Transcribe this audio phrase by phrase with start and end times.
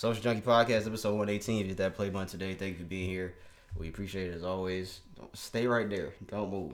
[0.00, 1.56] Social Junkie Podcast, episode 118.
[1.56, 3.34] If you hit that play button today, thank you for being here.
[3.76, 5.00] We appreciate it as always.
[5.14, 6.14] Don't, stay right there.
[6.28, 6.72] Don't move.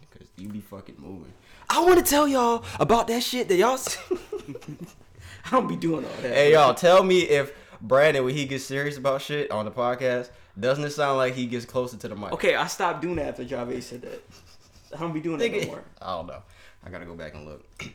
[0.00, 1.34] Because you be fucking moving.
[1.68, 3.78] I want to tell y'all about that shit that y'all.
[5.44, 6.32] I don't be doing all that.
[6.32, 10.30] hey, y'all, tell me if Brandon, when he gets serious about shit on the podcast,
[10.58, 12.32] doesn't it sound like he gets closer to the mic?
[12.32, 14.24] Okay, I stopped doing that after Jave said that.
[14.96, 16.42] I don't be doing that no I don't know.
[16.86, 17.66] I gotta go back and look.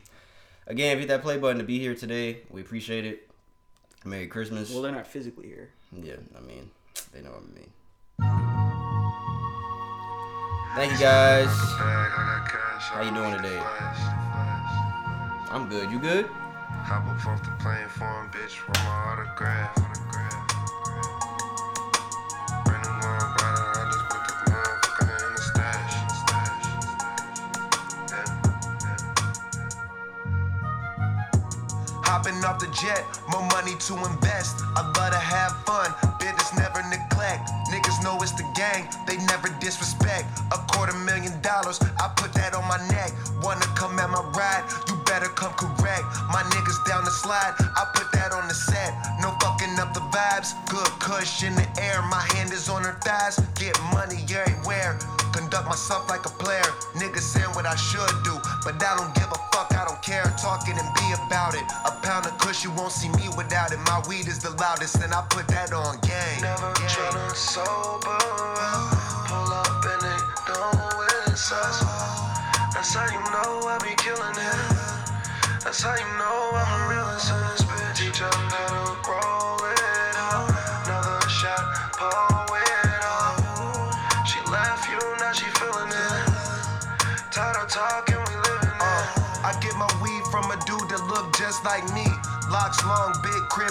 [0.68, 3.25] Again, hit that play button to be here today, we appreciate it.
[4.06, 4.70] Merry Christmas.
[4.72, 5.70] Well, they're not physically here.
[5.92, 6.70] Yeah, I mean,
[7.12, 7.70] they know what I mean.
[10.76, 11.48] Thank you guys.
[11.48, 13.58] How you doing today?
[15.50, 15.90] I'm good.
[15.90, 16.26] You good?
[16.26, 19.74] Hop up off the plane for him, bitch, with my autograph.
[32.86, 34.62] Jet, more money to invest.
[34.78, 35.90] I love to have fun,
[36.22, 37.50] business never neglect.
[37.66, 40.26] Niggas know it's the gang, they never disrespect.
[40.54, 43.10] A quarter million dollars, I put that on my neck.
[43.42, 46.06] Wanna come at my ride, you better come correct.
[46.30, 48.94] My niggas down the slide, I put that on the set.
[49.20, 52.00] No fucking up the vibes, good cush in the air.
[52.06, 54.98] My hand is on her thighs, get money everywhere.
[55.34, 56.70] Conduct myself like a player.
[56.94, 60.24] Niggas saying what I should do, but I don't give a fuck, I don't care.
[60.40, 61.64] Talking and be about it.
[61.84, 63.78] A pound of kush, you won't see me without it.
[63.84, 66.40] My weed is the loudest, and I put that on game.
[66.40, 68.96] Never tryna sober up.
[69.28, 71.80] Pull up and they know it's us.
[72.72, 74.96] That's how you know I be killing it.
[75.62, 77.16] That's how you know I'm a real in
[77.52, 78.65] this bitch.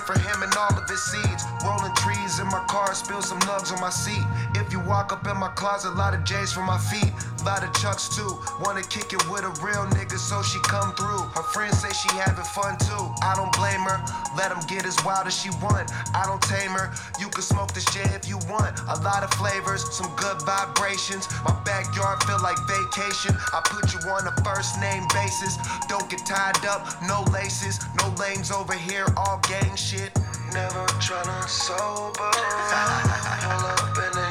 [0.05, 1.43] For him and all of his seeds.
[1.65, 4.23] Rolling trees in my car, spill some nugs on my seat.
[4.53, 7.11] If you walk up in my closet, a lot of J's for my feet.
[7.45, 8.41] Lot of chucks too.
[8.59, 11.21] Wanna kick it with a real nigga, so she come through.
[11.37, 13.05] Her friends say she having fun too.
[13.21, 14.01] I don't blame her.
[14.35, 15.91] Let him get as wild as she want.
[16.15, 16.91] I don't tame her.
[17.19, 18.73] You can smoke this shit if you want.
[18.89, 21.29] A lot of flavors, some good vibrations.
[21.45, 23.37] My backyard feel like vacation.
[23.53, 25.55] I put you on a first name basis.
[25.87, 30.09] Don't get tied up, no laces, no lames over here, all gang shit.
[30.51, 32.31] Never tryna sober.
[33.45, 34.24] Pull up and they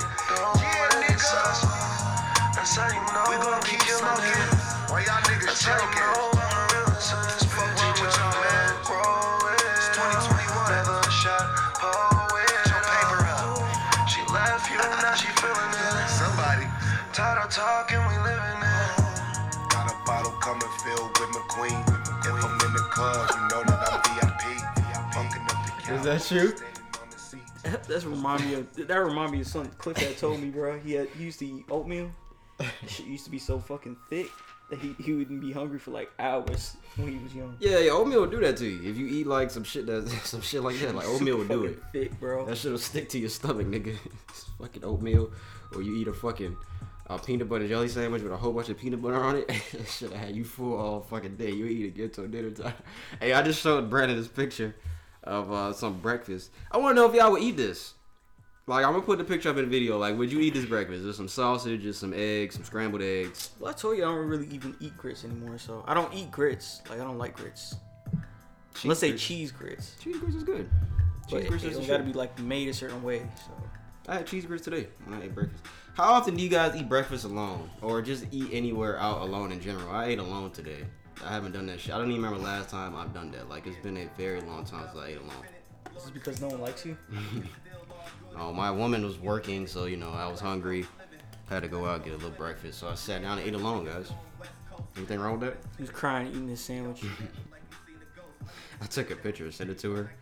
[2.74, 4.34] We I gon' keep smoking.
[4.90, 5.94] Why y'all niggas That's you choking?
[5.94, 7.78] know I'm a real in this Fuck bitch.
[7.78, 8.66] wrong with y'all, man?
[8.90, 10.10] Roll it It's up.
[10.26, 10.74] 2021.
[10.74, 11.46] Never shot,
[11.78, 13.62] pull it Get your paper up.
[13.62, 14.10] up.
[14.10, 16.10] She left you, now she feeling it.
[16.18, 16.66] Somebody.
[17.14, 18.90] Tired of talking, we living it.
[19.70, 21.78] Got a bottle coming filled with McQueen.
[22.26, 24.42] If I'm in the club, you know that I'm VIP.
[25.14, 26.50] Funkin' up the Is that true?
[27.86, 30.76] That's remind me of that remind me of something Cliff had told me, bro.
[30.80, 32.10] He had he used to eat oatmeal.
[32.87, 34.31] Shit used to be so fucking thick
[34.70, 37.56] that he, he wouldn't be hungry for like hours when he was young.
[37.59, 38.91] Yeah, yeah, oatmeal will do that to you.
[38.91, 41.64] If you eat like some shit that some shit like that, like oatmeal will do
[41.66, 41.82] it.
[41.93, 42.47] Thick, bro.
[42.47, 43.97] That shit will stick to your stomach, nigga.
[44.28, 45.32] It's fucking oatmeal,
[45.75, 46.56] or you eat a fucking
[47.09, 49.48] uh, peanut butter jelly sandwich with a whole bunch of peanut butter on it.
[49.48, 51.50] that should have had you full all fucking day.
[51.50, 52.75] You eat it get till dinner time.
[53.20, 54.75] Hey, I just showed Brandon this picture
[55.22, 56.50] of uh, some breakfast.
[56.70, 57.94] I want to know if y'all would eat this.
[58.66, 59.98] Like, I'm gonna put the picture up in the video.
[59.98, 61.04] Like, would you eat this breakfast?
[61.04, 63.50] There's some sausage, there's some eggs, some scrambled eggs.
[63.60, 66.30] Well, I told you I don't really even eat grits anymore, so I don't eat
[66.30, 66.80] grits.
[66.88, 67.76] Like I don't like grits.
[68.84, 69.97] Let's say cheese grits.
[70.00, 70.70] Cheese grits is good.
[71.28, 73.26] Cheese it, grits it is gotta be like made a certain way.
[73.47, 73.52] So
[74.08, 74.88] I had cheese grits today.
[75.04, 75.62] when I ate breakfast.
[75.94, 79.60] How often do you guys eat breakfast alone, or just eat anywhere out alone in
[79.60, 79.91] general?
[79.91, 80.84] I ate alone today.
[81.22, 81.94] I haven't done that shit.
[81.94, 83.50] I don't even remember last time I've done that.
[83.50, 85.44] Like it's been a very long time since I ate alone.
[85.94, 86.96] this is because no one likes you.
[88.36, 90.86] Oh, my woman was working, so you know I was hungry.
[91.48, 93.54] Had to go out and get a little breakfast, so I sat down and ate
[93.54, 94.10] alone, guys.
[94.96, 95.56] Anything wrong with that?
[95.78, 97.02] He's crying eating this sandwich.
[98.82, 100.12] I took a picture and sent it to her.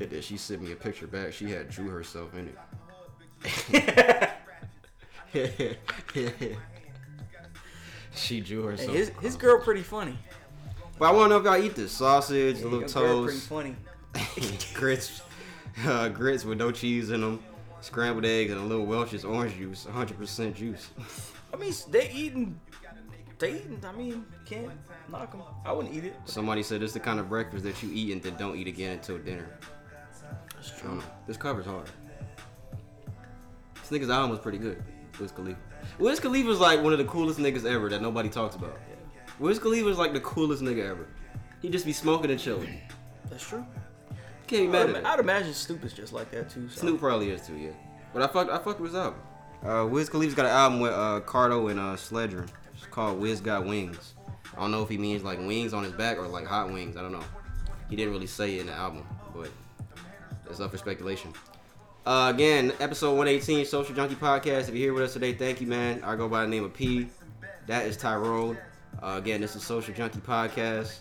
[0.00, 1.32] And then she sent me a picture back.
[1.32, 2.58] She had drew herself in it.
[8.14, 8.92] she drew Hey, herself.
[8.96, 10.18] his his girl pretty funny.
[10.98, 13.74] But I want to know if y'all eat this sausage, a Yeah, little toast, pretty
[13.74, 14.58] funny.
[14.74, 15.22] grits,
[15.86, 17.42] uh, grits with no cheese in them,
[17.80, 20.90] scrambled eggs, and a little Welch's orange juice, 100% juice.
[21.54, 22.60] I mean, they eating.
[23.38, 23.82] They eating.
[23.84, 24.70] I mean, can't
[25.08, 25.42] knock them.
[25.64, 26.16] I wouldn't eat it.
[26.24, 28.92] Somebody said it's the kind of breakfast that you eat and then don't eat again
[28.92, 29.58] until dinner.
[30.54, 31.02] That's I don't.
[31.26, 31.88] This cover's hard.
[33.74, 34.82] This nigga's album was pretty good.
[35.20, 35.58] Wiz Khalifa.
[35.98, 38.78] Wiz Khalifa's like one of the coolest niggas ever that nobody talks about.
[39.38, 41.06] Wiz Khalifa's like the coolest nigga ever.
[41.60, 42.80] He just be smoking and chilling.
[43.30, 43.64] That's true.
[44.46, 45.06] Can't be mad I'd, at.
[45.06, 46.68] I'd imagine Snoop is just like that too.
[46.68, 46.80] So.
[46.80, 47.70] Snoop probably is too, yeah.
[48.12, 49.20] But I fucked I fucked with his album.
[49.64, 52.46] Uh, Wiz Khalifa's got an album with uh, Cardo and uh, Sledger.
[52.74, 54.14] It's called Wiz Got Wings.
[54.56, 56.96] I don't know if he means like wings on his back or like hot wings.
[56.96, 57.24] I don't know.
[57.88, 59.50] He didn't really say it in the album, but
[60.48, 61.32] it's up for speculation.
[62.06, 64.68] Uh, again, episode 118, Social Junkie Podcast.
[64.68, 66.02] If you're here with us today, thank you, man.
[66.04, 67.08] I go by the name of P.
[67.66, 68.58] That is Tyrone.
[69.02, 70.98] Uh, again, this is Social Junkie Podcast.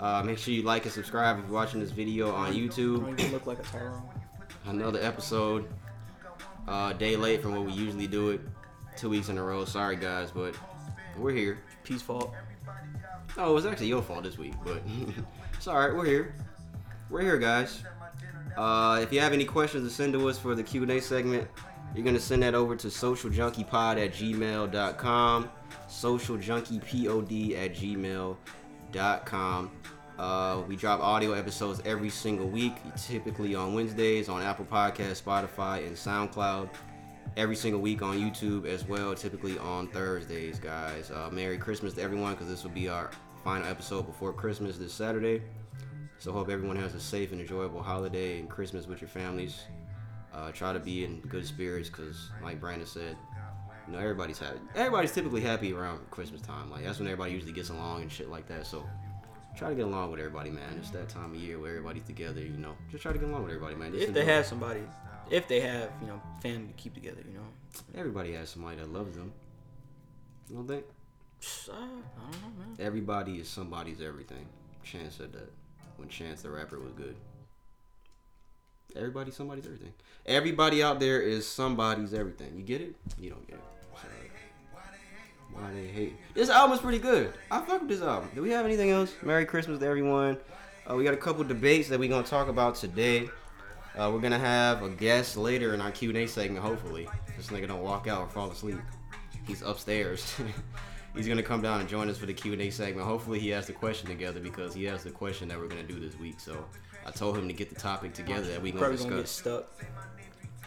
[0.00, 3.32] Uh, make sure you like and subscribe if you're watching this video on YouTube don't
[3.32, 4.02] look like a Tyrone.
[4.66, 5.68] another episode.
[6.66, 8.40] Uh, day late from what we usually do it.
[8.96, 9.64] Two weeks in a row.
[9.64, 10.54] Sorry guys, but
[11.16, 11.58] we're here.
[11.84, 12.32] Peace fault.
[13.36, 14.82] Oh, it was actually your fault this week, but
[15.54, 15.94] it's all right.
[15.94, 16.34] We're here.
[17.10, 17.82] We're here, guys.
[18.56, 21.48] Uh, if you have any questions to send to us for the Q&A segment,
[21.94, 25.50] you're gonna send that over to socialjunkiepod at gmail.com.
[25.88, 28.36] Socialjunkiepod at gmail.com.
[28.96, 35.84] Uh, we drop audio episodes every single week, typically on Wednesdays on Apple Podcasts, Spotify,
[35.86, 36.70] and SoundCloud.
[37.36, 41.10] Every single week on YouTube as well, typically on Thursdays, guys.
[41.10, 43.10] Uh, Merry Christmas to everyone, because this will be our
[43.42, 45.42] final episode before Christmas this Saturday.
[46.18, 49.62] So hope everyone has a safe and enjoyable holiday and Christmas with your families.
[50.32, 53.16] Uh, try to be in good spirits, because like Brandon said,
[53.86, 54.58] you know everybody's happy.
[54.74, 56.70] Everybody's typically happy around Christmas time.
[56.70, 58.66] Like that's when everybody usually gets along and shit like that.
[58.66, 58.84] So
[59.56, 60.76] try to get along with everybody, man.
[60.78, 62.40] It's that time of year where everybody's together.
[62.40, 63.92] You know, just try to get along with everybody, man.
[63.92, 64.80] Just If they have somebody,
[65.30, 67.46] if they have, you know, family to keep together, you know.
[67.94, 69.32] everybody has somebody that loves them.
[70.48, 70.84] You don't think?
[71.70, 72.76] I don't know, man.
[72.78, 74.46] Everybody is somebody's everything.
[74.82, 75.52] Chance said that
[75.96, 77.16] when Chance the rapper was good.
[78.96, 79.92] Everybody, somebody's everything.
[80.24, 82.56] Everybody out there is somebody's everything.
[82.56, 82.94] You get it?
[83.18, 83.73] You don't get it.
[85.54, 86.16] Why they hate?
[86.34, 87.32] This album is pretty good.
[87.50, 88.30] I fuck with this album.
[88.34, 89.12] Do we have anything else?
[89.22, 90.36] Merry Christmas to everyone.
[90.90, 93.28] Uh, we got a couple debates that we're gonna talk about today.
[93.96, 96.64] Uh, we're gonna have a guest later in our Q and A segment.
[96.64, 98.78] Hopefully, this nigga don't walk out or fall asleep.
[99.46, 100.34] He's upstairs.
[101.14, 103.06] He's gonna come down and join us for the Q and A segment.
[103.06, 106.00] Hopefully, he has the question together because he has the question that we're gonna do
[106.00, 106.40] this week.
[106.40, 106.64] So
[107.06, 109.64] I told him to get the topic together that we gonna Probably gonna get discuss.
[109.78, 109.84] stuck.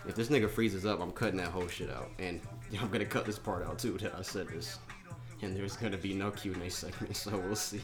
[0.08, 2.40] If this nigga freezes up, I'm cutting that whole shit out, and
[2.80, 4.80] I'm gonna cut this part out too that I said this.
[5.42, 7.82] And there's gonna be no Q and A segment, so we'll see.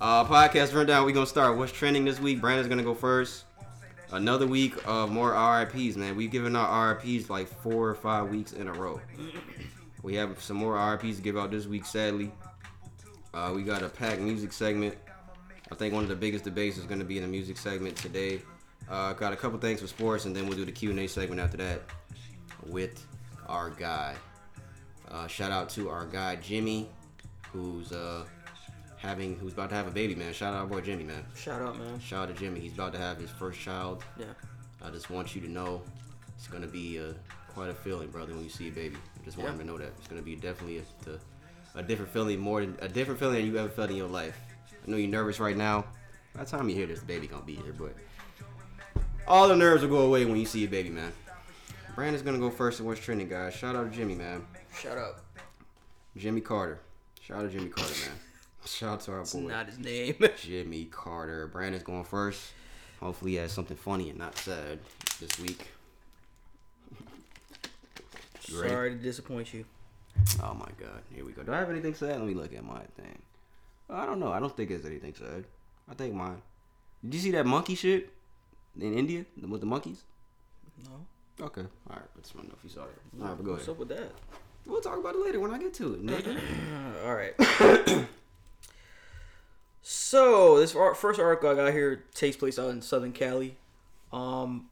[0.00, 1.04] Uh, podcast rundown.
[1.04, 1.56] We gonna start.
[1.56, 2.40] What's trending this week?
[2.40, 3.44] Brandon's gonna go first.
[4.10, 6.16] Another week of more RIPS, man.
[6.16, 9.00] We've given out RIPS like four or five weeks in a row.
[10.00, 12.30] We have some more RIPS to give out this week, sadly.
[13.34, 14.96] Uh, we got a packed music segment.
[15.70, 17.96] I think one of the biggest debates is going to be in the music segment
[17.96, 18.40] today.
[18.88, 21.08] Uh, got a couple things for sports, and then we'll do the Q and A
[21.08, 21.82] segment after that
[22.66, 23.06] with
[23.48, 24.14] our guy.
[25.10, 26.88] Uh, shout out to our guy Jimmy,
[27.52, 28.24] who's uh,
[28.96, 30.32] having, who's about to have a baby, man.
[30.32, 31.24] Shout out our boy Jimmy, man.
[31.34, 31.98] Shout out, man.
[32.00, 32.60] Shout out to Jimmy.
[32.60, 34.04] He's about to have his first child.
[34.18, 34.26] Yeah.
[34.82, 35.82] I just want you to know
[36.36, 37.12] it's gonna be uh,
[37.48, 38.96] quite a feeling, brother, when you see a baby.
[39.20, 39.54] I just want Yeah.
[39.54, 42.88] him to know that it's gonna be definitely a, a different feeling, more than a
[42.88, 44.38] different feeling than you ever felt in your life.
[44.86, 45.84] I know you're nervous right now.
[46.34, 47.94] By the time you hear this, the baby gonna be here, but
[49.26, 51.12] all the nerves will go away when you see a baby, man.
[51.98, 53.54] Brandon's gonna go first in what's trending, guys.
[53.54, 54.46] Shout out to Jimmy, man.
[54.72, 55.16] Shout out.
[56.16, 56.78] Jimmy Carter.
[57.20, 58.18] Shout out to Jimmy Carter, man.
[58.64, 59.40] Shout out to our It's boy.
[59.48, 60.14] not his name.
[60.40, 61.48] Jimmy Carter.
[61.48, 62.52] Brandon's going first.
[63.00, 64.78] Hopefully, he has something funny and not sad
[65.18, 65.66] this week.
[68.42, 69.64] Sorry to disappoint you.
[70.40, 71.02] Oh my God!
[71.12, 71.42] Here we go.
[71.42, 72.20] Do I have anything sad?
[72.20, 73.18] Let me look at my thing.
[73.90, 74.30] I don't know.
[74.30, 75.46] I don't think there's anything sad.
[75.90, 76.42] I think mine.
[77.02, 78.10] Did you see that monkey shit
[78.80, 80.04] in India with the monkeys?
[80.84, 81.04] No.
[81.40, 81.60] Okay.
[81.62, 82.02] All right.
[82.16, 82.90] Let's run if you saw it.
[83.20, 83.72] All right, but go What's ahead.
[83.74, 84.10] up with that?
[84.66, 86.04] We'll talk about it later when I get to it.
[86.04, 86.38] Nigga.
[87.06, 88.06] All right.
[89.82, 93.56] so this ar- first article I got here takes place out in Southern Cali.
[94.12, 94.68] Um,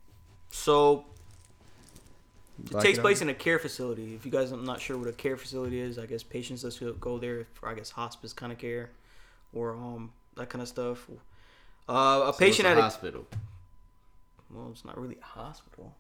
[0.51, 1.05] so
[2.65, 3.23] it Like takes it place out?
[3.23, 4.15] in a care facility.
[4.15, 7.01] If you guys are not sure what a care facility is, I guess patients that
[7.01, 8.91] go there for I guess hospice kind of care,
[9.55, 11.09] or um that kind of stuff.
[11.89, 11.95] Uh, a
[12.25, 13.27] So it's patient a at a hospital.
[14.53, 15.95] well, it's not really a hospital.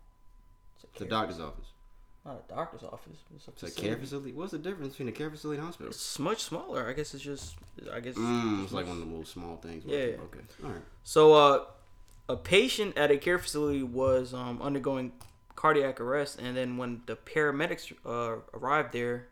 [0.97, 1.67] It's a, It's a care- doctor's office.
[2.25, 3.19] Not a doctor's office.
[3.37, 4.33] It's a, It's a care facility.
[4.33, 5.91] What's the difference between a care facility and hospital?
[5.93, 6.89] It's much smaller.
[6.89, 7.55] I guess it's just.
[7.93, 8.15] I guess.
[8.17, 9.85] Mm, it's like one of the little small things.
[9.87, 9.97] Yeah.
[9.97, 10.41] Okay.
[10.65, 10.83] All right.
[11.05, 11.65] So, uh,
[12.29, 15.13] a patient at a care facility was um, undergoing
[15.55, 19.29] cardiac arrest, and then when the paramedics uh, arrived there,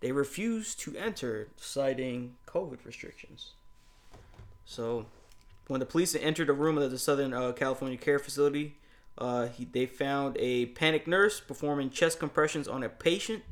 [0.00, 3.54] they refused to enter, citing COVID restrictions.
[4.64, 5.06] So,
[5.66, 8.76] when the police entered the room of the Southern uh, California care facility,
[9.18, 13.42] uh, he, they found a panicked nurse performing chest compressions on a patient.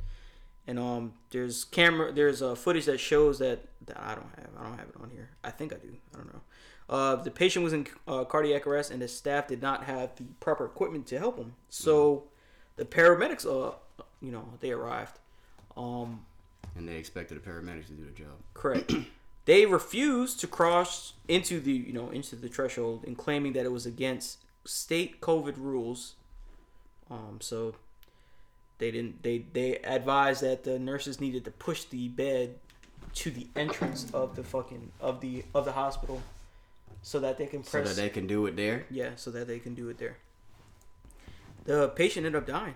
[0.69, 4.49] And um, there's camera, there's uh, footage that shows that, that I don't have.
[4.59, 5.29] I don't have it on here.
[5.45, 5.89] I think I do.
[6.15, 6.41] I don't know.
[6.89, 10.25] Uh, the patient was in uh, cardiac arrest, and the staff did not have the
[10.41, 11.55] proper equipment to help him.
[11.69, 12.25] So
[12.77, 13.75] the paramedics, uh,
[14.21, 15.19] you know, they arrived.
[15.77, 16.25] Um,
[16.77, 18.37] And they expected the paramedics to do the job.
[18.55, 18.93] correct.
[19.45, 23.73] they refused to cross into the you know into the threshold, and claiming that it
[23.73, 26.15] was against state COVID rules.
[27.11, 27.75] Um, so
[28.79, 29.23] they didn't.
[29.23, 32.57] They they advised that the nurses needed to push the bed
[33.15, 36.21] to the entrance of the fucking of the of the hospital,
[37.03, 37.89] so that they can So press.
[37.95, 38.85] that they can do it there.
[38.91, 40.19] yeah, so that they can do it there.
[41.65, 42.75] The patient ended up dying.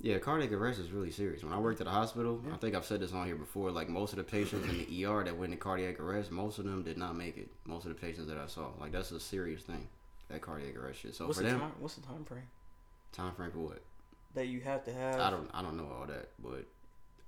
[0.00, 1.44] Yeah, cardiac arrest is really serious.
[1.44, 3.70] When I worked at a hospital, I think I've said this on here before.
[3.70, 6.64] Like most of the patients in the ER that went into cardiac arrest, most of
[6.64, 7.48] them did not make it.
[7.66, 9.86] Most of the patients that I saw, like that's a serious thing,
[10.32, 11.14] that cardiac arrest shit.
[11.14, 11.72] So What's for the them, time?
[11.78, 12.48] What's the time frame
[13.12, 13.82] time frame for what?
[14.34, 15.20] that you have to have?
[15.20, 16.64] I don't, I don't know all that, but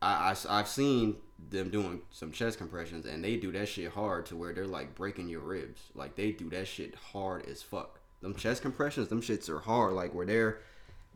[0.00, 1.16] I, I, have seen
[1.50, 4.94] them doing some chest compressions, and they do that shit hard to where they're like
[4.94, 5.82] breaking your ribs.
[5.94, 8.00] Like they do that shit hard as fuck.
[8.22, 9.92] Them chest compressions, them shits are hard.
[9.92, 10.60] Like where they're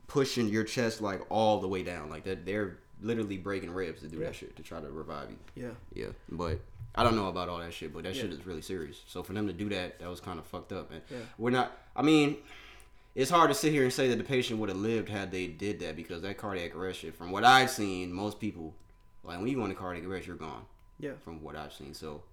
[0.07, 2.09] pushing your chest like all the way down.
[2.09, 4.27] Like that, they're literally breaking ribs to do Yeah.
[4.27, 5.37] that shit to try to revive you.
[5.55, 5.71] Yeah.
[5.93, 6.59] Yeah, but
[6.95, 8.23] I don't know about all that shit, but that Yeah.
[8.23, 9.01] shit is really serious.
[9.07, 10.91] So for them to do that, that was kind of fucked up.
[10.91, 11.17] And Yeah.
[11.37, 11.77] we're not.
[11.95, 12.37] I mean,
[13.15, 15.47] it's hard to sit here and say that the patient would have lived had they
[15.47, 17.15] did that because that cardiac arrest shit.
[17.15, 18.73] From what I've seen, most people
[19.23, 20.65] like when you go into cardiac arrest, you're gone.
[20.99, 21.13] Yeah.
[21.23, 22.23] From what I've seen, so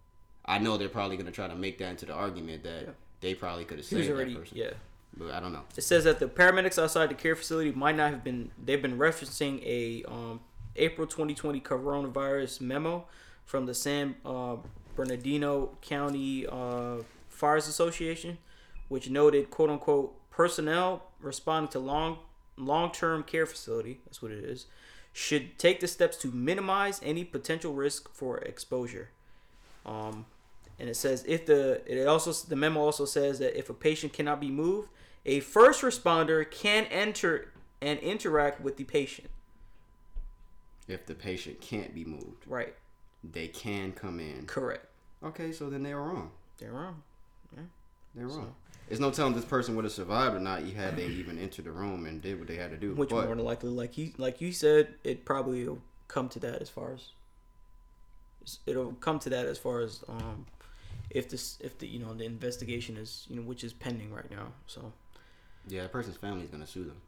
[0.44, 2.90] I know they're probably gonna try to make that into the argument that Yeah.
[3.20, 4.56] they probably could have saved already that person.
[4.58, 4.70] yeah.
[5.16, 5.64] But I don't know.
[5.76, 8.50] It says that the paramedics outside the care facility might not have been.
[8.62, 10.40] They've been referencing a um,
[10.76, 13.06] April 2020 coronavirus memo
[13.46, 14.56] from the San uh,
[14.94, 16.96] Bernardino County uh,
[17.28, 18.36] Fires Association,
[18.88, 22.18] which noted "quote unquote" personnel responding to long
[22.58, 24.00] long term care facility.
[24.04, 24.66] That's what it is.
[25.12, 29.08] Should take the steps to minimize any potential risk for exposure.
[29.86, 30.26] Um,
[30.78, 34.12] and it says if the it also the memo also says that if a patient
[34.12, 34.90] cannot be moved,
[35.24, 39.28] a first responder can enter and interact with the patient.
[40.88, 42.74] If the patient can't be moved, Right.
[43.32, 44.46] They can come in.
[44.46, 44.86] Correct.
[45.22, 46.30] Okay, so then they were wrong.
[46.58, 47.02] They're wrong.
[48.14, 48.54] They're wrong.
[48.88, 50.64] There's no telling this person would have survived or not.
[50.64, 52.94] You had they even entered the room and did what they had to do.
[52.94, 56.38] Which but, more than likely, like you like you said, it probably will come to
[56.40, 57.08] that as far as
[58.64, 60.46] it'll come to that as far as um
[61.10, 64.30] if this if the you know the investigation is you know which is pending right
[64.30, 64.46] now.
[64.66, 64.92] So
[65.66, 67.00] yeah, that person's family is gonna sue them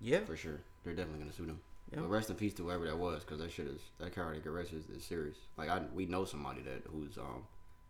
[0.00, 0.60] yeah, for sure.
[0.84, 1.60] They're definitely gonna sue them.
[1.92, 2.00] Yeah.
[2.00, 4.72] But rest in peace to whoever that was, because that shit is that cardiac arrest
[4.72, 5.36] is, is serious.
[5.56, 7.44] Like I, we know somebody that whose um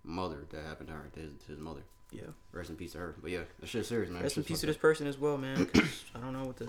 [0.04, 1.80] mother that happened to her, to his, to his mother.
[2.12, 2.22] yeah.
[2.52, 3.14] Rest in peace to her.
[3.20, 4.22] But yeah, that shit's serious, man.
[4.22, 5.64] Rest in peace to this person as well, man.
[5.66, 6.68] 'cause I don't know what the.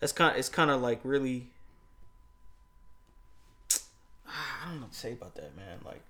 [0.00, 0.36] That's kind.
[0.36, 1.50] It's kind of like really.
[4.26, 5.78] I don't know what to say about that, man.
[5.84, 6.02] Like.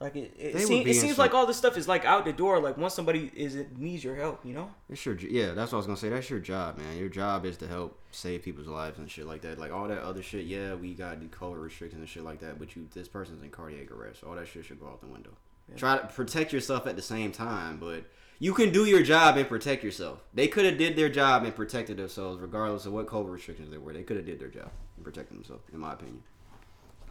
[0.00, 2.32] Like it, it, They seem, it seems like all this stuff is like out the
[2.32, 2.58] door.
[2.58, 4.70] Like once somebody is it needs your help, you know.
[4.88, 5.52] It's your yeah.
[5.52, 6.08] That's what I was gonna say.
[6.08, 6.96] That's your job, man.
[6.96, 9.58] Your job is to help save people's lives and shit like that.
[9.58, 10.46] Like all that other shit.
[10.46, 12.58] Yeah, we got the COVID restrictions and shit like that.
[12.58, 14.24] But you, this person's in cardiac arrest.
[14.24, 15.32] All that shit should go out the window.
[15.76, 18.04] Try to protect yourself at the same time, but
[18.40, 20.18] you can do your job and protect yourself.
[20.34, 23.78] They could have did their job and protected themselves, regardless of what COVID restrictions there
[23.78, 23.92] were.
[23.92, 26.22] They could have did their job and protected themselves, in my opinion.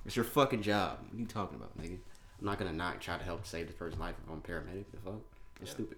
[0.06, 0.98] It's your fucking job.
[1.08, 2.00] What are you talking about, nigga?
[2.40, 4.86] I'm not gonna not try to help save this person's life if I'm a paramedic.
[4.92, 5.20] The fuck?
[5.62, 5.98] It's stupid.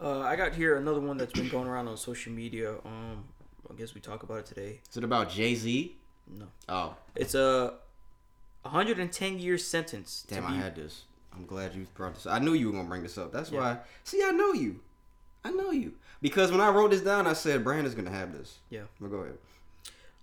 [0.00, 2.72] Uh, I got here another one that's been going around on social media.
[2.84, 3.24] Um,
[3.70, 4.80] I guess we talk about it today.
[4.90, 5.96] Is it about Jay Z?
[6.38, 7.74] No, Oh, it's a
[8.62, 10.24] 110 year sentence.
[10.28, 11.04] to Damn, I be- had this.
[11.34, 12.26] I'm glad you brought this.
[12.26, 12.34] up.
[12.34, 13.32] I knew you were gonna bring this up.
[13.32, 13.60] That's Yeah.
[13.60, 13.78] why.
[14.04, 14.80] See, I know you.
[15.44, 18.58] I know you because when I wrote this down, I said Brandon's gonna have this.
[18.70, 18.82] Yeah.
[19.00, 19.38] But go ahead.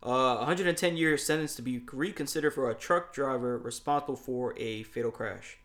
[0.01, 5.11] Uh, 110 year sentence to be reconsidered for a truck driver responsible for a fatal
[5.11, 5.57] crash.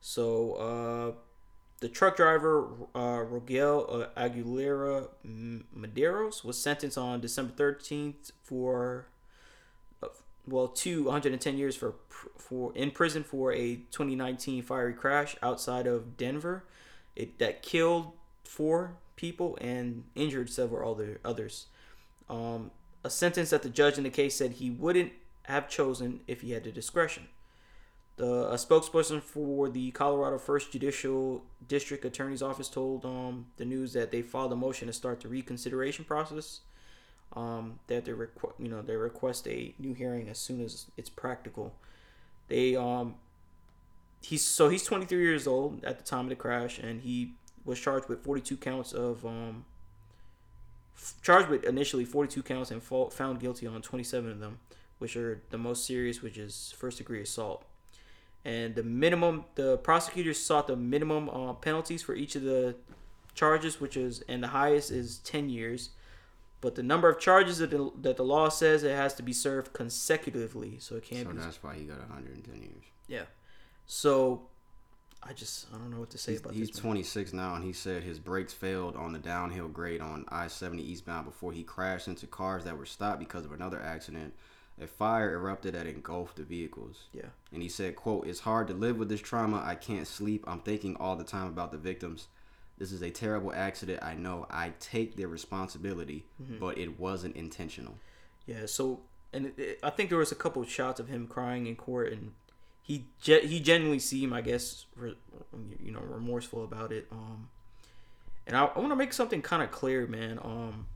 [0.00, 1.12] So, uh,
[1.80, 9.06] the truck driver, uh, Rogel uh, Aguilera Mederos, was sentenced on December 13th for,
[10.02, 10.08] uh,
[10.46, 11.94] well, to 110 years for
[12.36, 16.64] for in prison for a 2019 fiery crash outside of Denver.
[17.16, 18.12] It that killed
[18.44, 21.66] four people and injured several other others.
[22.28, 22.70] Um,
[23.02, 25.12] a sentence that the judge in the case said he wouldn't
[25.44, 27.28] have chosen if he had the discretion.
[28.16, 33.94] The a spokesperson for the Colorado First Judicial District Attorney's Office told um, the news
[33.94, 36.60] that they filed a motion to start the reconsideration process.
[37.32, 41.08] Um, that they requ- you know they request a new hearing as soon as it's
[41.08, 41.74] practical.
[42.48, 43.14] They um
[44.20, 47.78] he's so he's 23 years old at the time of the crash and he was
[47.78, 49.64] charged with 42 counts of um
[51.22, 54.58] charged with initially 42 counts and found guilty on 27 of them,
[54.98, 57.64] which are the most serious, which is first degree assault.
[58.44, 62.74] and the minimum the prosecutors sought the minimum uh, penalties for each of the
[63.34, 65.90] charges, which is and the highest is ten years.
[66.62, 69.32] But the number of charges that the, that the law says it has to be
[69.32, 71.38] served consecutively, so it can't So be.
[71.38, 72.84] that's why he got 110 years.
[73.08, 73.22] Yeah.
[73.86, 74.42] So,
[75.22, 76.76] I just I don't know what to say He's, about he's this.
[76.78, 76.92] man.
[76.92, 81.26] 26 now, and he said his brakes failed on the downhill grade on I-70 eastbound
[81.26, 84.32] before he crashed into cars that were stopped because of another accident.
[84.80, 87.04] A fire erupted that engulfed the vehicles.
[87.12, 87.26] Yeah.
[87.52, 89.62] And he said, "quote It's hard to live with this trauma.
[89.64, 90.42] I can't sleep.
[90.46, 92.28] I'm thinking all the time about the victims.
[92.78, 94.02] This is a terrible accident.
[94.02, 94.46] I know.
[94.48, 96.58] I take the responsibility, Mm-hmm.
[96.60, 97.94] but it wasn't intentional."
[98.46, 99.00] Yeah, so
[99.34, 101.76] and it, it- I think there was a couple of shots of him crying in
[101.76, 102.32] court, and
[102.90, 105.14] he he genuinely seemed, I guess, re-
[105.80, 107.06] you know, remorseful about it.
[107.12, 107.48] Um,
[108.48, 110.40] and I, I want to make something kind of clear, man.
[110.42, 110.86] Um,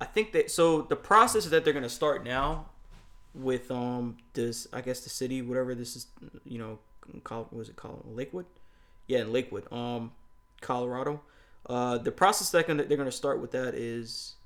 [0.00, 2.66] I think that so the process that they're gonna start now
[3.34, 6.06] with um this, I guess the city, whatever this is,
[6.44, 6.78] you know,
[7.24, 8.46] call what was it called Lakewood?
[9.08, 10.12] Yeah, in Lakewood, um,
[10.60, 11.20] Colorado.
[11.66, 14.36] Uh, the process that they're gonna start with that is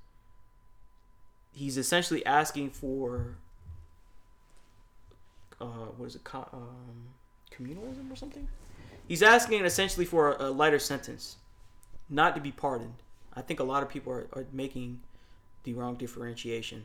[1.52, 3.37] he's essentially asking for
[5.61, 5.64] uh,
[5.96, 7.08] what is it co- um,
[7.50, 8.49] communalism or something
[9.06, 11.37] he's asking essentially for a, a lighter sentence
[12.11, 12.94] not to be pardoned
[13.34, 15.00] i think a lot of people are, are making
[15.64, 16.84] the wrong differentiation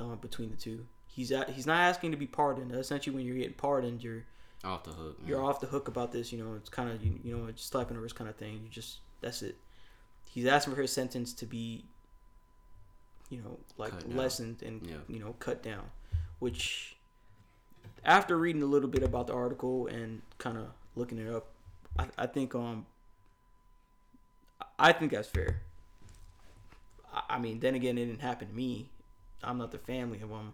[0.00, 3.36] uh, between the two he's at, he's not asking to be pardoned essentially when you're
[3.36, 4.24] getting pardoned you're
[4.64, 5.18] Off the hook.
[5.20, 5.28] man.
[5.28, 6.30] you're off the hook about this.
[6.32, 8.60] You know, it's kind of you, you know, it's slapping the wrist kind of thing.
[8.62, 9.56] You just that's it.
[10.30, 11.86] He's asking for his sentence to be,
[13.30, 14.16] you know, like Cut down.
[14.18, 14.96] lessened and Yeah.
[15.08, 15.84] you know cut down,
[16.40, 16.94] which
[18.04, 21.46] after reading a little bit about the article and kind of looking it up,
[21.98, 22.86] I, I think um
[24.78, 25.60] I think that's fair.
[27.12, 28.88] I, I mean, then again, it didn't happen to me.
[29.42, 30.52] I'm not the family of him,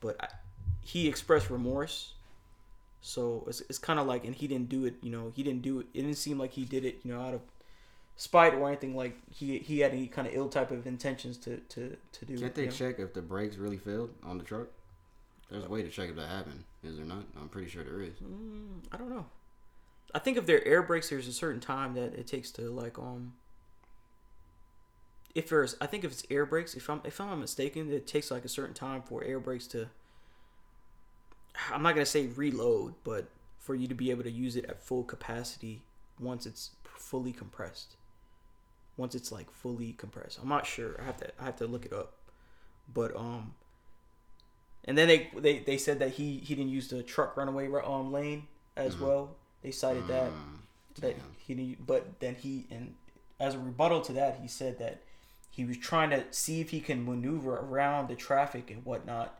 [0.00, 0.28] but I,
[0.80, 2.14] he expressed remorse.
[3.00, 4.94] So it's, it's kind of like, and he didn't do it.
[5.02, 5.86] You know, he didn't do it.
[5.94, 6.98] It didn't seem like he did it.
[7.04, 7.40] You know, out of
[8.16, 8.94] spite or anything.
[8.94, 12.38] Like he he had any kind of ill type of intentions to to to do.
[12.38, 12.74] Can't they you know?
[12.74, 14.68] check if the brakes really failed on the truck?
[15.50, 16.64] There's a way to check if that happened.
[16.84, 17.24] Is there not?
[17.40, 18.14] I'm pretty sure there is.
[18.22, 19.26] Mm, I don't know.
[20.14, 22.62] I think if there are air brakes, there's a certain time that it takes to
[22.70, 23.34] like um.
[25.34, 28.06] If there's, I think if it's air brakes, if I'm if I'm not mistaken, it
[28.06, 29.88] takes like a certain time for air brakes to.
[31.72, 34.82] I'm not gonna say reload, but for you to be able to use it at
[34.82, 35.82] full capacity
[36.20, 37.96] once it's fully compressed.
[38.96, 41.00] Once it's like fully compressed, I'm not sure.
[41.00, 42.14] I have to I have to look it up,
[42.92, 43.54] but um.
[44.88, 48.10] And then they they, they said that he he didn't use the truck runaway um
[48.10, 49.36] lane as well.
[49.62, 50.58] They cited that Mm,
[51.02, 51.26] that damn.
[51.38, 52.94] he didn't, but then he and
[53.38, 55.02] as a rebuttal to that, he said that
[55.50, 59.38] he was trying to see if he can maneuver around the traffic and whatnot,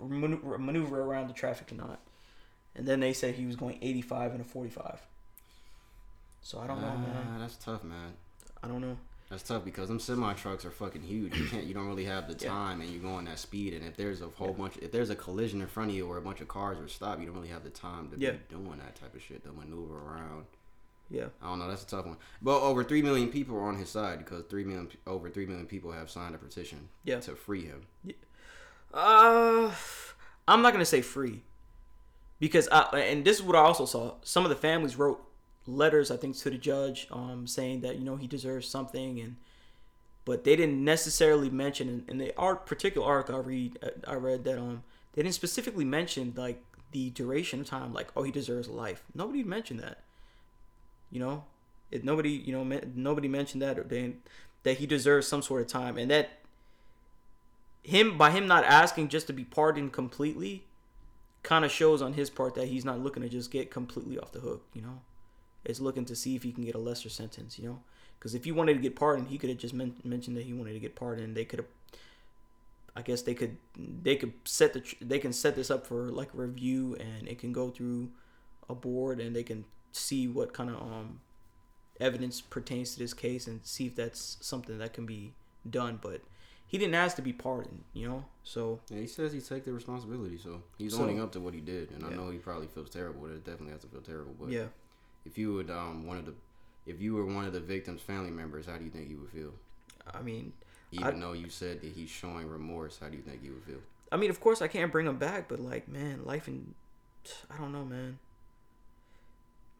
[0.00, 2.00] maneuver, maneuver around the traffic and not.
[2.74, 5.00] And then they said he was going 85 and a 45.
[6.42, 7.28] So I don't know, man.
[7.36, 8.14] Ah, that's tough, man.
[8.62, 8.96] I don't know.
[9.30, 11.36] That's tough because them semi trucks are fucking huge.
[11.38, 12.50] You can't, you don't really have the Yeah.
[12.50, 13.72] time, and you're going that speed.
[13.72, 16.18] And if there's a whole bunch, if there's a collision in front of you or
[16.18, 18.32] a bunch of cars are stopped, you don't really have the time to Yeah.
[18.32, 20.44] be doing that type of shit to maneuver around.
[21.10, 21.26] Yeah.
[21.42, 21.68] I don't know.
[21.68, 22.16] That's a tough one.
[22.42, 25.66] But over three million people are on his side because three million, over three million
[25.66, 27.20] people have signed a petition Yeah.
[27.20, 27.86] to free him.
[28.92, 29.74] Uh,
[30.46, 31.42] I'm not gonna say free,
[32.38, 34.14] because I and this is what I also saw.
[34.22, 35.20] Some of the families wrote
[35.66, 39.36] letters, I think, to the judge, um, saying that you know he deserves something, and
[40.24, 44.44] but they didn't necessarily mention in, the art particular article I read, uh, I read
[44.44, 48.68] that um they didn't specifically mention like the duration of time, like oh he deserves
[48.68, 49.04] life.
[49.14, 50.00] Nobody mentioned that.
[51.10, 51.44] You know,
[51.90, 54.14] it nobody you know me, nobody mentioned that or they,
[54.62, 56.40] that he deserves some sort of time, and that
[57.82, 60.64] him by him not asking just to be pardoned completely
[61.42, 64.32] kind of shows on his part that he's not looking to just get completely off
[64.32, 65.02] the hook you know
[65.64, 67.80] it's looking to see if he can get a lesser sentence you know
[68.18, 70.52] because if he wanted to get pardoned he could have just men- mentioned that he
[70.52, 71.68] wanted to get pardoned they could have
[72.96, 73.56] i guess they could
[74.02, 77.28] they could set the tr- they can set this up for like a review and
[77.28, 78.08] it can go through
[78.68, 81.20] a board and they can see what kind of um
[82.00, 85.32] evidence pertains to this case and see if that's something that can be
[85.68, 86.20] done but
[86.66, 88.24] he didn't ask to be pardoned, you know.
[88.42, 91.54] So Yeah, he says he take the responsibility, so he's So- owning up to what
[91.54, 93.26] he did, and I know he probably feels terrible.
[93.26, 94.34] It definitely has to feel terrible.
[94.40, 94.68] But yeah,
[95.24, 96.34] if you would um one of the,
[96.86, 99.30] if you were one of the victim's family members, how do you think you would
[99.30, 99.52] feel?
[100.12, 100.52] I mean,
[100.92, 103.80] Even though you said that he's showing remorse, how do you think you would feel?
[104.12, 106.74] I mean, of course I can't bring him back, but like, man, life and
[107.50, 108.18] I don't know, man.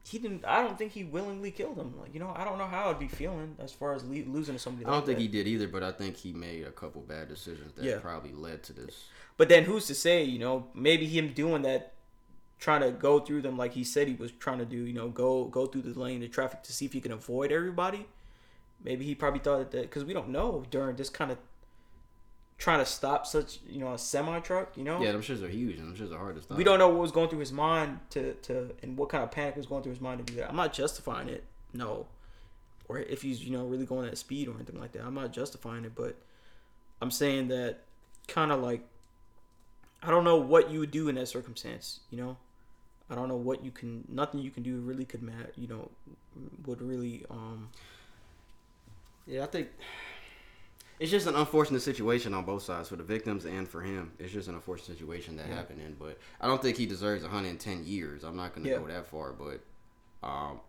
[0.06, 0.44] He didn't.
[0.44, 1.94] I don't think he willingly killed him.
[1.98, 4.54] Like, you know, I don't know how I'd be feeling as far as le- losing
[4.54, 4.84] to somebody.
[4.84, 5.22] I don't like think that.
[5.22, 8.00] he did either, but I think he made a couple bad decisions that Yeah.
[8.00, 9.04] probably led to this.
[9.38, 10.22] But then who's to say?
[10.22, 11.93] You know, maybe him doing that
[12.64, 14.78] trying to go through them like he said he was trying to do.
[14.78, 17.52] You know, go go through the lane of traffic to see if he can avoid
[17.52, 18.06] everybody.
[18.82, 21.36] Maybe he probably thought that because we don't know during this kind of
[22.56, 24.78] trying to stop such you know a semi truck.
[24.78, 26.56] You know, Yeah, them shits are huge and them shits are hard to stop.
[26.56, 29.30] we don't know what was going through his mind to to and what kind of
[29.30, 30.48] panic was going through his mind to do that.
[30.48, 32.06] I'm not justifying it, no,
[32.88, 35.04] or if he's you know really going at speed or anything like that.
[35.04, 36.16] I'm not justifying it, but
[37.02, 37.80] I'm saying that
[38.26, 38.80] kind of like
[40.02, 42.00] I don't know what you would do in that circumstance.
[42.10, 42.36] You know,
[43.10, 44.04] I don't know what you can.
[44.08, 45.52] Nothing you can do really could matter.
[45.56, 45.90] You know,
[46.66, 47.68] would really um
[49.26, 49.68] Yeah, I think
[51.00, 54.12] it's just an unfortunate situation on both sides for the victims and for him.
[54.18, 57.84] It's just an unfortunate situation that happened in, but I don't think he deserves 110
[57.84, 58.22] years.
[58.24, 58.78] I'm not gonna Yeah.
[58.78, 59.60] go that far, but
[60.22, 60.60] um,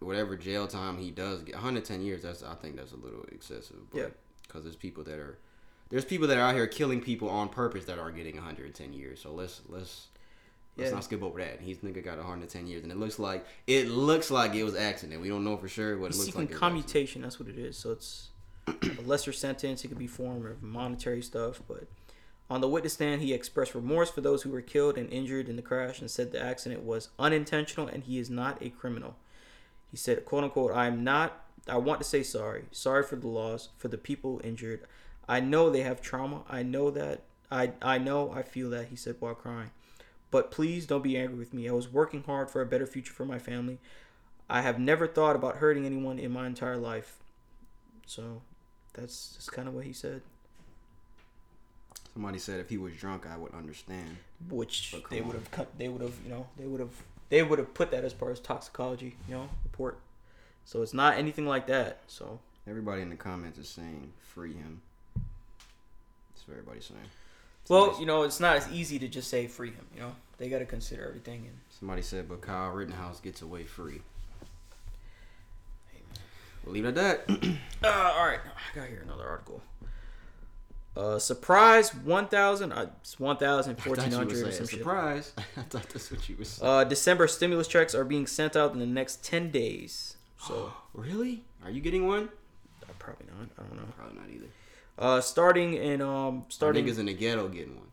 [0.00, 2.22] whatever jail time he does get, 110 years.
[2.22, 3.90] That's I think that's a little excessive.
[3.90, 4.08] But, Yeah.
[4.42, 5.38] because there's people that are
[5.88, 9.20] there's people that are out here killing people on purpose that are getting 110 years.
[9.20, 10.08] So let's let's.
[10.76, 10.94] Let's Yeah.
[10.94, 11.60] not skip over that.
[11.60, 15.20] He's nigga got 110 years, and it looks like it looks like it was accident.
[15.22, 16.60] We don't know for sure, but it looks like it was accident.
[16.60, 17.22] commutation.
[17.22, 17.78] That's what it is.
[17.78, 18.28] So it's
[18.66, 19.84] a lesser sentence.
[19.84, 21.62] It could be form of monetary stuff.
[21.66, 21.84] But
[22.50, 25.56] on the witness stand, he expressed remorse for those who were killed and injured in
[25.56, 29.16] the crash and said the accident was unintentional and he is not a criminal.
[29.90, 31.42] He said, "quote unquote," I am not.
[31.68, 32.66] I want to say sorry.
[32.70, 34.86] Sorry for the loss, for the people injured.
[35.28, 36.44] I know they have trauma.
[36.48, 37.22] I know that.
[37.50, 38.30] I I know.
[38.30, 38.88] I feel that.
[38.88, 39.70] He said while crying.
[40.36, 41.66] But please don't be angry with me.
[41.66, 43.78] I was working hard for a better future for my family.
[44.50, 47.16] I have never thought about hurting anyone in my entire life.
[48.04, 48.42] So
[48.92, 50.20] that's just kind of what he said,
[52.12, 54.18] Somebody said if he was drunk, I would understand.
[54.50, 55.68] which they would have cut.
[55.78, 58.32] They would have, you know, they would have, they would have put that as part
[58.32, 59.98] of toxicology, you know, report.
[60.66, 62.00] So it's not anything like that.
[62.08, 64.82] So Everybody in the comments is saying free him.
[65.14, 67.08] That's what everybody's saying.
[67.68, 69.86] Well, you know, it's not as easy to just say free him.
[69.94, 71.46] You know, they got to consider everything.
[71.46, 74.00] And somebody said, but Kyle Rittenhouse gets away free.
[76.64, 77.56] We'll leave it at that.
[77.84, 79.62] Uh, all right, I got here another article.
[80.96, 85.34] Uh, surprise, 1,000, uh, it's 1,000, I thought you were 1,400 some surprise.
[85.58, 86.68] I thought that's what you were saying.
[86.68, 90.16] Uh, December stimulus checks are being sent out in the next 10 days.
[90.40, 91.44] So, really?
[91.62, 92.30] Are you getting one?
[92.82, 93.48] uh, probably not.
[93.58, 93.88] I don't know.
[93.94, 94.46] Probably not either.
[94.98, 97.88] Uh, starting in, um, Starting niggas in the ghetto getting one.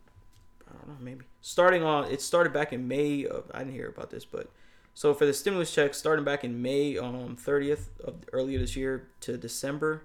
[0.69, 1.25] I don't know, maybe.
[1.41, 3.25] Starting on, it started back in May.
[3.25, 4.49] Of, I didn't hear about this, but
[4.93, 9.07] so for the stimulus check starting back in May, um, 30th of earlier this year
[9.21, 10.03] to December,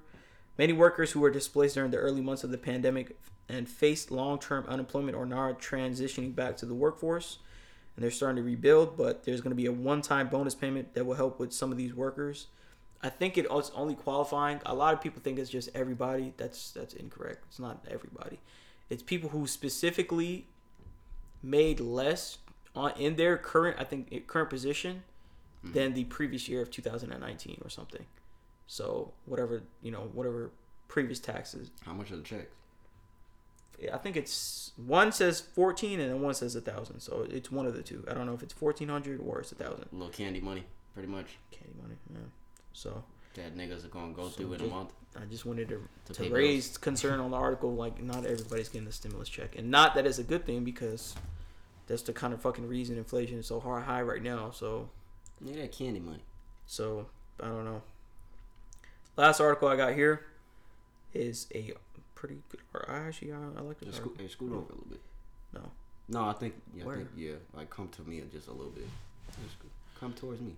[0.57, 3.17] many workers who were displaced during the early months of the pandemic
[3.49, 7.39] and faced long-term unemployment are now transitioning back to the workforce,
[7.95, 8.97] and they're starting to rebuild.
[8.97, 11.79] But there's going to be a one-time bonus payment that will help with some of
[11.79, 12.47] these workers.
[13.03, 14.61] I think it's only qualifying.
[14.67, 16.35] A lot of people think it's just everybody.
[16.37, 17.45] That's that's incorrect.
[17.49, 18.41] It's not everybody.
[18.91, 20.47] It's people who specifically
[21.43, 22.39] made less
[22.75, 25.05] on in their current I think current position
[25.65, 25.75] mm-hmm.
[25.75, 28.05] than the previous year of 2019 or something.
[28.67, 30.51] So whatever you know, whatever
[30.89, 31.71] previous taxes.
[31.85, 32.53] How much are the checks?
[33.93, 36.99] I think it's one says 14 and then one says a thousand.
[36.99, 38.05] So it's one of the two.
[38.11, 39.87] I don't know if it's 1400 or it's a thousand.
[39.93, 41.39] A little candy money, pretty much.
[41.53, 41.95] Candy money.
[42.13, 42.19] Yeah.
[42.79, 43.03] So
[43.35, 44.93] That niggas are gonna go So through in a month.
[45.21, 47.75] I just wanted to, To to, raise concern on the article.
[47.75, 51.17] Like, not everybody's getting the stimulus check, and not that it's a good thing because
[51.89, 54.53] that's the kind of fucking reason inflation is so hard high right now.
[54.53, 54.89] So,
[55.45, 56.23] Yeah, that candy money.
[56.67, 57.07] so
[57.43, 57.83] I don't know.
[59.17, 60.27] Last article I got here
[61.13, 61.73] is a
[62.15, 62.61] pretty good.
[62.87, 63.97] I actually I, I like this.
[63.97, 65.01] Just hey, scoot over a little bit.
[65.53, 65.63] No.
[66.09, 68.87] No, I think yeah, I think yeah, like come to me just a little bit.
[69.43, 69.57] Just
[69.99, 70.53] come towards me.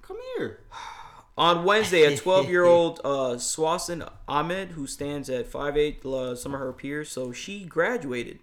[0.00, 0.60] Come here.
[1.38, 6.54] On Wednesday, a 12 year old uh, Swasin Ahmed, who stands at 5'8, uh, some
[6.54, 8.40] of her peers, so she graduated.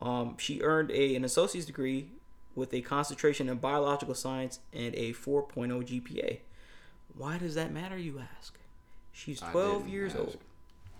[0.00, 2.08] Um, she earned a, an associate's degree
[2.54, 6.38] with a concentration in biological science and a 4.0 GPA.
[7.16, 8.58] Why does that matter, you ask?
[9.12, 10.20] She's 12 years ask.
[10.20, 10.38] old.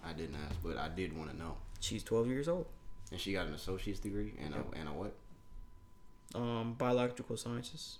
[0.04, 1.56] I didn't ask, but I did want to know.
[1.80, 2.66] She's 12 years old.
[3.10, 5.14] And she got an associate's degree and a and a what?
[6.34, 7.98] Um, biological sciences.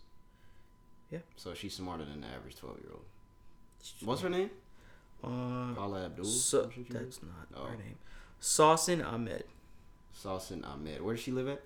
[1.36, 3.04] So she's smarter than the average twelve year old.
[4.04, 4.50] What's her name?
[5.24, 6.24] Uh, Paula Abdul.
[6.24, 7.64] so, that's not Oh.
[7.66, 7.96] her name.
[8.40, 9.32] Sausin Ahmed.
[9.32, 9.44] read?
[10.20, 11.00] Sausin Ahmed.
[11.02, 11.62] Where does she live at?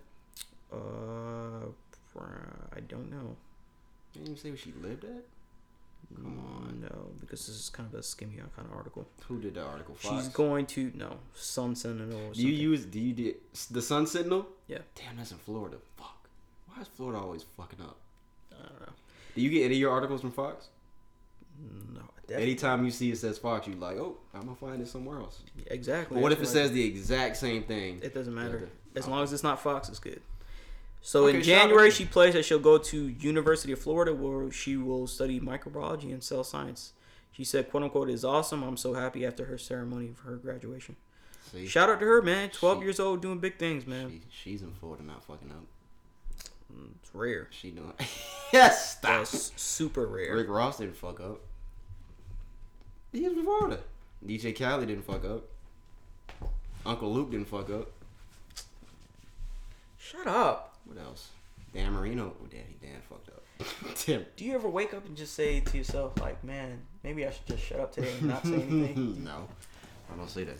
[0.72, 1.66] Uh,
[2.74, 3.36] I don't know.
[4.12, 5.24] Didn't even say where she lived at.
[6.14, 6.80] Come on.
[6.80, 9.06] No, because this is kind of a skimmy kind of article.
[9.28, 9.94] Who did the article?
[9.94, 10.14] Fox.
[10.24, 12.28] She's going to no Sun Sentinel.
[12.28, 12.84] Or Do you use?
[12.84, 13.36] Do you did
[13.70, 14.46] the Sun Sentinel?
[14.68, 14.78] Yeah.
[14.94, 15.76] Damn, that's in Florida.
[15.96, 16.28] Fuck.
[16.68, 17.96] Why is Florida always fucking up?
[18.52, 18.92] I don't know.
[19.36, 20.68] Do you get any of your articles from Fox?
[21.94, 22.42] No, definitely.
[22.42, 25.40] Anytime you see it says Fox, you like, oh, I'm gonna find it somewhere else.
[25.66, 26.14] exactly.
[26.16, 28.00] But what if it says the exact same thing?
[28.02, 28.68] It doesn't matter.
[28.94, 29.10] As oh.
[29.10, 30.22] long as it's not Fox, it's good.
[31.02, 33.78] So Okay, in shout out to January, she pledged that she'll go to University of
[33.78, 36.94] Florida, where she will study microbiology and cell science.
[37.30, 38.62] She said, "quote unquote," is awesome.
[38.62, 40.96] I'm so happy after her ceremony for her graduation.
[41.52, 42.48] See, Shout out to her, man.
[42.50, 44.10] Twelve She- years old, doing big things, man.
[44.10, 45.64] she, she's in Florida, not fucking up.
[47.02, 47.48] It's rare.
[47.50, 47.92] She doing.
[48.52, 48.96] yes.
[48.96, 50.34] That's super rare.
[50.36, 51.40] Rick Ross didn't fuck up.
[53.12, 53.78] He was from Florida.
[54.26, 55.44] DJ Khaled didn't fuck up.
[56.84, 57.90] Uncle Luke didn't fuck up.
[59.98, 60.76] Shut up.
[60.84, 61.30] What else?
[61.74, 62.32] Dan Marino.
[62.42, 63.42] Oh, Dan, he Dan fucked up.
[63.94, 64.24] Tim.
[64.36, 67.46] Do you ever wake up and just say to yourself, like, man, maybe I should
[67.46, 69.24] just shut up today and not say anything?
[69.24, 69.48] no,
[70.12, 70.56] I don't say that.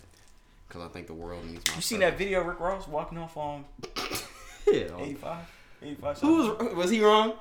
[0.68, 1.76] Cause I think the world needs my.
[1.76, 3.64] You seen that video of Rick Ross walking off on
[4.66, 4.88] Yeah.
[5.86, 6.16] 85?
[6.16, 7.34] 85 Who was was he wrong?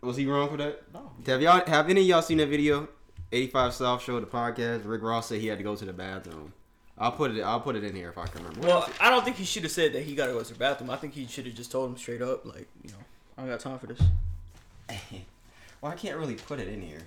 [0.00, 0.82] Was he wrong for that?
[0.92, 1.10] No.
[1.26, 2.88] Have y'all have any of y'all seen that video?
[3.32, 4.82] 85 South Show the podcast.
[4.84, 6.52] Rick Ross said he had to go to the bathroom.
[6.98, 7.42] I'll put it.
[7.42, 8.66] I'll put it in here if I can remember.
[8.66, 10.58] Well, I don't think he should have said that he got to go to the
[10.58, 10.90] bathroom.
[10.90, 12.96] I think he should have just told him straight up, like, you know,
[13.36, 14.00] I don't got time for this.
[15.80, 17.02] well, I can't really put it in here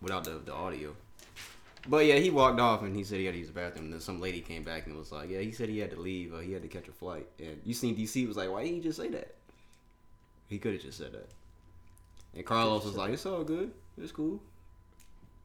[0.00, 0.94] without the, the audio.
[1.86, 3.84] But yeah, he walked off and he said he had to use the bathroom.
[3.84, 6.00] And then some lady came back and was like, "Yeah, he said he had to
[6.00, 6.34] leave.
[6.34, 8.78] Uh, he had to catch a flight." And you seen DC was like, "Why didn't
[8.78, 9.34] you just say that?"
[10.48, 11.28] He could have just said that.
[12.34, 13.72] And Karlous was like, "It's all good.
[14.00, 14.40] It's cool."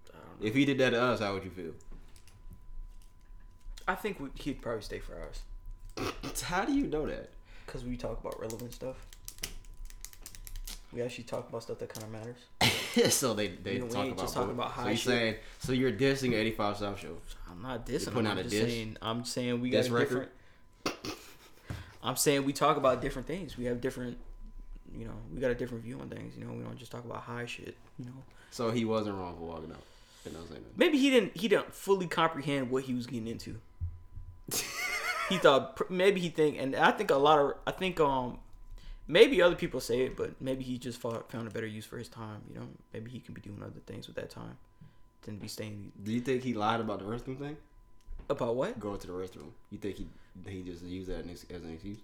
[0.09, 0.47] I don't know.
[0.47, 1.73] If he did that to us, how would you feel?
[3.87, 5.41] I think we, he'd probably stay for ours
[6.43, 7.29] How do you know that?
[7.65, 8.95] because we talk about relevant stuff.
[10.91, 13.13] We actually talk about stuff that kind of matters.
[13.13, 15.05] so they they You know, we talk about just talking about so high you shit.
[15.05, 17.17] saying so you're dissing 85 South Show.
[17.49, 18.05] I'm not dissing.
[18.13, 18.27] putting him.
[18.27, 18.61] out I'm a diss?
[18.61, 18.97] saying.
[19.01, 20.29] I'm saying we got Diss a record?
[20.85, 21.17] different.
[22.03, 23.57] I'm saying we talk about different things.
[23.57, 24.17] We have different.
[24.97, 26.35] You know, we got a different view on things.
[26.37, 27.75] You know, we don't just talk about high shit.
[27.99, 28.11] You know,
[28.51, 29.83] So he wasn't wrong for walking out.
[30.25, 31.35] And I was saying maybe he didn't.
[31.35, 33.57] He didn't fully comprehend what he was getting into.
[35.29, 38.39] he thought maybe he think, and I think a lot of I think um
[39.07, 41.97] maybe other people say it, but maybe he just fought, found a better use for
[41.97, 42.41] his time.
[42.49, 44.57] You know, maybe he can be doing other things with that time
[45.23, 47.57] than be staying Do you think he lied about the restroom thing?
[48.29, 48.79] about what?
[48.79, 49.49] Going to the restroom.
[49.71, 50.07] You think he
[50.47, 51.99] he just used that as as an excuse?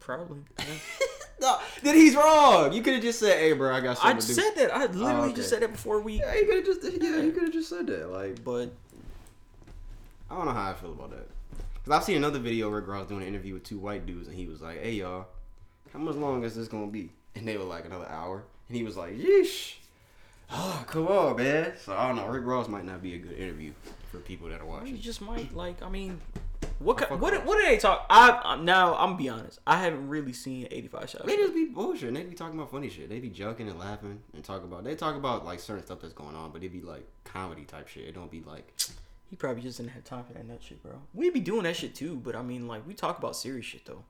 [0.00, 0.40] Probably.
[0.58, 0.64] yeah.
[1.40, 2.72] No, then he's wrong.
[2.72, 4.74] You could have just said, "Hey, bro, I got I something to do." said that.
[4.74, 5.34] I literally oh, okay.
[5.34, 6.20] just said that before we.
[6.20, 8.10] yeah, you could have just yeah, you could have just said that.
[8.10, 8.72] Like, But
[10.30, 11.28] I don't know how I feel about that.
[11.84, 14.26] Cause I've seen another video where Rick Ross doing an interview with two white dudes,
[14.26, 15.26] and he was like, "Hey, y'all,
[15.92, 18.84] how much long is this gonna be?" And they were like, "Another hour." And he
[18.84, 19.74] was like, "Yeesh."
[20.50, 21.72] Oh, come on, man.
[21.84, 22.26] So I don't know.
[22.26, 23.72] Rick Ross might not be a good interview
[24.10, 25.00] for people that are you watching.
[25.00, 25.82] just might like.
[25.82, 26.20] I mean,
[26.78, 28.06] what what what do they talk?
[28.10, 29.60] I I'm- now I'm be honest.
[29.66, 31.26] I haven't really seen 85 South.
[31.26, 32.12] They just be bullshit.
[32.14, 33.08] They be talking about funny shit.
[33.08, 34.84] They be joking and laughing and talk about.
[34.84, 37.88] They talk about like certain stuff that's going on, but it be like comedy type
[37.88, 38.04] shit.
[38.08, 38.72] It don't be like.
[39.30, 40.92] He probably just didn't have time for that nut shit, bro.
[41.12, 43.84] We be doing that shit too, but I mean, like we talk about serious shit
[43.84, 44.04] though.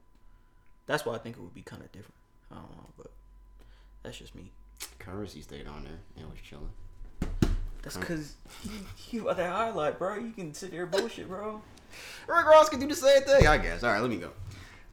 [0.86, 2.14] That's why I think it would be kind of different.
[2.50, 3.10] I don't know, but
[4.02, 4.50] that's just me.
[4.98, 6.68] Currency stayed on there and was chilling.
[7.82, 8.34] That's because
[9.10, 10.16] you are that highlight, bro.
[10.16, 11.62] You can sit there bullshit, bro.
[12.28, 13.82] Rick Ross can do the same thing, I guess.
[13.82, 14.30] All right, let me go.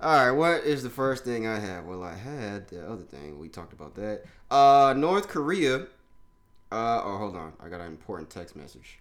[0.01, 1.85] All right, what is the first thing I have?
[1.85, 3.37] Well, I had the other thing.
[3.39, 4.23] We talked about that.
[4.49, 5.81] Uh, North Korea.
[6.71, 7.53] Uh, oh, hold on.
[7.63, 8.99] I got an important text message.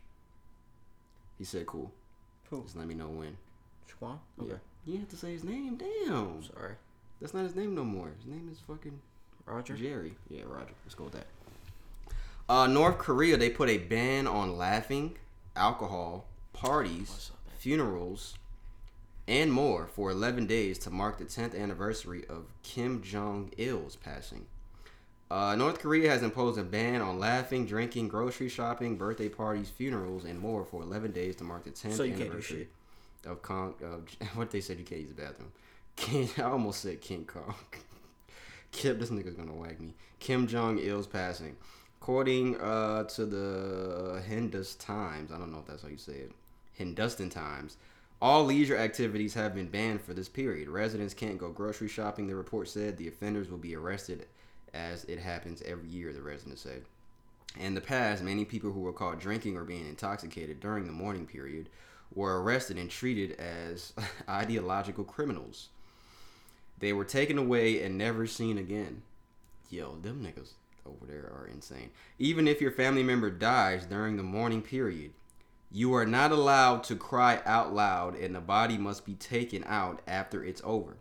[1.39, 1.91] He said, "Cool.
[2.51, 2.63] Who?
[2.65, 3.37] Just let me know when."
[3.89, 4.19] Schwan?
[4.45, 4.57] Yeah.
[4.85, 5.77] You have to say his name.
[5.77, 6.43] Damn.
[6.43, 6.75] Sorry,
[7.21, 8.11] That's not his name no more.
[8.19, 9.01] His name is fucking
[9.47, 9.77] Roger.
[9.77, 10.15] Jerry.
[10.29, 10.75] Yeah, Roger.
[10.85, 11.27] Let's go with that.
[12.49, 15.17] Uh, North Korea, they put a ban on laughing,
[15.55, 17.40] alcohol, parties, What's up, man?
[17.61, 18.39] Funerals,
[19.29, 24.47] and more for 11 days to mark the 10th anniversary of Kim Jong il's passing.
[25.31, 30.25] Uh, North Korea has imposed a ban on laughing, drinking, grocery shopping, birthday parties, funerals,
[30.25, 32.69] and more for 11 days to mark the 10th So you can't do anniversary
[33.27, 33.75] of Kong.
[33.83, 35.53] Of, what they said you can't use the bathroom.
[35.97, 37.55] King, I almost said King Kong.
[38.73, 39.95] Kim, this nigga's gonna whack me.
[40.19, 41.57] Kim Jong Il's passing.
[42.01, 46.33] According uh, to the Hindus Times, I don't know if that's how you say it.
[46.81, 47.77] Hindustan Times.
[48.23, 50.69] All leisure activities have been banned for this period.
[50.69, 52.27] Residents can't go grocery shopping.
[52.27, 54.27] The report said the offenders will be arrested,
[54.73, 56.13] as it happens every year.
[56.13, 56.85] The residents said.
[57.59, 61.27] In the past, many people who were caught drinking or being intoxicated during the mourning
[61.27, 61.69] period
[62.15, 63.93] were arrested and treated as
[64.29, 65.69] ideological criminals.
[66.79, 69.03] They were taken away and never seen again.
[69.69, 70.53] Yo, them niggas
[70.87, 71.91] over there are insane.
[72.19, 75.13] Even if your family member dies during the mourning period,
[75.71, 80.01] you are not allowed to cry out loud and the body must be taken out
[80.07, 80.97] after it's over.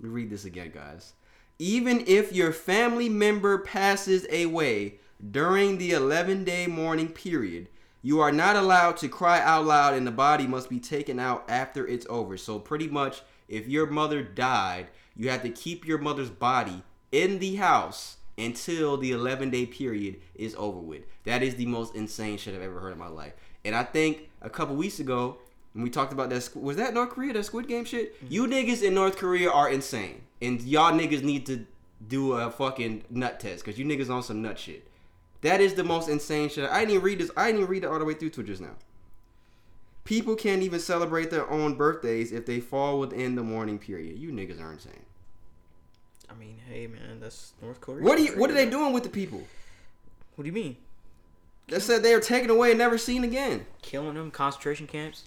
[0.00, 1.12] Let me read this again, guys.
[1.58, 4.94] Even if your family member passes away
[5.30, 7.68] during the 11 day mourning period,
[8.00, 11.44] you are not allowed to cry out loud and the body must be taken out
[11.48, 12.36] after it's over.
[12.36, 17.38] So, pretty much, if your mother died, You have to keep your mother's body in
[17.38, 21.02] the house until the 11 day period is over with.
[21.24, 23.34] That is the most insane shit I've ever heard in my life.
[23.64, 25.38] And I think a couple weeks ago,
[25.72, 28.14] when we talked about that, was that North Korea, that Squid Game shit?
[28.16, 28.32] Mm-hmm.
[28.32, 30.22] You niggas in North Korea are insane.
[30.40, 31.66] And y'all niggas need to
[32.06, 34.88] do a fucking nut test because you niggas on some nut shit.
[35.42, 36.68] That is the most insane shit.
[36.68, 37.30] I didn't even read this.
[37.36, 38.76] I didn't even read it all the way through to just now.
[40.04, 44.18] People can't even celebrate their own birthdays if they fall within the mourning period.
[44.18, 45.04] You niggas are insane.
[46.28, 48.04] I mean, hey man, that's North Korea.
[48.04, 48.32] What are you?
[48.32, 49.42] What are they doing with the people
[50.34, 50.76] What do you mean?
[51.68, 53.66] That said they are taken away and never seen again?
[53.82, 54.30] Killing them?
[54.30, 55.24] Concentration camps?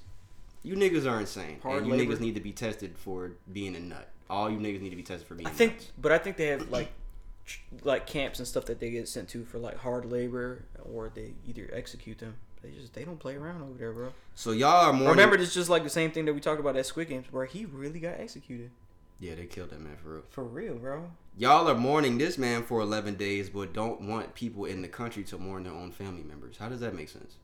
[0.63, 2.13] You niggas are insane, Hard and you labor.
[2.15, 4.09] niggas need to be tested for being a nut.
[4.29, 5.47] All you niggas need to be tested for being.
[5.47, 5.91] I think, nuts.
[5.99, 6.91] but I think they have like,
[7.83, 11.33] like camps and stuff that they get sent to for like hard labor, or they
[11.47, 12.35] either execute them.
[12.63, 14.09] They just they don't play around over there, bro.
[14.33, 15.09] So y'all are mourning.
[15.09, 17.27] Remember, this is just like the same thing that we talked about at Squid Games,
[17.29, 18.71] where he really got executed
[19.19, 20.23] Yeah, they killed that man for real.
[20.31, 21.11] for real, bro.
[21.37, 25.23] Y'all are mourning this man for 11 days, but don't want people in the country
[25.25, 26.57] to mourn their own family members.
[26.57, 27.35] How does that make sense?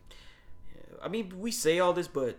[1.02, 2.38] I mean, we say all this, but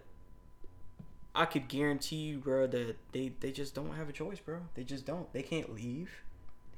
[1.35, 4.59] I could guarantee you, bro, that they they just don't have a choice, bro.
[4.75, 5.31] They just don't.
[5.33, 6.11] They can't leave.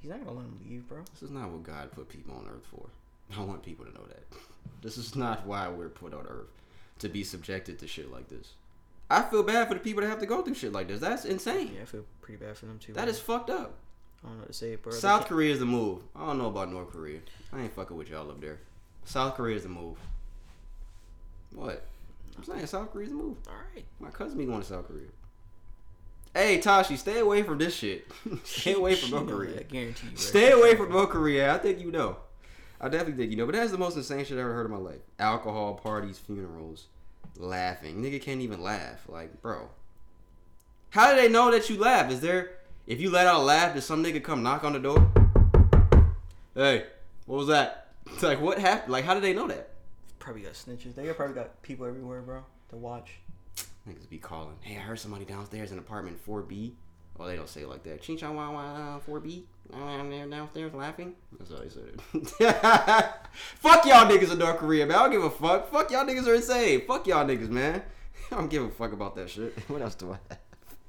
[0.01, 1.03] He's not gonna let them leave, bro.
[1.13, 2.89] This is not what God put people on earth for.
[3.37, 4.25] I want people to know that.
[4.83, 6.51] This is not why we're put on earth
[6.99, 8.53] to be subjected to shit like this.
[9.09, 11.01] I feel bad for the people that have to go through shit like this.
[11.01, 11.73] That's insane.
[11.75, 12.93] Yeah, I feel pretty bad for them too.
[12.93, 13.11] That bro.
[13.11, 13.79] is fucked up.
[14.25, 14.93] I don't know what to say, bro.
[14.93, 16.03] South Korea is the move.
[16.17, 17.21] I don't know about North Korea.
[17.53, 18.59] I ain't fucking with y'all up there.
[19.05, 19.99] South Korea is the move.
[21.55, 21.85] What?
[22.37, 23.37] I'm saying South Korea's the move.
[23.49, 23.85] All right.
[24.01, 25.07] My cousin be going to South Korea.
[26.35, 28.11] Hey Tashi, stay away from this shit.
[28.45, 29.61] stay away from North Korea.
[29.61, 30.17] I guarantee you.
[30.17, 31.55] Stay away from North Korea.
[31.55, 32.17] I think you know.
[32.81, 33.47] I definitely think you know.
[33.47, 35.01] But that's the most insane shit I ever heard in my life.
[35.21, 36.87] Alcohol parties, funerals,
[37.37, 38.03] laughing.
[38.03, 39.09] Nigga can't even laugh.
[39.09, 39.69] Like, bro.
[40.91, 42.11] How do they know that you laugh?
[42.11, 42.51] Is there
[42.87, 45.11] if you let out a laugh, does some nigga come knock on the door?
[46.55, 46.85] Hey,
[47.27, 47.89] what was that?
[48.07, 48.93] It's like what happened?
[48.93, 49.71] Like how did they know that?
[50.19, 50.95] Probably got snitches.
[50.95, 53.19] They probably got people everywhere, bro, to watch.
[53.89, 54.57] Niggas be calling.
[54.61, 56.73] Hey, I heard somebody downstairs in apartment 4B.
[57.21, 58.03] Oh, they don't say it like that.
[58.03, 59.45] Ching chong wow wow 4B.
[59.73, 61.15] I'm there downstairs laughing.
[61.39, 62.29] That's how they said it.
[63.57, 64.97] fuck y'all niggas in North Korea, man.
[64.99, 65.71] I don't give a fuck.
[65.71, 66.83] Fuck y'all niggas are insane.
[66.87, 67.83] Fuck y'all niggas, man.
[68.33, 69.57] I don't give a fuck about that shit.
[69.69, 70.39] What else do I have?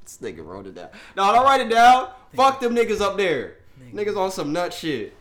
[0.06, 0.90] This nigga wrote it down.
[1.18, 2.10] No, don't write it down.
[2.36, 3.58] Fuck them niggas up there.
[3.94, 5.14] Niggas on some nut shit.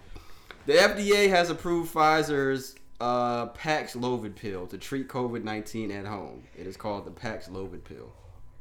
[0.67, 6.45] The FDA has approved Pfizer's uh, Paxlovid pill to treat COVID 19 at home.
[6.57, 8.13] It is called the Paxlovid pill.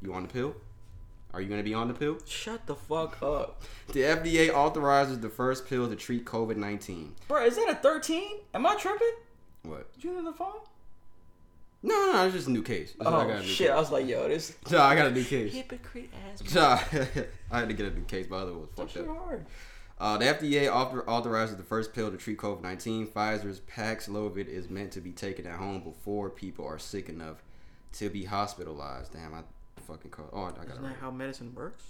[0.02, 0.56] You on the pill?
[1.34, 2.18] Are you going to be on the pill?
[2.26, 7.16] Shut the fuck up, The FDA authorizes the first pill to treat COVID 19.
[7.28, 7.44] bro.
[7.46, 8.38] Is that a thirteen?
[8.54, 9.14] Am I tripping?
[9.64, 9.92] What?
[9.94, 10.60] Did you on the phone?
[11.84, 12.92] No, no, no, it's just a new case.
[12.92, 13.70] It's- I got Oh a new shit!
[13.70, 15.54] I was like, yo, this Nah, I got a new case.
[15.54, 16.54] hypocrite ass.
[16.56, 16.80] Nah,
[17.52, 19.18] I had to get a new case, but other was That's fucked up.
[19.18, 19.46] hard.
[20.00, 23.08] Uh, the FDA author- authorizes the first pill to treat COVID 19.
[23.08, 27.44] Pfizer's Paxlovid is meant to be taken at home before people are sick enough
[27.94, 29.14] to be hospitalized.
[29.14, 29.42] Damn, I
[29.88, 30.30] fucking called.
[30.34, 30.94] Oh, I got it Isn't right.
[30.94, 31.84] that how medicine works?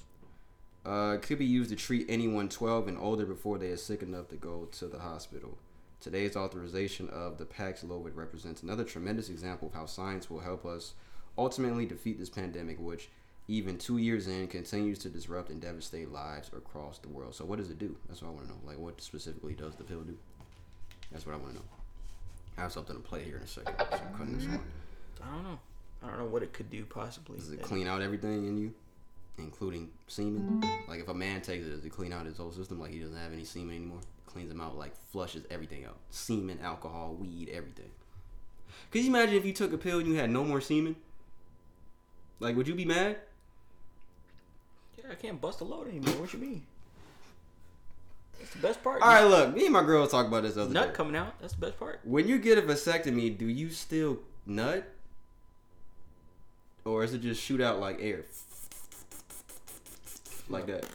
[0.86, 4.01] Uh, it could be used to treat anyone 12 and older before they are sick
[4.01, 5.58] enough to go to the hospital.
[6.03, 10.95] Today's authorization of the Paxlovid represents another tremendous example of how science will help us
[11.37, 13.09] ultimately defeat this pandemic, which,
[13.47, 17.33] even two years in, continues to disrupt and devastate lives across the world.
[17.33, 17.95] So, what does it do?
[18.09, 18.59] That's what I want to know.
[18.65, 20.17] Like, what specifically does the pill do?
[21.09, 21.65] That's what I want to know.
[22.57, 23.73] I have something to play here in a second.
[23.77, 24.59] So I'm cutting this on.
[25.23, 25.59] I don't know.
[26.03, 27.37] I don't know what it could do possibly.
[27.37, 28.73] Does it clean out everything in you,
[29.38, 30.63] including semen?
[30.88, 32.80] Like if a man takes it, to clean out his whole system?
[32.80, 34.00] Like he doesn't have any semen anymore?
[34.26, 35.98] Cleans him out, like flushes everything out.
[36.10, 37.91] Semen, alcohol, weed, everything.
[38.91, 40.96] Could you imagine if you took a pill and you had no more semen?
[42.39, 43.17] Like, would you be mad?
[44.98, 46.15] Yeah, I can't bust a load anymore.
[46.15, 46.65] What you mean?
[48.39, 49.02] That's the best part.
[49.02, 50.93] All right, look, me and my girl talked about this other nut day.
[50.93, 51.39] coming out.
[51.39, 52.02] That's the best part.
[52.04, 54.84] When you get a vasectomy, do you still nut?
[56.86, 58.26] Or is it just shoot out like air?
[60.49, 60.86] Like that?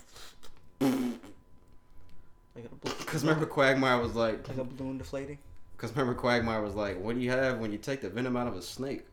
[0.80, 2.60] A
[2.98, 5.38] Because remember Quagmire was like, like a balloon deflating.
[5.78, 8.48] Because remember, Quagmire was like, "What do you have when you take the venom out
[8.48, 9.06] of a snake?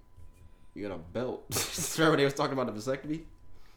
[0.73, 1.45] You got a belt."
[1.97, 3.21] remember they was talking about the vasectomy.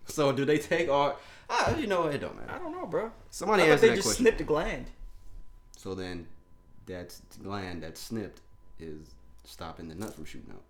[0.07, 1.19] So do they take all?
[1.51, 2.07] Ah, you know?
[2.07, 2.51] It don't matter.
[2.51, 3.13] I don't know, bro.
[3.29, 4.25] Somebody answer they that just question.
[4.25, 4.87] snipped the gland.
[5.77, 6.27] So then,
[6.87, 8.41] that gland that's snipped
[8.81, 9.11] is
[9.45, 10.63] stopping the nut from shooting out.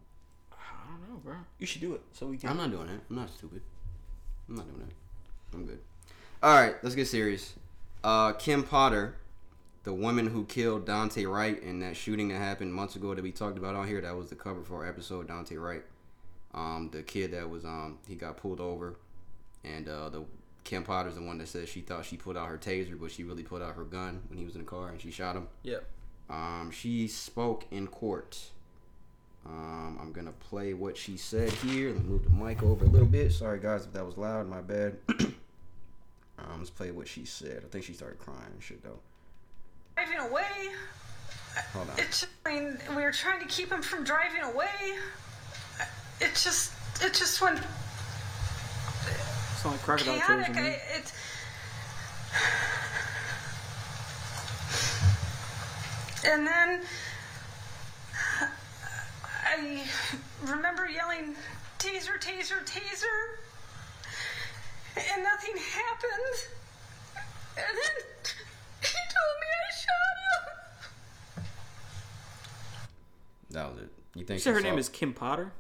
[0.53, 1.37] I don't know, bro.
[1.61, 2.51] You should do it so we can.
[2.51, 3.01] I'm not doing that.
[3.09, 3.63] I'm not stupid.
[4.49, 4.95] I'm not doing that.
[5.53, 5.81] I'm good.
[6.43, 7.55] All right, let's get serious.
[8.05, 9.17] Uh, Kim Potter,
[9.85, 13.33] the woman who killed Daunte Wright in that shooting that happened months ago that we
[13.33, 15.29] talked about on here, that was the cover for our episode.
[15.29, 15.83] Daunte Wright,
[16.55, 18.97] um, the kid that was um he got pulled over,
[19.65, 20.25] and uh, the
[20.69, 23.25] Kim Potter's the one that said she thought she pulled out her taser, but she
[23.25, 25.49] really pulled out her gun when he was in the car and she shot him.
[25.63, 25.85] Yep.
[26.29, 28.51] Um, she spoke in court.
[29.49, 31.89] Um, I'm gonna play what she said here.
[31.93, 33.33] Let me move the mic over a little bit.
[33.33, 34.49] Sorry guys if that was loud.
[34.49, 34.97] My bad.
[36.39, 37.63] um, let's play what she said.
[37.65, 38.99] I think she started crying and shit though.
[39.97, 40.73] driving away.
[41.73, 41.99] Hold on.
[41.99, 44.69] It just, I mean, we were trying to keep him from driving away.
[46.21, 47.59] It just, it just went
[49.55, 50.49] It's like crocodile tears chaotic.
[50.51, 50.69] in I, me.
[50.69, 51.13] it,
[56.33, 56.81] and then
[59.61, 59.83] I
[60.43, 61.35] remember yelling,
[61.79, 63.37] "Taser, taser, taser!"
[64.97, 66.37] and nothing happened.
[67.57, 68.05] And then
[68.83, 70.17] he told me I shot
[71.37, 71.45] him.
[73.51, 73.91] That was it.
[74.15, 75.53] You think You said her she name is Kim Potter?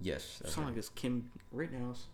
[0.00, 0.38] Yes.
[0.40, 2.06] that's Sound like it's Kim Rittenhouse.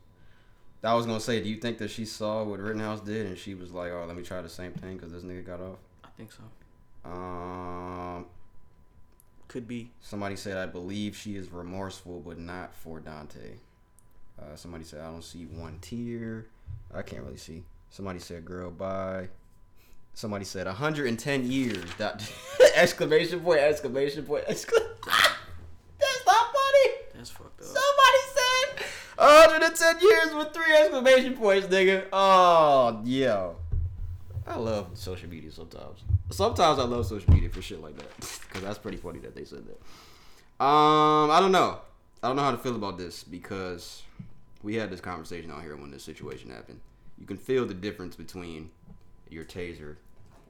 [0.83, 3.55] I was gonna say, do you think that she saw what Rittenhouse did and she
[3.55, 5.79] was like, "Oh, let me try the same thing" because this nigga got off?
[6.05, 6.43] I think so.
[7.11, 8.27] Um,
[9.49, 9.91] Could be.
[10.01, 13.59] somebody said, "I believe she is remorseful, but not for Daunte."
[14.41, 16.47] Uh, somebody said, "I don't see one tear."
[16.93, 17.65] I can't really see.
[17.91, 19.29] Somebody said, "Girl, bye."
[20.15, 22.23] Somebody said, "110 years." Dot
[22.75, 23.61] exclamation point!
[23.61, 24.45] Exclamation point!
[24.49, 24.89] Exclamation.
[25.07, 26.93] That's not funny.
[27.15, 27.67] That's fucked up.
[27.67, 28.85] Somebody said
[29.19, 32.07] 110 years with three exclamation points, nigga.
[32.13, 33.57] Oh, yo.
[34.47, 36.01] I love social media sometimes.
[36.31, 38.41] Sometimes I love social media for shit like that.
[38.47, 40.65] Because that's pretty funny that they said that.
[40.65, 41.81] Um, I don't know.
[42.23, 44.03] I don't know how to feel about this because
[44.63, 46.81] we had this conversation out here when this situation happened.
[47.19, 48.71] You can feel the difference between
[49.29, 49.97] your taser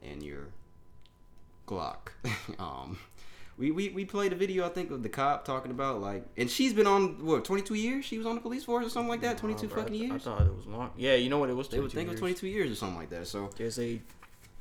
[0.03, 0.49] and your
[1.67, 2.11] Glock.
[2.59, 2.99] um,
[3.59, 6.51] we, we we played a video I think of the cop talking about like, and
[6.51, 8.05] she's been on what 22 years.
[8.05, 9.39] She was on the police force or something like that.
[9.39, 10.23] 22 Nah, bro, fucking I, I years.
[10.23, 10.91] thought it was long.
[10.97, 11.49] Yeah, you know what?
[11.51, 11.69] It was.
[11.69, 12.41] They would 22 think it was years.
[12.41, 13.27] 22 years or something like that.
[13.27, 14.01] So There's a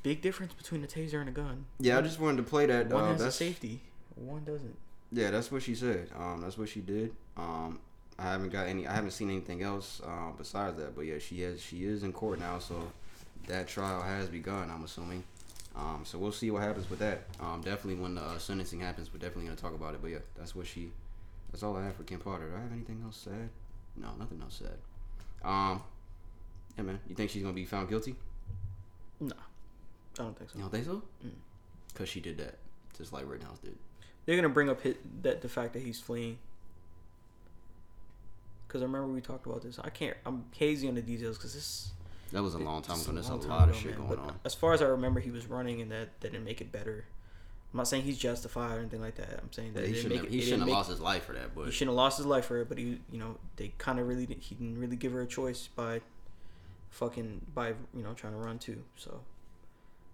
[0.03, 1.65] big difference between a taser and a gun.
[1.79, 2.89] yeah, I just wanted to play that.
[2.89, 3.81] One uh, has a that's safety,
[4.15, 4.75] one doesn't.
[5.11, 6.09] yeah, that's what she said.
[6.17, 7.11] Um, that's what she did.
[7.35, 7.79] Um,
[8.17, 8.87] I haven't got any.
[8.87, 10.95] I haven't seen anything else uh, besides that.
[10.95, 11.61] But yeah, she has.
[11.61, 12.91] She is in court now, so
[13.47, 14.71] that trial has begun.
[14.71, 15.23] I'm assuming.
[15.77, 17.23] Um, so we'll see what happens with that.
[17.39, 20.01] Um, definitely when the uh, sentencing happens, we're definitely gonna talk about it.
[20.01, 20.91] But yeah, that's what she.
[21.51, 22.49] That's all I have for Kim Potter.
[22.49, 23.49] Do I have anything else sad?
[23.97, 24.77] No, nothing else said.
[25.43, 25.81] Um,
[26.77, 26.99] yeah, man.
[27.07, 28.15] You think she's gonna be found guilty?
[29.19, 29.35] No,
[30.19, 30.57] I don't think so.
[30.57, 31.01] You don't think so?
[31.93, 32.57] Cause she did that,
[32.97, 33.75] just like Rittenhouse did.
[34.25, 36.37] They're gonna bring up hit, that the fact that he's fleeing.
[38.67, 39.79] Because I remember we talked about this.
[39.79, 40.17] I can't.
[40.25, 41.91] I'm hazy on the details because this.
[42.31, 43.11] That was a long time ago.
[43.13, 44.07] There's a lot of shit man.
[44.07, 44.39] going But on.
[44.43, 47.05] As far as I remember, he was running, and that, that didn't make it better.
[47.73, 49.39] I'm not saying he's justified or anything like that.
[49.41, 51.25] I'm saying that Yeah, he shouldn't make have, it- he shouldn't have lost his life
[51.25, 53.37] for that, but He shouldn't have lost his life for it, but he, you know,
[53.57, 56.01] they kind of really, he didn't really give her a choice by,
[56.89, 58.83] fucking, by you know, trying to run too.
[58.95, 59.21] So,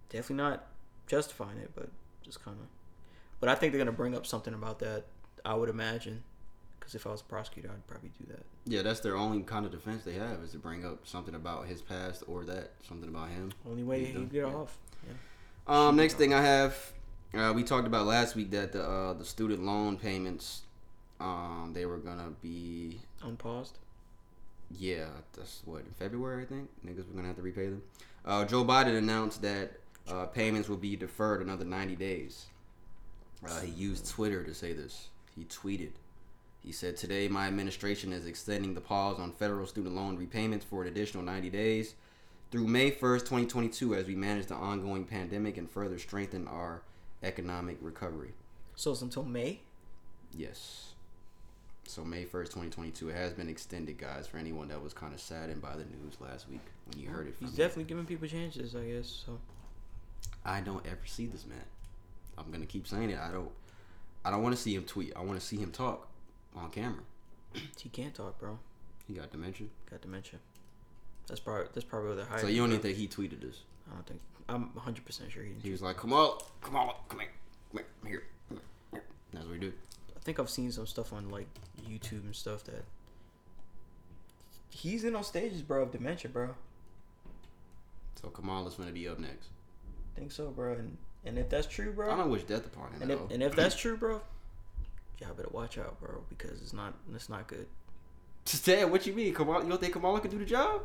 [0.08, 0.66] definitely not
[1.06, 1.88] justifying it, but
[2.24, 2.66] just kind of.
[3.40, 5.04] But I think they're gonna bring up something about that.
[5.44, 6.22] I would imagine,
[6.82, 8.44] because if I was a prosecutor, I'd probably do that.
[8.64, 11.66] yeah, that's their only kind of defense they have is to bring up something about
[11.66, 13.52] his past or that something about him.
[13.64, 14.44] Only way he get yeah.
[14.46, 14.76] off.
[15.06, 15.12] Yeah.
[15.68, 16.92] Um, next thing I have,
[17.34, 20.62] uh, we talked about last week that the uh, the student loan payments,
[21.20, 23.78] um, they were gonna be Unpaused.
[24.76, 25.06] yeah,
[25.36, 27.82] that's what in February I think niggas were gonna have to repay them.
[28.24, 29.78] Uh, Joe Biden announced that
[30.08, 32.46] uh, payments will be deferred another 90 days.
[33.46, 35.08] Uh, he used Twitter to say this.
[35.34, 35.92] He tweeted.
[36.62, 40.82] He said, Today, my administration is extending the pause on federal student loan repayments for
[40.82, 41.94] an additional 90 days
[42.50, 46.82] through May 1st, 2022, as we manage the ongoing pandemic and further strengthen our
[47.22, 48.32] economic recovery.
[48.76, 49.60] So it's until May.
[50.34, 50.90] Yes.
[51.84, 53.08] So, May 1st, 2022.
[53.08, 56.16] It has been extended, guys, for anyone that was kind of saddened by the news
[56.20, 57.64] last week when you heard it from He's me.
[57.64, 59.24] definitely giving people chances, I guess.
[59.26, 59.38] So
[60.44, 61.64] I don't ever see this man.
[62.38, 63.18] I'm gonna keep saying it.
[63.18, 63.50] I don't.
[64.24, 65.12] I don't want to see him tweet.
[65.16, 66.08] I want to see him talk
[66.56, 67.02] on camera.
[67.78, 68.58] he can't talk, bro.
[69.06, 69.66] He got dementia.
[69.90, 70.38] Got dementia.
[71.26, 72.44] That's probably that's probably they're hiding.
[72.44, 73.62] So you don't even think he tweeted this?
[73.90, 74.20] I don't think.
[74.48, 75.62] I'm 100 percent sure he didn't.
[75.62, 77.28] He was like, "Come on, come on, come here,
[77.70, 78.60] come here, come here." Come
[78.92, 79.02] here.
[79.32, 79.74] That's what he did.
[80.16, 81.46] I think I've seen some stuff on like
[81.88, 82.84] YouTube and stuff that
[84.70, 86.50] he's in on stages, bro, of dementia, bro.
[88.20, 89.48] So Kamala's gonna be up next.
[90.14, 90.72] think so, bro.
[90.72, 93.42] And and if that's true, bro, I don't wish death upon him and if and
[93.42, 94.20] if that's true, bro,
[95.22, 97.66] y'all better watch out, bro, because it's not it's not good.
[98.64, 99.32] Damn, what you mean?
[99.32, 100.82] Kamala, you don't think Kamala can do the job?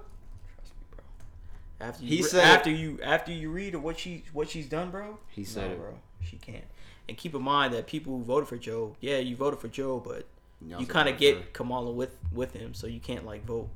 [0.55, 1.87] Trust me, bro.
[1.87, 4.91] After you He re- said- after you after you read what she what she's done,
[4.91, 5.17] bro.
[5.29, 5.79] He said no, it.
[5.79, 5.99] bro.
[6.23, 6.63] She can't.
[7.09, 9.99] And keep in mind that people who voted for Joe, yeah, you voted for Joe,
[9.99, 10.25] but
[10.61, 13.69] You you kind of get Kamala with with him, so you can't like vote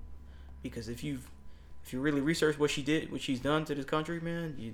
[0.62, 1.30] because if you've
[1.84, 4.74] if you really research what she did, what she's done to this country, man, you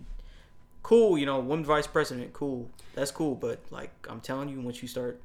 [0.83, 1.17] cool.
[1.17, 2.69] You know, woman vice president, cool.
[2.95, 3.35] That's cool.
[3.35, 5.21] But like I'm telling you, once you start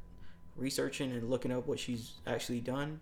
[0.62, 3.00] researching and looking up what she's actually done,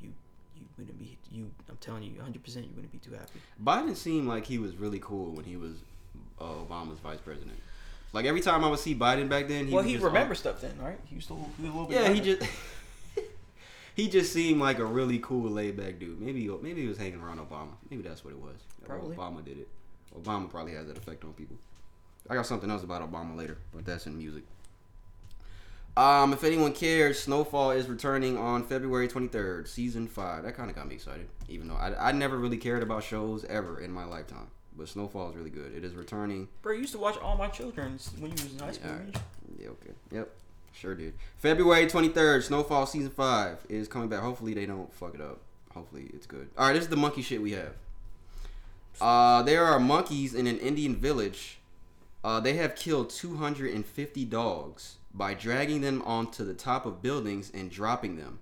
[0.00, 0.12] you
[0.56, 1.50] you wouldn't be you.
[1.68, 3.40] I'm telling you, 100 percent, you wouldn't be too happy.
[3.64, 5.76] Biden seemed like he was really cool when he was
[6.40, 7.58] uh, Obama's vice president.
[8.12, 10.60] Like every time I would see Biden back then, he well, he just remembers stuff
[10.60, 10.98] then, right?
[11.06, 12.02] He was still he was a little bit.
[12.02, 12.42] Yeah, he just
[13.94, 16.20] he just seemed like a really cool, laid back dude.
[16.20, 17.70] Maybe maybe he was hanging around Obama.
[17.88, 18.56] Maybe that's what it was.
[18.84, 19.16] Probably.
[19.16, 19.68] Obama did it.
[20.20, 21.56] Obama probably has that effect on people.
[22.28, 24.42] I got something else about Obama later, but that's in music.
[26.00, 30.44] Um, if anyone cares, Snowfall is returning on February 23rd, season five.
[30.44, 33.44] That kind of got me excited, even though I, I never really cared about shows
[33.44, 34.46] ever in my lifetime.
[34.74, 35.74] But Snowfall is really good.
[35.76, 38.58] It is returning Bro, you used to watch all my children when you was in
[38.60, 38.90] high school.
[38.92, 39.22] yeah, didn't
[39.58, 39.90] yeah, okay.
[40.10, 40.30] Yep.
[40.72, 41.12] Sure did.
[41.36, 44.20] February 23rd, Snowfall Season 5 is coming back.
[44.20, 45.40] Hopefully they don't fuck it up.
[45.74, 46.48] Hopefully it's good.
[46.56, 47.74] Alright, this is the monkey shit we have.
[49.02, 51.58] Uh, there are monkeys in an Indian village.
[52.24, 57.70] Uh, they have killed 250 dogs by dragging them onto the top of buildings and
[57.70, 58.38] dropping them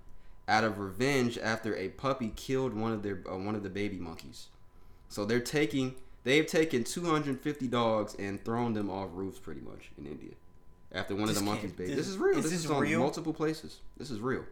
[0.46, 3.96] out of revenge after a puppy killed one of their uh, one of the baby
[3.96, 4.48] monkeys.
[5.08, 5.94] So they're taking
[6.24, 10.32] they've taken 250 dogs and thrown them off roofs pretty much in India
[10.92, 11.88] after one This of the monkeys baby.
[11.94, 12.36] this- This, is real.
[12.38, 13.00] is this, this is on real?
[13.00, 13.80] multiple places.
[13.96, 14.44] This is real.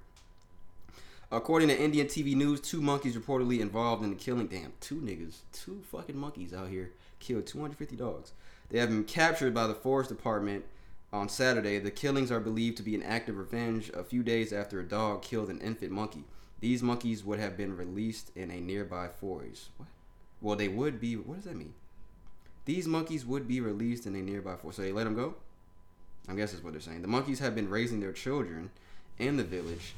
[1.33, 4.47] According to Indian TV news, two monkeys reportedly involved in the killing.
[4.47, 8.33] Damn, two niggas, two fucking monkeys out here killed 250 dogs.
[8.71, 10.65] They have been captured by the forest department
[11.13, 11.79] on Saturday.
[11.79, 14.89] The killings are believed to be an act of revenge a few days after a
[14.89, 16.25] dog killed an infant monkey.
[16.61, 19.69] These monkeys would have been released in a nearby forest.
[19.77, 19.89] What?
[20.41, 21.17] Well, they would be.
[21.17, 21.75] What does that mean?
[22.65, 24.77] These monkeys would be released in a nearby forest.
[24.77, 25.35] So they let them go?
[26.29, 27.03] I guess that's what they're saying.
[27.03, 28.71] The monkeys have been raising their children
[29.19, 29.95] in the village.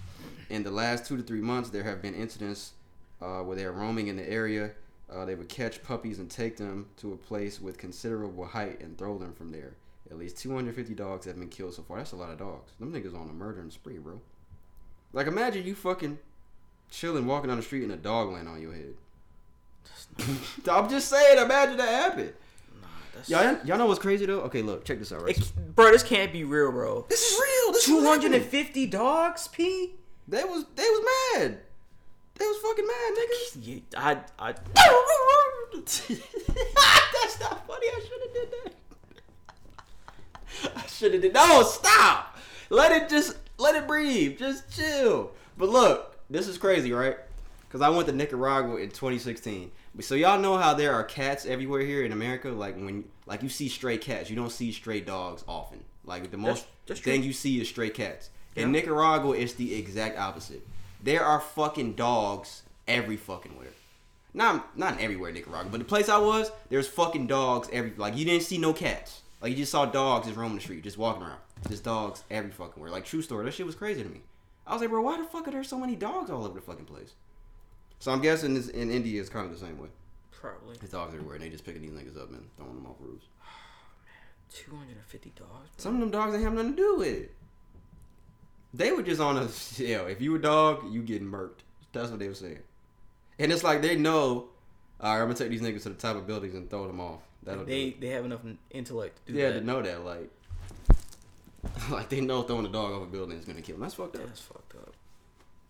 [0.50, 2.72] In the last two to three months, there have been incidents
[3.20, 4.72] uh, where they are roaming in the area.
[5.10, 8.98] Uh, they would catch puppies and take them to a place with considerable height and
[8.98, 9.74] throw them from there.
[10.10, 11.98] At least 250 dogs have been killed so far.
[11.98, 12.72] That's a lot of dogs.
[12.80, 14.20] Them niggas on a murdering spree, bro.
[15.12, 16.18] Like, imagine you fucking
[16.90, 18.94] chilling, walking down the street, and a dog land on your head.
[20.70, 22.32] I'm just saying, imagine that happened.
[22.80, 24.40] Nah, that's, Y'all, y'all know what's crazy though?
[24.42, 25.36] Okay, look, check this out, right?
[25.36, 27.04] It, bro, this can't be real, bro.
[27.08, 27.72] This is real.
[27.72, 28.64] This is Two what's hundred and happening.
[28.64, 29.94] fifty dogs, P.
[30.26, 31.58] They was they was mad.
[32.34, 33.58] They was fucking mad, niggas.
[33.62, 34.52] Yeah, I, I,
[35.84, 37.86] That's not funny.
[37.86, 38.72] I should have did that.
[40.76, 41.34] I should have did.
[41.34, 42.36] No, stop.
[42.70, 44.38] Let it just let it breathe.
[44.38, 45.32] Just chill.
[45.56, 47.16] But look, this is crazy, right?
[47.66, 49.70] Because I went to Nicaragua in 2016.
[50.00, 52.50] So y'all know how there are cats everywhere here in America.
[52.50, 55.82] Like when like you see stray cats, you don't see stray dogs often.
[56.04, 57.12] Like the most that's true.
[57.12, 58.30] thing you see is stray cats.
[58.56, 58.80] In Yeah.
[58.80, 60.66] Nicaragua, it's the exact opposite.
[61.02, 63.68] There are fucking dogs every fucking where.
[64.34, 68.16] Not not everywhere in Nicaragua, but the place I was, there's fucking dogs every like
[68.16, 69.22] you didn't see no cats.
[69.40, 71.38] Like you just saw dogs just roaming the street, just walking around.
[71.68, 72.90] Just dogs every fucking where.
[72.90, 74.20] Like true story, that shit was crazy to me.
[74.66, 76.60] I was like, bro, why the fuck are there so many dogs all over the
[76.60, 77.14] fucking place?
[78.00, 79.88] So I'm guessing this in India is kind of the same way.
[80.30, 82.96] probably There's dogs everywhere, and they just picking these niggas up and throwing them off
[83.00, 83.26] roofs.
[84.50, 85.68] Oh, two hundred and fifty dogs.
[85.76, 87.34] Some of them dogs ain't have nothing to do with it.
[88.72, 90.06] They were just on a yeah.
[90.06, 91.60] If you a dog, you getting murked.
[91.92, 92.60] That's what they were saying.
[93.38, 94.48] And it's like they know.
[95.00, 96.98] All right, I'm gonna take these niggas to the top of buildings and throw them
[96.98, 97.20] off.
[97.48, 98.40] That'll They they have enough
[98.70, 99.60] intellect to do Yeah, that.
[99.60, 100.30] to know that, like,
[101.90, 103.82] like they know throwing a dog off a building is gonna kill them.
[103.82, 104.26] That's fucked up.
[104.26, 104.94] That's fucked up.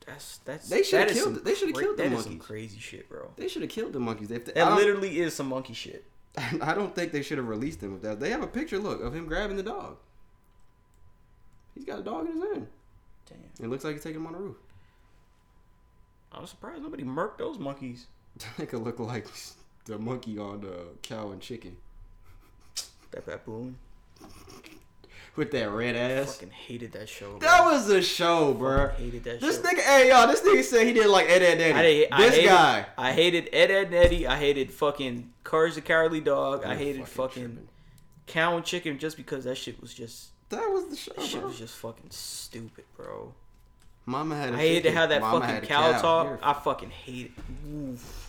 [0.07, 3.09] That's that's They shoulda killed- some they shoulda killed the That is some crazy shit,
[3.09, 3.31] bro.
[3.37, 4.29] They should have killed the monkeys.
[4.29, 6.05] They, That literally is some monkey shit.
[6.63, 8.19] I don't think they should have released them with that.
[8.21, 9.97] They have a picture, look, of him grabbing the dog.
[11.75, 12.67] He's got a dog in his hand.
[13.27, 13.65] Damn.
[13.67, 14.57] It looks like he's taking him on the roof.
[16.33, 18.07] I'm surprised nobody murked those monkeys.
[18.57, 19.27] That could look like
[19.89, 21.77] the monkey on the cow and chicken
[23.11, 23.77] That baboon.
[25.35, 26.35] with that red ass.
[26.35, 27.31] Fucking hated that show.
[27.39, 27.39] Bro.
[27.41, 28.89] That was a show, bro.
[28.89, 29.63] Fucking hated that This show.
[29.63, 31.99] nigga, hey y'all, this nigga said he didn't like Ed Ed I, Eddie.
[32.01, 32.87] did, I This hated, guy.
[32.99, 34.27] I hated Ed Edd n Eddy.
[34.27, 36.65] I hated fucking Courage the Cowardly Dog.
[36.65, 37.69] I hated fucking, tripping.
[38.27, 41.41] Cow and Chicken just because that shit was just That was the show, that shit
[41.41, 41.49] bro.
[41.49, 43.33] was just fucking stupid, bro.
[44.05, 44.51] Mama had.
[44.51, 46.39] A I hated to have that Mama fucking a cow, talk.
[46.43, 47.69] I fucking hate it.
[47.71, 48.28] Oof.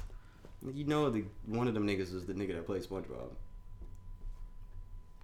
[0.65, 3.29] You know, the one of them niggas is the nigga that played SpongeBob.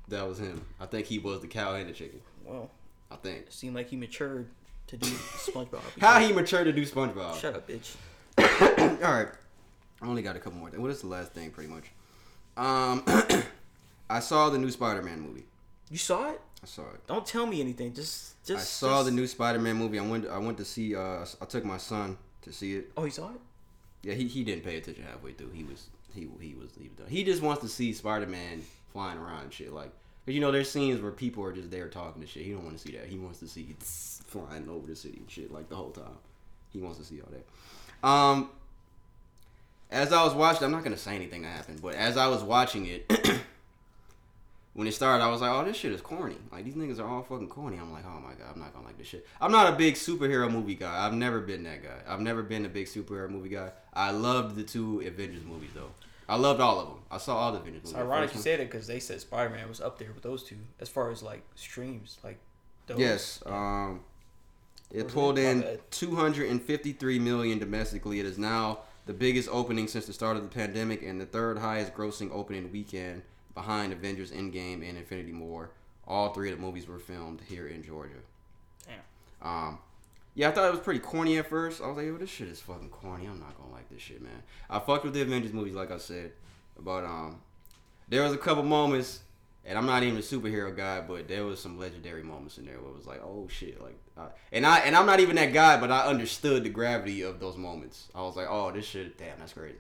[0.08, 0.66] That was him.
[0.80, 2.22] I think he was the cow and the chicken.
[2.46, 2.70] Well,
[3.12, 3.48] I think.
[3.48, 4.48] it seemed like he matured
[4.88, 5.82] to do SpongeBob.
[6.00, 7.40] How he matured to do SpongeBob.
[7.40, 7.96] Shut up, bitch.
[9.04, 9.28] All right.
[10.02, 10.82] I only got a couple more things.
[10.82, 11.86] What is the last thing, pretty much?
[12.58, 13.04] Um,
[14.10, 15.46] I saw the new Spider-Man movie.
[15.90, 16.42] You saw it?
[16.64, 17.06] I saw it.
[17.08, 17.94] Don't tell me anything.
[17.94, 18.62] Just, just.
[18.62, 20.00] I saw just- the new Spider-Man movie.
[20.00, 20.28] I went.
[20.28, 20.96] I went to see.
[20.96, 22.92] Uh, I took my son to see it.
[22.96, 23.40] Oh, he saw it?
[24.06, 25.50] Yeah, he, he didn't pay attention halfway through.
[25.52, 27.08] He was he he was he was done.
[27.10, 28.62] He just wants to see Spider Man
[28.94, 29.74] flying around and shit.
[29.74, 29.90] Like,
[30.26, 32.44] cause you know there's scenes where people are just there talking and shit.
[32.44, 33.08] He don't want to see that.
[33.08, 36.20] He wants to see flying over the city and shit like the whole time.
[36.72, 38.08] He wants to see all that.
[38.08, 38.50] Um,
[39.90, 42.44] as I was watching, I'm not gonna say anything that happened, but as I was
[42.44, 43.10] watching it,
[44.76, 46.36] when it started, I was like, "Oh, this shit is corny.
[46.52, 48.86] Like these niggas are all fucking corny." I'm like, "Oh my god, I'm not gonna
[48.86, 51.06] like this shit." I'm not a big superhero movie guy.
[51.06, 52.02] I've never been that guy.
[52.08, 53.72] I've never been a big superhero movie guy.
[53.94, 55.92] I loved the two Avengers movies though.
[56.28, 56.98] I loved all of them.
[57.10, 58.06] I saw all the Avengers It's movies.
[58.06, 60.44] The ironic you said it because they said Spider Man was up there with those
[60.44, 62.18] two as far as like streams.
[62.24, 62.40] Like,
[62.88, 63.00] those.
[63.00, 63.44] Yes.
[63.46, 64.02] Um,
[64.92, 65.14] it Was it?
[65.14, 68.20] pulled in 253 million domestically.
[68.20, 71.60] It is now the biggest opening since the start of the pandemic and the third
[71.60, 73.22] highest grossing opening weekend
[73.56, 75.72] behind Avengers Endgame and Infinity War.
[76.08, 78.20] All three of the movies were filmed here in Georgia.
[78.86, 79.50] Damn.
[79.50, 79.80] Um,
[80.36, 81.82] yeah, I thought it was pretty corny at first.
[81.82, 83.26] I was like, yo, this shit is fucking corny.
[83.26, 84.44] I'm not gonna like this shit, man.
[84.70, 86.34] I fucked with the Avengers movies, like I said,
[86.78, 87.42] but um,
[88.10, 89.22] there was a couple moments,
[89.64, 92.80] and I'm not even a superhero guy, but there was some legendary moments in there
[92.80, 95.54] where it was like, oh shit, like, uh, and I and I'm not even that
[95.54, 98.10] guy, but I understood the gravity of those moments.
[98.14, 99.78] I was like, oh, this shit, damn, that's crazy.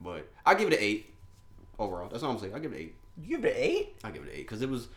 [0.00, 1.12] But I give it an eight
[1.78, 2.08] overall.
[2.08, 2.54] That's all I'm saying.
[2.54, 2.94] I give it an eight.
[3.22, 3.94] You give it an eight?
[4.04, 4.88] I give it an eight because it was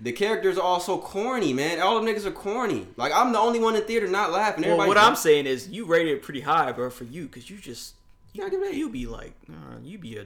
[0.00, 1.80] the characters are all so corny, man.
[1.80, 2.86] All them niggas are corny.
[2.96, 4.62] Like I'm the only one in theater not laughing.
[4.64, 7.48] Well, Everybody what I'm saying is you rated it pretty high, bro, for you because
[7.50, 7.94] you just
[8.32, 8.78] you, Yeah, I give it an eight.
[8.78, 10.22] you be like uh, you be a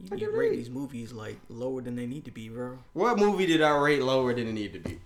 [0.00, 0.56] you I be give rate eight.
[0.56, 2.78] these movies like lower than they need to be, bro.
[2.92, 4.98] What movie did I rate lower than it needed to be?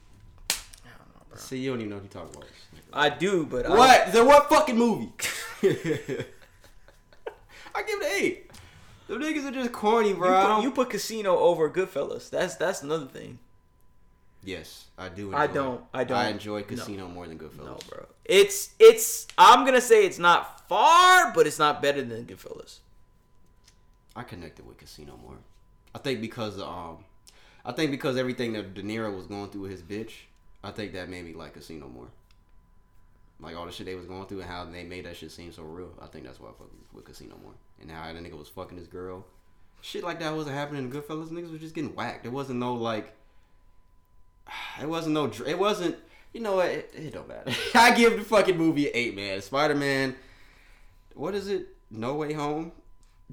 [0.50, 0.54] I
[0.96, 1.38] don't know, bro.
[1.38, 2.48] See, you don't even know what you're talking about.
[2.92, 4.12] I do, but I- What?
[4.12, 5.12] Then what fucking movie?
[5.62, 5.72] I
[7.82, 8.47] give it an eight.
[9.08, 10.32] The niggas are just corny, bro.
[10.34, 12.30] I put, you put Casino over Goodfellas.
[12.30, 13.38] That's that's another thing.
[14.44, 15.34] yes, I do.
[15.34, 16.16] I don't- I don't.
[16.18, 16.66] I enjoy No.
[16.66, 17.64] Casino more than Goodfellas.
[17.64, 18.06] No, bro.
[18.24, 19.26] It's it's.
[19.36, 22.78] I'm gonna say it's not far, but it's not better than Goodfellas.
[24.14, 25.38] I connected with Casino more.
[25.94, 26.98] I think because um,
[27.64, 30.12] I think because everything that De Niro was going through with his bitch,
[30.62, 32.08] I think that made me like Casino more.
[33.40, 35.52] Like all the shit they was going through and how they made that shit seem
[35.52, 35.92] so real.
[36.02, 37.52] I think that's why I fuck with- with Casino more.
[37.80, 39.24] And how that nigga was fucking his girl.
[39.80, 41.28] Shit like that wasn't happening in Goodfellas.
[41.30, 42.24] Niggas was just getting whacked.
[42.24, 43.14] There wasn't no like.
[44.80, 45.30] It wasn't no.
[45.46, 45.96] It wasn't.
[46.32, 46.66] You know what?
[46.68, 47.50] It, it don't matter.
[47.74, 49.40] I give the fucking movie an eight, man.
[49.42, 50.14] Spider Man.
[51.14, 51.68] What is it?
[51.90, 52.72] No Way Home.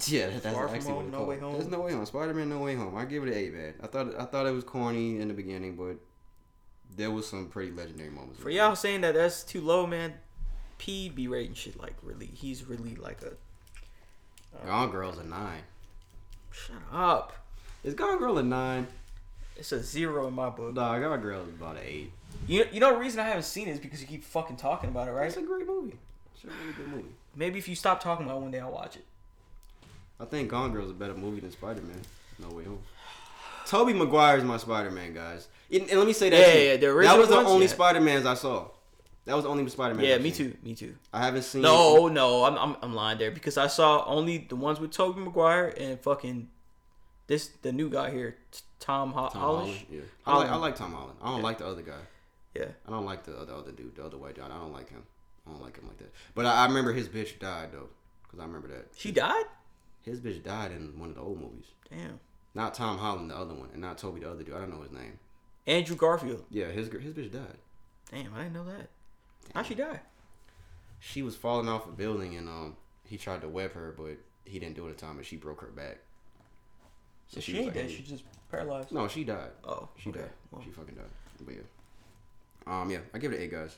[0.06, 1.28] Yeah, that's Far From actually Home, what it's No called.
[1.30, 1.52] Way Home?
[1.54, 2.04] There's No Way Home.
[2.04, 2.94] Spider Man No Way Home.
[2.96, 3.72] I give it an eight, man.
[3.82, 5.96] I thought I thought it was corny in the beginning, but
[6.94, 8.38] there was some pretty legendary moments.
[8.38, 10.12] For y'all saying that that's too low, man.
[10.76, 12.26] P be rating shit like really.
[12.26, 13.32] He's really like a.
[14.64, 15.62] Gone Girl's a nine.
[16.50, 17.32] Shut up.
[17.84, 18.86] Is Gone Girl a nine?
[19.56, 20.74] It's a zero in my book.
[20.74, 22.12] Nah, Gone Girl is about an eight.
[22.46, 24.90] You you know the reason I haven't seen it is because you keep fucking talking
[24.90, 25.26] about it, right?
[25.26, 25.96] It's a great movie.
[26.34, 27.08] It's a really good movie.
[27.34, 29.04] Maybe if you stop talking about it one day, I'll watch it.
[30.18, 32.00] I think Gone Girl is a better movie than Spider Man.
[32.38, 32.80] No Way Home.
[33.66, 35.48] Tobey Maguire is my Spider Man, guys.
[35.72, 36.38] And, and let me say that.
[36.38, 37.66] Yeah, yeah, the that was the only.
[37.66, 38.68] Spider Mans I saw.
[39.26, 40.04] That was the only Spider Man.
[40.06, 40.56] Yeah, me too.
[40.62, 40.94] Me too.
[41.12, 41.60] I haven't seen.
[41.62, 45.20] No, no, I'm, I'm I'm lying there because I saw only the ones with Tobey
[45.20, 46.48] Maguire and fucking
[47.26, 48.36] this the new guy here,
[48.78, 49.78] Tom, Ho- Tom Holland.
[49.90, 51.18] Yeah, I like I like Tom Holland.
[51.20, 52.00] I don't like the other guy.
[52.54, 54.46] Yeah, I don't like the other, other dude, the other white guy.
[54.46, 55.02] I don't like him.
[55.46, 56.12] I don't like him like that.
[56.34, 57.88] But I, I remember his bitch died though,
[58.22, 59.44] because I remember that she died.
[60.02, 61.66] his bitch died in one of the old movies.
[61.90, 62.20] Damn.
[62.54, 64.54] Not Tom Holland, the other one, and not Tobey, the other dude.
[64.54, 65.18] I don't know his name.
[65.66, 66.44] Andrew Garfield.
[66.48, 67.58] Yeah, his his bitch died.
[68.12, 68.88] Damn, I didn't know that.
[69.54, 70.00] How she die?
[71.00, 74.58] She was falling off a building, and um, he tried to web her, but he
[74.58, 75.98] didn't do it in time, and she broke her back.
[77.28, 77.90] So she, was ain't like, dead.
[77.90, 77.96] hey.
[77.96, 78.92] She just paralyzed.
[78.92, 79.50] No, she died.
[79.64, 80.20] Oh, She okay.
[80.20, 80.30] died.
[80.50, 81.04] Well, She fucking died.
[81.44, 81.60] But yeah.
[82.80, 83.76] Um, yeah, I give it an eight, guys.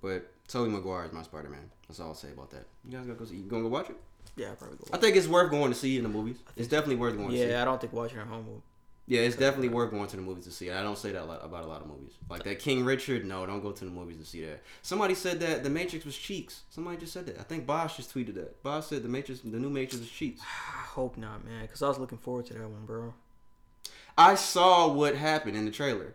[0.00, 1.70] But Tobey Maguire is my Spider Man.
[1.88, 2.66] That's all I'll say about that.
[2.84, 3.36] You guys gonna go see?
[3.36, 3.96] You gonna go watch it?
[4.36, 4.84] yeah, I probably go.
[4.92, 6.36] I think it's worth going to see in the movies.
[6.56, 7.48] It's definitely worth going to see.
[7.48, 8.62] yeah, I don't think watching at home will.
[9.08, 10.70] Yeah, it's definitely worth going to the movies to see.
[10.70, 12.12] I don't say that a lot, about a lot of movies.
[12.28, 14.62] Like that King Richard, no, don't go to the movies to see that.
[14.82, 16.60] Somebody said that The Matrix was cheeks.
[16.68, 17.40] Somebody just said that.
[17.40, 18.62] I think Bosch just tweeted that.
[18.62, 20.42] Bosch said the Matrix, the new Matrix is cheeks.
[20.42, 23.14] I hope not, man, because I was looking forward to that one, bro.
[24.18, 26.14] I saw what happened in the trailer.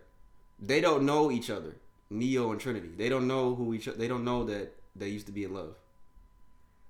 [0.61, 1.77] They don't know each other,
[2.11, 2.89] Neo and Trinity.
[2.95, 3.85] They don't know who each.
[3.85, 5.73] They don't know that they used to be in love.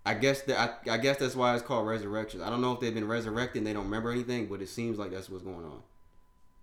[0.05, 2.41] I guess that I, I guess that's why it's called resurrection.
[2.41, 4.97] I don't know if they've been resurrected and they don't remember anything, but it seems
[4.99, 5.81] like that's what's going on.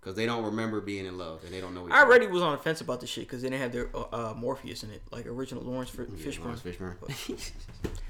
[0.01, 1.87] Cause they don't remember being in love and they don't know.
[1.91, 4.05] I already was on the fence about this shit because they didn't have their uh,
[4.11, 6.43] uh, Morpheus in it, like original Lawrence F- Yeah, Fishburne.
[6.43, 7.51] Lawrence Fishburne.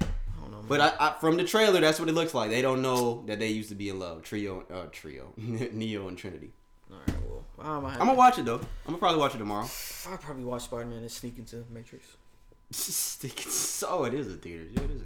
[0.00, 0.66] I don't know, man.
[0.68, 2.48] But I, I, from the trailer, that's what it looks like.
[2.48, 4.22] They don't know that they used to be in love.
[4.22, 6.52] Trio, uh, trio, Neo and Trinity.
[6.90, 8.56] All right, well, I'm I'm gonna watch it though.
[8.56, 9.68] I'm gonna probably watch it tomorrow.
[10.08, 12.06] I'll probably watch Spider Man and sneak into Matrix.
[12.72, 14.64] so it is a theater.
[14.72, 15.02] Yeah, it is.
[15.02, 15.04] A,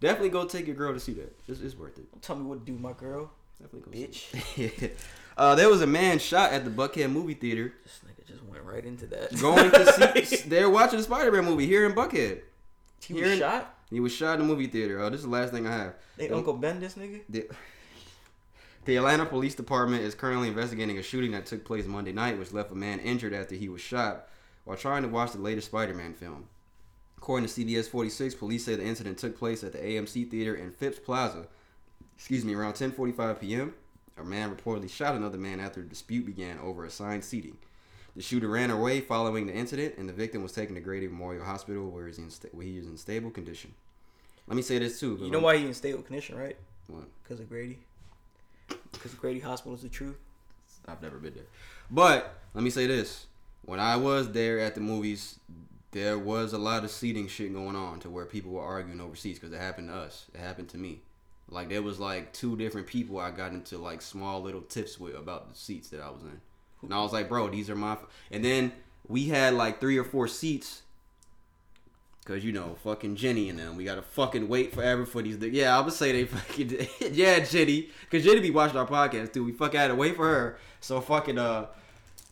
[0.00, 1.38] Definitely go take your girl to see that.
[1.46, 2.06] It's, it's worth it.
[2.20, 3.30] Tell me what to do, my girl.
[3.60, 4.08] Definitely go.
[4.08, 4.90] Bitch.
[5.40, 8.62] Uh, there was a man shot at the Buckhead movie theater This nigga just went
[8.62, 9.40] right into that.
[9.40, 10.36] going to see.
[10.48, 12.40] They're watching the Spider-Man movie here in Buckhead.
[13.02, 13.74] he was Hearing- shot.
[13.88, 15.00] He was shot in the movie theater.
[15.00, 15.94] Oh, this is the last thing I have.
[16.18, 17.22] They The- Uncle Ben this nigga.
[17.30, 17.48] The,
[18.84, 22.52] the Atlanta Police Department is currently investigating a shooting that took place Monday night, which
[22.52, 24.28] left a man injured after he was shot
[24.64, 26.48] while trying to watch the latest Spider-Man film.
[27.16, 30.70] According to CBS 46, police say the incident took place at the AMC Theater in
[30.70, 31.46] Phipps Plaza.
[32.16, 33.74] Excuse me, around 10:45 p.m.
[34.20, 37.56] A man reportedly shot another man after a dispute began over assigned seating.
[38.16, 41.44] The shooter ran away following the incident, and the victim was taken to Grady Memorial
[41.44, 43.72] Hospital, where he's in sta- where he is in stable condition.
[44.46, 45.18] Let me say this too.
[45.20, 46.56] You know why he in stable condition, right?
[46.88, 47.04] What?
[47.22, 47.78] Because of Grady.
[48.92, 50.16] Because Grady Hospital is the truth.
[50.88, 51.44] I've never been there.
[51.90, 53.26] But let me say this:
[53.64, 55.38] when I was there at the movies,
[55.92, 59.14] there was a lot of seating shit going on to where people were arguing over
[59.14, 60.26] seats because it happened to us.
[60.34, 61.00] It happened to me.
[61.50, 65.16] Like there was like two different people I got into like small little tips with
[65.16, 66.40] about the seats that I was in,
[66.82, 67.92] and I was like, bro, these are my.
[67.92, 68.06] F-.
[68.30, 68.72] And then
[69.08, 70.82] we had like three or four seats.
[72.26, 75.38] Cause you know, fucking Jenny and them, we gotta fucking wait forever for these.
[75.38, 79.42] Yeah, I would say they fucking yeah, Jenny, cause Jenny be watching our podcast too.
[79.42, 81.66] We fucking had to wait for her, so fucking uh,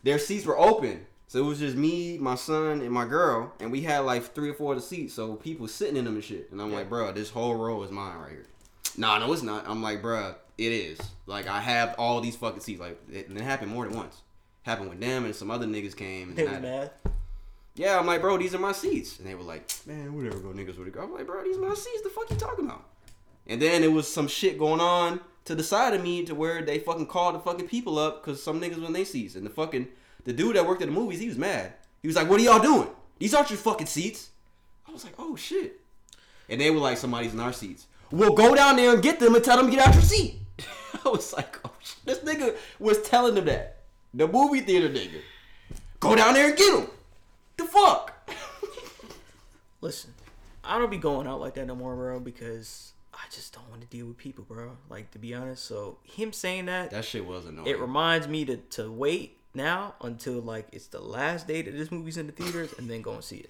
[0.03, 3.71] their seats were open, so it was just me, my son, and my girl, and
[3.71, 6.23] we had like three or four of the seats, so people sitting in them and
[6.23, 6.49] shit.
[6.51, 8.45] And I'm like, bro, this whole row is mine right here.
[8.99, 9.63] Nah, no, it's not.
[9.67, 10.99] I'm like, bro, it is.
[11.25, 12.79] Like I have all these fucking seats.
[12.81, 14.21] Like it, it happened more than once.
[14.63, 16.29] Happened with them and some other niggas came.
[16.29, 16.91] And They was mad.
[17.75, 19.17] yeah, I'm like, bro, these are my seats.
[19.17, 20.95] And they were like, man, whatever, go niggas with it.
[20.99, 22.01] I'm like, bro, these are my seats.
[22.03, 22.83] The fuck you talking about?
[23.47, 26.61] And then it was some shit going on to the side of me to where
[26.61, 29.35] they fucking called the fucking people up because some niggas in their seats.
[29.35, 29.87] And the fucking,
[30.25, 31.71] the dude that worked at the movies, he was mad.
[32.01, 32.89] He was like, what are y'all doing?
[33.17, 34.29] These aren't your fucking seats.
[34.87, 35.79] I was like, oh shit.
[36.49, 37.85] And they were like, somebody's in our seats.
[38.11, 40.35] Well, go down there and get them and tell them to get out your seat.
[41.05, 41.97] I was like, oh shit.
[42.05, 43.77] This nigga was telling them that.
[44.13, 45.21] The movie theater nigga.
[45.99, 46.87] Go down there and get them.
[47.57, 48.13] The fuck?
[49.81, 50.13] Listen,
[50.63, 53.81] I don't be going out like that no more, bro, because I just don't want
[53.81, 54.71] to deal with people, bro.
[54.89, 55.65] Like to be honest.
[55.65, 57.67] So him saying that, That shit was annoying.
[57.67, 61.91] it reminds me to to wait now until like it's the last day that this
[61.91, 63.49] movie's in the theaters and then go and see it,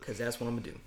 [0.00, 0.78] because that's what I'm gonna do.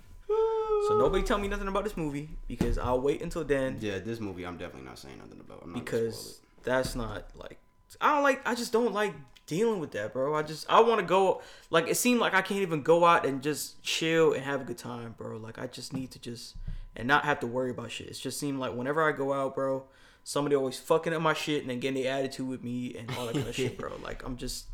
[0.88, 4.20] So nobody tell me nothing about this movie because I'll wait until then yeah, this
[4.20, 5.60] movie I'm definitely not saying nothing about.
[5.62, 7.58] I'm not because that's not like
[8.00, 9.14] I don't like I just don't like
[9.46, 10.34] dealing with that, bro.
[10.34, 13.26] I just I want to go like it seemed like I can't even go out
[13.26, 15.36] and just chill and have a good time, bro.
[15.36, 16.56] Like I just need to just
[16.96, 18.08] and not have to worry about shit.
[18.08, 19.84] It just seemed like whenever I go out, bro,
[20.24, 23.26] somebody always fucking up my shit and then getting the attitude with me and all
[23.26, 23.92] that kind of shit, bro.
[24.02, 24.66] Like I'm just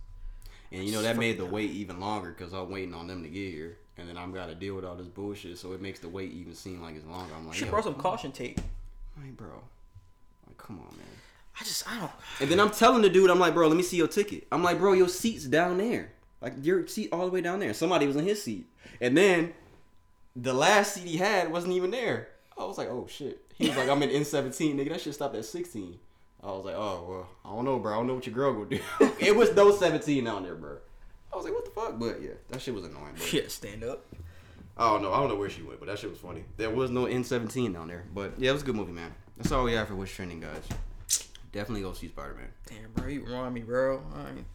[0.70, 3.28] And you know that made the wait even longer because I'm waiting on them to
[3.28, 5.59] get here, and then I'm gotta deal with all this bullshit.
[5.59, 7.32] So it makes the wait even seem like it's longer.
[7.36, 8.61] I'm like, should brought some caution tape.
[9.20, 9.62] like, bro,
[10.47, 11.07] like, come on, man.
[11.59, 12.12] I just I don't.
[12.40, 14.47] And then I'm telling the dude, I'm like, bro, let me see your ticket.
[14.53, 16.12] I'm like, bro, your seat's down there.
[16.40, 17.72] Like your seat all the way down there.
[17.72, 18.66] Somebody was in his seat.
[19.01, 19.55] And then
[20.34, 22.28] the last seat he had wasn't even there.
[22.59, 23.42] I was like, oh shit.
[23.55, 24.90] He was like, I'm in N17, nigga.
[24.90, 25.99] That shit stopped at 16.
[26.42, 27.94] I was like, oh well, I don't know, bro.
[27.94, 28.80] I don't know what your girl gonna do.
[29.18, 30.76] it was no 17 down there, bro.
[31.37, 31.99] I was like, what the fuck?
[31.99, 33.12] But yeah, that shit was annoying.
[33.14, 33.26] Bro.
[33.30, 34.07] Yeah, stand up.
[34.78, 35.12] I don't know.
[35.12, 36.45] I don't know where she went, but that shit was funny.
[36.57, 38.05] There was no N17 down there.
[38.14, 39.14] But yeah, it was a good movie, man.
[39.37, 40.62] That's all we have for What's Trending, guys.
[41.53, 42.49] Definitely go see Spider Man.
[42.66, 44.03] Damn, bro, you remind me, bro.
[44.14, 44.47] I ain't,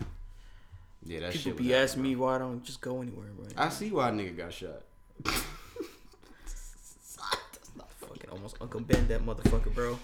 [1.06, 3.46] Yeah, that people shit be asking me why I don't just go anywhere, bro.
[3.58, 4.82] I see why a nigga got shot.
[5.24, 5.44] That's
[7.78, 10.00] not fucking almost Uncle Ben that motherfucker, bro.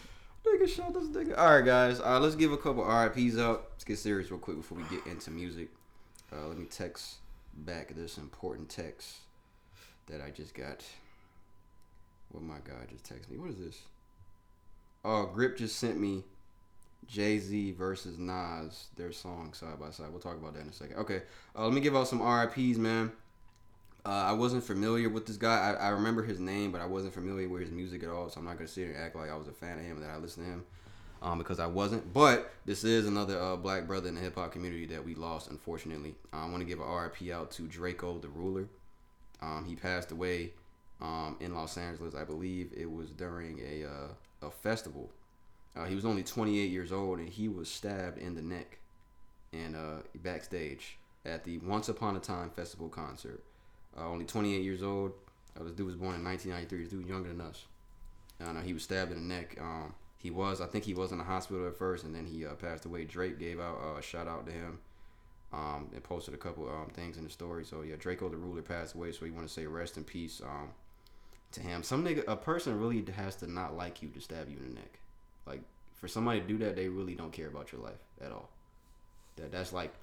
[0.46, 1.36] nigga shot this nigga.
[1.38, 2.00] All right, guys.
[2.00, 3.70] Uh, let's give a couple RIPS out.
[3.72, 5.70] Let's get serious real quick before we get into music.
[6.32, 7.16] Uh, let me text
[7.54, 9.18] back this important text
[10.08, 10.84] that I just got.
[12.32, 13.38] What my guy just texted me.
[13.38, 13.82] What is this?
[15.06, 16.24] Oh, Grip just sent me
[17.08, 20.08] Jay Z versus Nas, their song side by side.
[20.12, 20.98] We'll talk about that in a second.
[20.98, 21.22] Okay,
[21.56, 23.12] uh, let me give out some RIPS, man.
[24.06, 25.72] Uh, I wasn't familiar with this guy.
[25.72, 28.30] I, I remember his name, but I wasn't familiar with his music at all.
[28.30, 29.98] So I'm not gonna sit here and act like I was a fan of him
[29.98, 30.66] and that I listened to him,
[31.22, 32.13] um, because I wasn't.
[32.13, 35.49] But this is another uh, black brother in the hip hop community that we lost,
[35.49, 36.15] unfortunately.
[36.34, 38.68] Uh, I want to give a RIP out to Drakeo the Ruler.
[39.41, 40.53] Um, he passed away
[41.01, 45.09] um, in Los Angeles, I believe it was during a uh, a festival.
[45.76, 48.80] Uh, he was only 28 years old, and he was stabbed in the neck,
[49.53, 53.43] and uh, backstage at the Once Upon a Time festival concert.
[53.95, 55.11] Uh, only 28 years old.
[55.59, 56.84] Uh, this dude was born in 1993.
[56.84, 57.65] This dude younger than us.
[58.63, 59.57] He was stabbed in the neck.
[59.59, 62.45] Um, he was, I think, he was in the hospital at first, and then he
[62.45, 63.05] uh, passed away.
[63.05, 64.80] Drake gave out uh, a shout out to him.
[65.53, 67.63] Um, and posted a couple um, things in the story.
[67.63, 69.13] So yeah, Drakeo the Ruler passed away.
[69.13, 70.41] So we want to say rest in peace.
[70.43, 70.72] Um,
[71.51, 71.84] to him.
[71.84, 74.76] Some nigga, a person really has to not like you to stab you in the
[74.76, 74.99] neck.
[75.45, 75.61] Like
[75.95, 78.49] for somebody to do that, they really don't care about your life at all.
[79.38, 79.93] That that's like,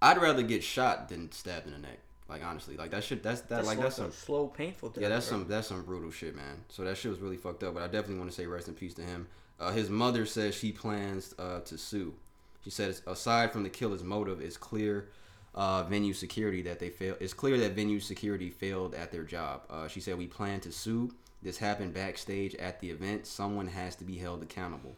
[0.00, 1.98] I'd rather get shot than stabbed in the neck.
[2.28, 3.22] Like honestly, like that shit.
[3.22, 4.90] That's that That's like that's some some slow, painful.
[4.90, 5.38] Death, yeah, that's bro.
[5.38, 6.62] some that's some brutal shit, man.
[6.68, 7.74] So that shit was really fucked up.
[7.74, 9.26] But I definitely want to say rest in peace to him.
[9.58, 12.14] Uh, his mother says she plans uh, to sue.
[12.62, 15.08] She says aside from the killer's motive, it's clear
[15.54, 17.16] uh, venue security that they failed.
[17.20, 19.62] It's clear that venue security failed at their job.
[19.70, 21.10] Uh, she said we plan to sue.
[21.42, 23.26] This happened backstage at the event.
[23.26, 24.96] Someone has to be held accountable.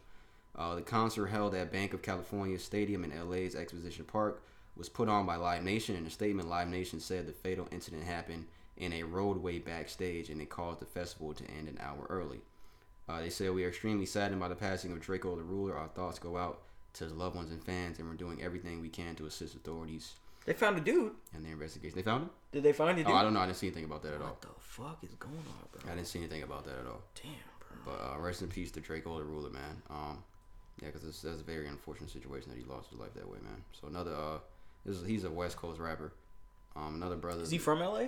[0.56, 4.42] Uh, the concert held at Banc of California Stadium in LA's Exposition Park
[4.76, 5.96] was put on by Live Nation.
[5.96, 8.46] In a statement, Live Nation said the fatal incident happened
[8.76, 12.40] in a roadway backstage and it caused the festival to end an hour early.
[13.08, 15.76] Uh, they said we are extremely saddened by the passing of Drakeo the Ruler.
[15.76, 16.60] Our thoughts go out
[16.94, 20.14] to his loved ones and fans, and we're doing everything we can to assist authorities
[20.46, 21.12] They found a dude.
[21.34, 21.96] in their investigation.
[21.96, 22.30] They found him?
[22.52, 23.12] Did they find a dude?
[23.12, 23.40] Oh, I don't know.
[23.40, 24.28] I didn't see anything about that at all.
[24.28, 25.92] What the fuck is going on, bro?
[25.92, 27.02] I didn't see anything about that at all.
[27.14, 27.32] Damn,
[27.84, 27.92] bro.
[27.94, 29.82] But uh, rest in peace to Drakeo the Ruler, man.
[29.90, 30.22] Um,
[30.80, 33.62] yeah, because that's a very unfortunate situation that he lost his life that way, man.
[33.80, 34.38] So another, uh,
[34.86, 36.12] is, he's a West Coast rapper.
[36.76, 37.42] Um, another brother.
[37.42, 38.04] Is he from LA?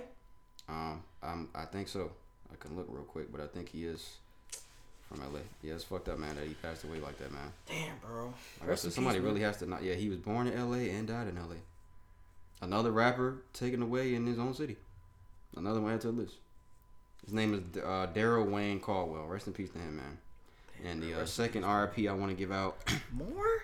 [0.69, 2.11] Um, I'm, I think so.
[2.51, 4.17] I can look real quick, but I think he is
[5.07, 5.39] from LA.
[5.61, 7.51] Yeah, it's fucked up, man, that he passed away like that, man.
[7.67, 8.33] Damn, bro.
[8.61, 9.83] Like I said, somebody really has to not.
[9.83, 11.55] Yeah, he was born in LA and died in LA.
[12.61, 14.77] Another rapper taken away in his own city.
[15.55, 16.35] Another one added to the list.
[17.25, 19.27] His name is uh, Darrell Wayne Caldwell.
[19.27, 20.17] Rest in peace to him, man.
[20.85, 22.77] And the uh, second RIP I want to give out,
[23.11, 23.63] More?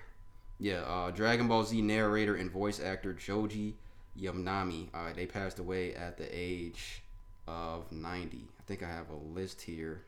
[0.60, 3.76] Yeah, uh, Dragon Ball Z narrator and voice actor Joji
[4.20, 4.88] Yanami.
[4.94, 7.02] Uh, they passed away at the age
[7.48, 8.38] of 90.
[8.60, 10.02] I think I have a list here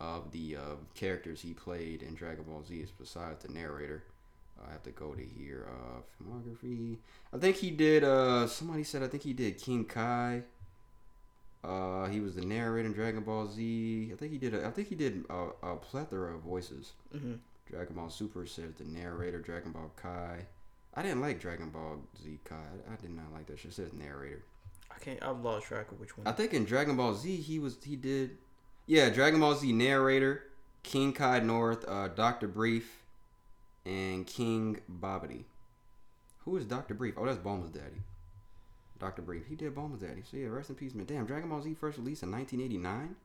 [0.00, 0.60] of the uh,
[0.94, 4.04] characters he played in Dragon Ball Z besides the narrator.
[4.68, 5.66] I have to go to here.
[5.68, 6.98] Uh, filmography.
[7.32, 8.04] I think he did.
[8.04, 10.42] Uh, somebody said I think he did King Kai.
[11.64, 14.10] Uh, he was the narrator in Dragon Ball Z.
[14.12, 14.54] I think he did.
[14.54, 16.92] A, I think he did a, a plethora of voices.
[17.14, 17.38] Mhm.
[17.70, 19.40] Dragon Ball Super says the narrator.
[19.40, 20.46] Dragon Ball Kai.
[20.94, 22.54] I didn't like Dragon Ball Z Kai.
[22.54, 23.72] I, I did not like that shit.
[23.72, 24.42] It says narrator.
[24.94, 25.22] I can't.
[25.22, 26.26] I've lost track of which one.
[26.26, 28.38] I think in Dragon Ball Z he was he did
[28.86, 30.44] yeah Dragon Ball Z narrator
[30.82, 33.02] King Kai North uh, Doctor Brief
[33.84, 35.44] and King Babidi.
[36.44, 37.14] Who is Doctor Brief?
[37.16, 38.02] Oh, that's Bulma's daddy.
[39.00, 39.46] Doctor Brief.
[39.46, 40.22] He did Bulma's daddy.
[40.30, 41.06] So yeah, rest in peace, man.
[41.06, 43.16] Damn, Dragon Ball Z first released in 1989.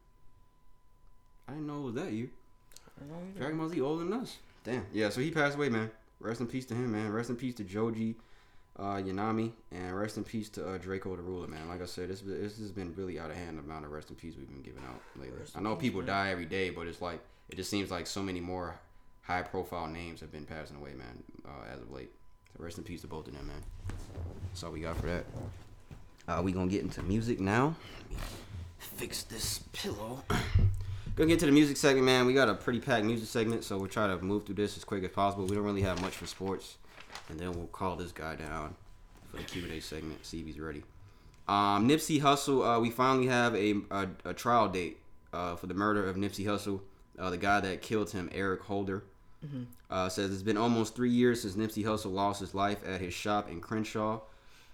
[1.48, 2.30] I didn't know it was that year.
[3.00, 3.39] I don't know either.
[3.39, 4.38] Dragon Ball Z older than us.
[4.64, 4.86] Damn.
[4.93, 5.89] Yeah, so he passed away, man.
[6.20, 7.12] Rest in peace to him, man.
[7.12, 8.16] Rest in peace to Joji
[8.80, 11.68] uh, Yanami, and rest in peace to uh, Drakeo the Ruler, man.
[11.68, 14.10] Like I said, this this has been really out of hand the amount of rest
[14.10, 15.38] in peace we've been giving out lately.
[15.38, 16.08] Rest I know people man.
[16.08, 17.20] die every day, but it's like
[17.50, 18.80] it just seems like so many more
[19.22, 22.10] high profile names have been passing away, man, uh, as of late.
[22.56, 23.62] So rest in peace to both of them, man.
[24.47, 25.26] That's all we got for that.
[26.28, 27.76] Uh, we gonna get into music now.
[28.10, 28.18] Let me
[28.78, 30.24] fix this pillow.
[31.20, 32.26] Gonna get to the music segment, man.
[32.28, 34.86] We got a pretty packed music segment, so we'll try to move through this as
[34.86, 35.45] quick as possible.
[35.45, 36.78] We don't really have much for sports,
[37.28, 38.74] and then we'll call this guy down
[39.30, 40.26] for the Q and A segment.
[40.26, 40.82] See if he's ready.
[41.45, 44.99] Um, Nipsey Hussle, uh, we finally have a, a, a trial date
[45.34, 46.80] uh, for the murder of Nipsey Hussle,
[47.20, 49.03] uh, the guy that killed him, Eric Holder.
[49.89, 53.13] Uh, says it's been almost three years since Nipsey Hussle lost his life at his
[53.13, 54.22] shop in Crenshaw.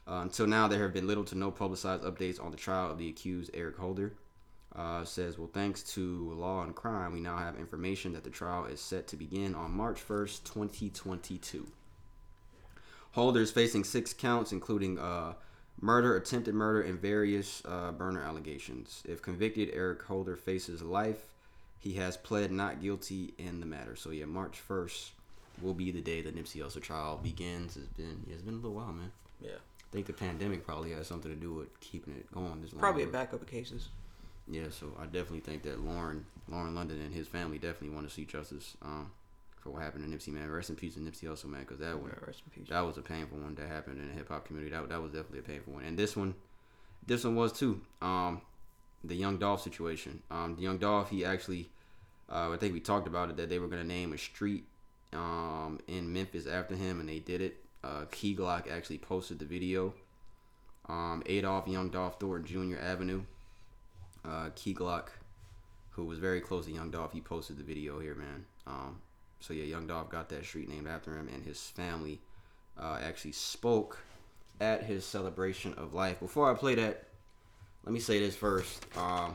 [0.07, 2.99] Uh, until now, there have been little to no publicized updates on the trial of
[2.99, 4.13] the accused Eric Holder.
[4.77, 8.65] Uh, says, well, thanks to Law and Crime, we now have information that the trial
[8.65, 11.65] is set to begin on March 1st, 2022.
[13.13, 15.35] Holder is facing six counts, including uh,
[15.79, 19.01] murder, attempted murder, and various uh, burner allegations.
[19.07, 21.25] If convicted, Eric Holder faces life.
[21.79, 23.95] He has pled not guilty in the matter.
[23.95, 25.11] So yeah, March 1st
[25.61, 27.77] will be the day the Nipsey Hussle trial begins.
[27.77, 29.11] It's been yeah, it's been a little while, man.
[29.39, 29.51] Yeah.
[29.51, 32.81] I think the pandemic probably has something to do with keeping it going this long.
[32.81, 33.89] Probably a backup of cases.
[34.47, 38.13] Yeah, so I definitely think that Lauren, Lauren London, and his family definitely want to
[38.13, 39.11] see justice um,
[39.59, 40.49] for what happened to Nipsey, man.
[40.51, 42.69] Rest in peace to Nipsey Hussle, man, because that one, rest in peace.
[42.69, 44.75] that was a painful one that happened in the hip hop community.
[44.75, 46.35] That that was definitely a painful one, and this one,
[47.05, 47.81] this one was too.
[48.01, 48.41] Um,
[49.03, 50.21] the Young Dolph situation.
[50.29, 51.69] Um, the Young Dolph, he actually,
[52.29, 54.65] uh, I think we talked about it that they were gonna name a street
[55.11, 57.57] um, in Memphis after him, and they did it.
[57.83, 59.93] Uh, Key Glock actually posted the video.
[60.87, 62.79] Um, Adolph Young Dolph Thornton Jr.
[62.79, 63.23] Avenue
[64.27, 65.07] uh, Key Glock,
[65.91, 68.45] who was very close to Young Dolph, he posted the video here, man.
[68.67, 69.01] Um,
[69.39, 72.19] so yeah, Young Dolph got that street named after him, and his family
[72.79, 73.99] uh, actually spoke
[74.59, 76.19] at his celebration of life.
[76.19, 77.03] Before I play that,
[77.83, 78.85] let me say this first.
[78.97, 79.33] Um,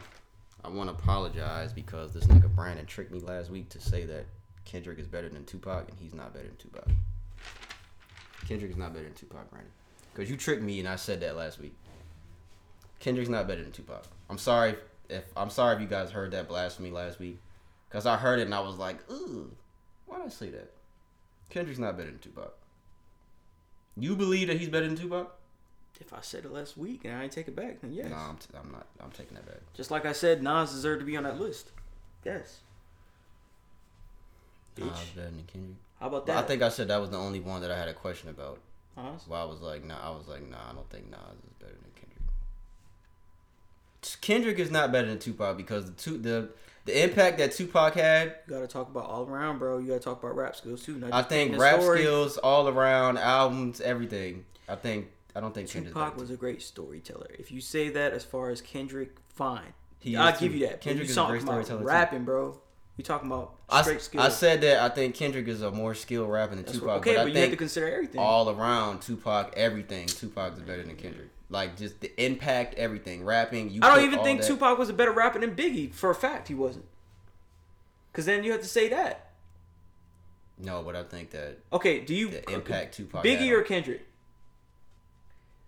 [0.65, 4.27] I want to apologize because this nigga Brandon tricked me last week to say that
[4.65, 6.89] Kendrick is better than Tupac, and he's not better than Tupac.
[8.47, 9.73] Kendrick is not better than Tupac, Brandon.
[10.13, 11.75] Because you tricked me and I said that last week.
[13.01, 14.05] Kendrick's not better than Tupac.
[14.29, 14.77] I'm sorry
[15.09, 17.39] if I'm sorry if you guys heard that blasphemy last week,
[17.89, 19.51] because I heard it and I was like, ooh,
[20.07, 20.71] why did I say that?
[21.49, 22.55] Kendrick's not better than Tupac.
[23.97, 25.37] You believe that he's better than Tupac?
[26.01, 28.09] If I said it last week and I ain't take it back, then yes.
[28.09, 28.87] No, I'm, t- I'm not.
[29.03, 29.59] I'm taking that back.
[29.75, 31.73] Just like I said, Nas deserved to be on that list.
[32.25, 32.61] Yes.
[34.79, 35.77] Nas better than Kendrick.
[35.99, 36.39] How about that?
[36.39, 38.61] I think I said that was the only one that I had a question about.
[38.97, 39.27] Nas?
[39.29, 39.99] Well, I was like, nah.
[40.01, 40.71] I was like, nah.
[40.71, 41.90] I don't think Nas is better than
[44.03, 44.21] Kendrick.
[44.21, 46.49] Kendrick is not better than Tupac because the two the
[46.87, 48.37] the impact that Tupac had.
[48.49, 49.79] You gotta talk about all around, bro.
[49.79, 51.03] You gotta talk about rap skills too.
[51.13, 52.01] I think rap story.
[52.01, 54.45] skills all around, albums, everything.
[54.69, 57.29] I think I don't think Tupac better was a great storyteller.
[57.39, 59.75] If you say that as far as Kendrick, fine.
[59.99, 60.59] He I'll give too.
[60.59, 60.81] you that.
[60.81, 61.87] Kendrick Kendrick is you a great storyteller, too.
[61.87, 62.59] rapping, bro.
[62.97, 64.25] You talking about I, straight s- skills.
[64.25, 66.97] I said that I think Kendrick is a more skilled rapper than That's Tupac, what-
[66.99, 68.21] okay, but but, I you have to consider everything.
[68.21, 71.29] all around Tupac, everything Tupac is better than Kendrick.
[71.51, 73.71] Like just the impact, everything, rapping.
[73.71, 75.93] You I don't even think that- Tupac was a better rapper than Biggie.
[75.93, 76.87] For a fact, he wasn't.
[78.13, 79.31] Cause then you have to say that.
[80.59, 83.25] No, but I think that Okay, do you the impact Tupac.
[83.25, 84.07] Biggie or Kendrick?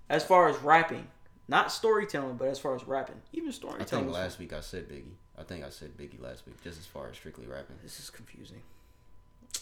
[0.09, 1.07] As far as rapping,
[1.49, 4.05] not storytelling, but as far as rapping, even storytelling.
[4.05, 5.15] I think last week I said Biggie.
[5.39, 7.77] I think I said Biggie last week, just as far as strictly rapping.
[7.83, 8.61] This is confusing.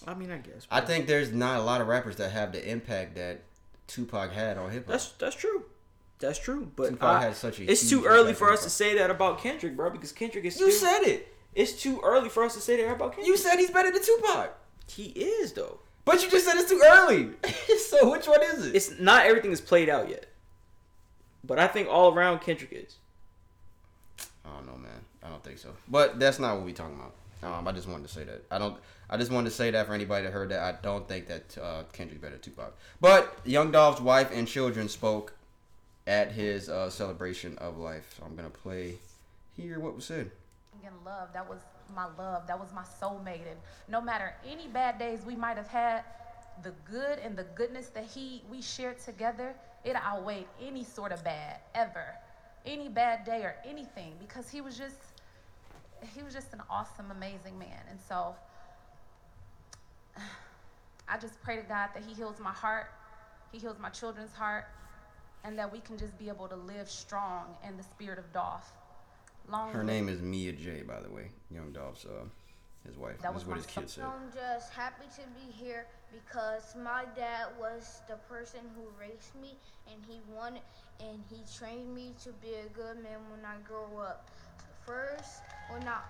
[0.07, 0.66] I mean, I guess.
[0.71, 3.43] I think there's not a lot of rappers that have the impact that
[3.87, 4.93] Tupac had on hip hop.
[4.93, 5.64] that's that's true.
[6.21, 6.71] That's true.
[6.77, 9.41] But Tupac I- had such a it's too early for us to say that about
[9.43, 9.91] Kendrick, bro.
[9.91, 11.35] Because Kendrick is You still- said it.
[11.55, 13.27] It's too early for us to say that about Kendrick.
[13.27, 14.57] You said he's better than Tupac.
[14.87, 15.81] he is though.
[16.05, 17.31] But you just said it's too early.
[17.79, 18.77] so which one is it?
[18.77, 20.27] It's not everything is played out yet.
[21.45, 22.97] But I think all around Kendrick is.
[24.45, 25.01] I don't know, man.
[25.23, 25.71] I don't think so.
[25.89, 27.14] But that's not what we're talking about.
[27.43, 28.45] Um, I just wanted to say that.
[28.51, 28.77] I don't.
[29.09, 30.61] I just wanted to say that for anybody that heard that.
[30.61, 32.77] I don't think that uh, Kendrick better than Tupac.
[33.01, 35.35] But Young Dolph's wife and children spoke
[36.11, 38.17] at his uh, celebration of life.
[38.19, 38.97] So I'm gonna play
[39.57, 40.29] here what was said.
[40.81, 41.61] Again, love, that was
[41.95, 42.49] my love.
[42.49, 43.49] That was my soulmate.
[43.49, 46.03] And no matter any bad days we might have had,
[46.65, 49.55] the good and the goodness that he we shared together,
[49.85, 52.07] it outweighed any sort of bad ever.
[52.67, 54.15] Any bad day or anything.
[54.21, 54.97] Because he was just
[56.13, 57.85] he was just an awesome, amazing man.
[57.89, 58.35] And so
[61.09, 62.91] I just pray to God that he heals my heart,
[63.53, 64.65] he heals my children's heart,
[65.45, 68.72] and that we can just be able to live strong in the spirit of Dolph.
[69.51, 71.30] Long Her name is Mia Jaye, by the way.
[71.51, 72.24] Young Dolph's uh,
[72.86, 73.16] his wife.
[73.16, 74.05] That That's was what his kid said.
[74.05, 79.57] I'm just happy to be here because my dad was the person who raised me
[79.91, 80.62] and he wanted
[81.01, 84.30] and he trained me to be a good man when I grow up.
[84.86, 86.01] First, when I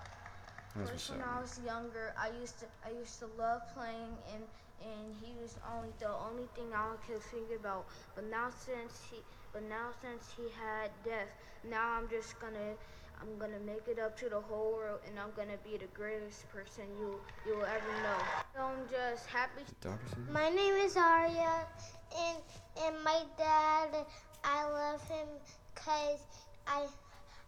[0.75, 1.21] That's first when.
[1.21, 4.43] I was younger, I used to I used to love playing and
[4.81, 7.85] and he was only the only thing I could think about.
[8.15, 9.17] But now since he
[9.53, 11.27] but now since he had death,
[11.69, 12.75] now I'm just gonna
[13.21, 16.49] I'm gonna make it up to the whole world and I'm gonna be the greatest
[16.49, 18.21] person you you will ever know.
[18.55, 20.31] So I'm just happy Dawkerson?
[20.31, 21.67] My name is Arya,
[22.17, 22.37] and
[22.83, 23.89] and my dad,
[24.43, 25.27] I love him
[25.75, 26.19] because
[26.67, 26.85] I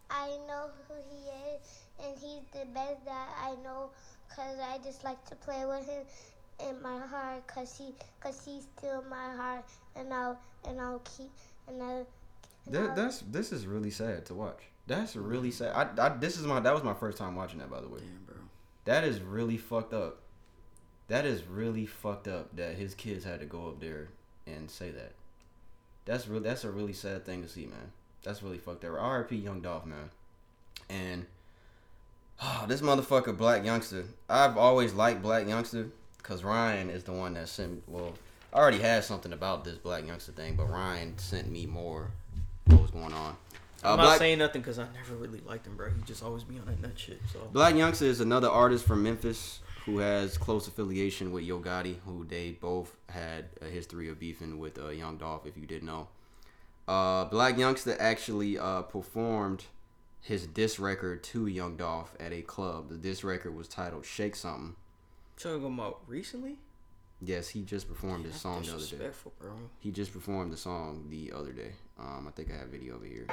[0.10, 1.62] I know who he is,
[2.04, 3.90] and he's the best dad I know
[4.30, 6.04] because I just like to play with him
[6.70, 11.32] in my heart because he cause he's still my heart, and I'll and I'll keep
[11.68, 11.92] and I.
[12.66, 14.60] and That, I'll- that's this is really sad to watch.
[14.86, 15.74] That's really sad.
[15.76, 18.00] I, I this is my that was my first time watching that by the way.
[18.00, 18.36] Damn, bro.
[18.86, 20.20] That is really fucked up.
[21.08, 24.10] That is really fucked up that his kids had to go up there
[24.48, 25.14] and say that.
[26.06, 27.92] That's really that's a really sad thing to see, man.
[28.24, 28.94] That's really fucked up.
[28.98, 29.36] R.I.P.
[29.36, 30.10] Young Dolph, man.
[30.90, 31.26] And
[32.42, 34.06] oh, this motherfucker, Blac Youngsta.
[34.30, 35.90] I've always liked Blac Youngsta
[36.24, 37.84] because Ryan is the one that sent.
[37.88, 38.14] Well,
[38.52, 42.12] I already had something about this Blac Youngsta thing, but Ryan sent me more.
[42.66, 43.36] What was going on?
[43.84, 45.90] Uh, I'm not Black- saying nothing because I never really liked him, bro.
[45.90, 47.20] He just always be on that nut shit.
[47.32, 51.98] So Blac Youngsta is another artist from Memphis who has close affiliation with Yo Gotti,
[52.06, 55.88] who they both had a history of beefing with uh, Young Dolph, if you didn't
[55.88, 56.08] know.
[56.88, 59.66] Uh, Blac Youngsta actually uh, performed
[60.22, 62.88] his diss record to Young Dolph at a club.
[62.88, 64.76] The diss record was titled Shake Something.
[65.38, 66.58] Talking about recently.
[67.22, 69.10] Yes, he just performed his song the other day.
[69.40, 69.54] Bro.
[69.80, 71.72] He just performed the song the other day.
[71.98, 73.26] Um, I think I have video over here.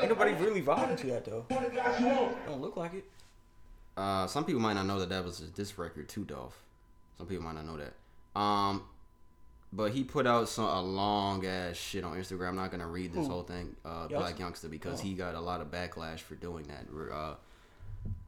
[0.00, 1.44] Ain't nobody really vibing to that though.
[1.48, 3.04] Don't look like it.
[3.96, 6.56] Uh, some people might not know that that was his diss record to Dolph.
[7.16, 8.38] Some people might not know that.
[8.40, 8.84] Um,
[9.72, 12.50] but he put out some a long ass shit on Instagram.
[12.50, 13.32] I'm not gonna read this Who?
[13.32, 13.74] whole thing.
[13.84, 14.08] Uh, Youngsta?
[14.18, 15.02] Black Youngster because Oh.
[15.02, 16.86] he got a lot of backlash for doing that.
[17.12, 17.34] Uh,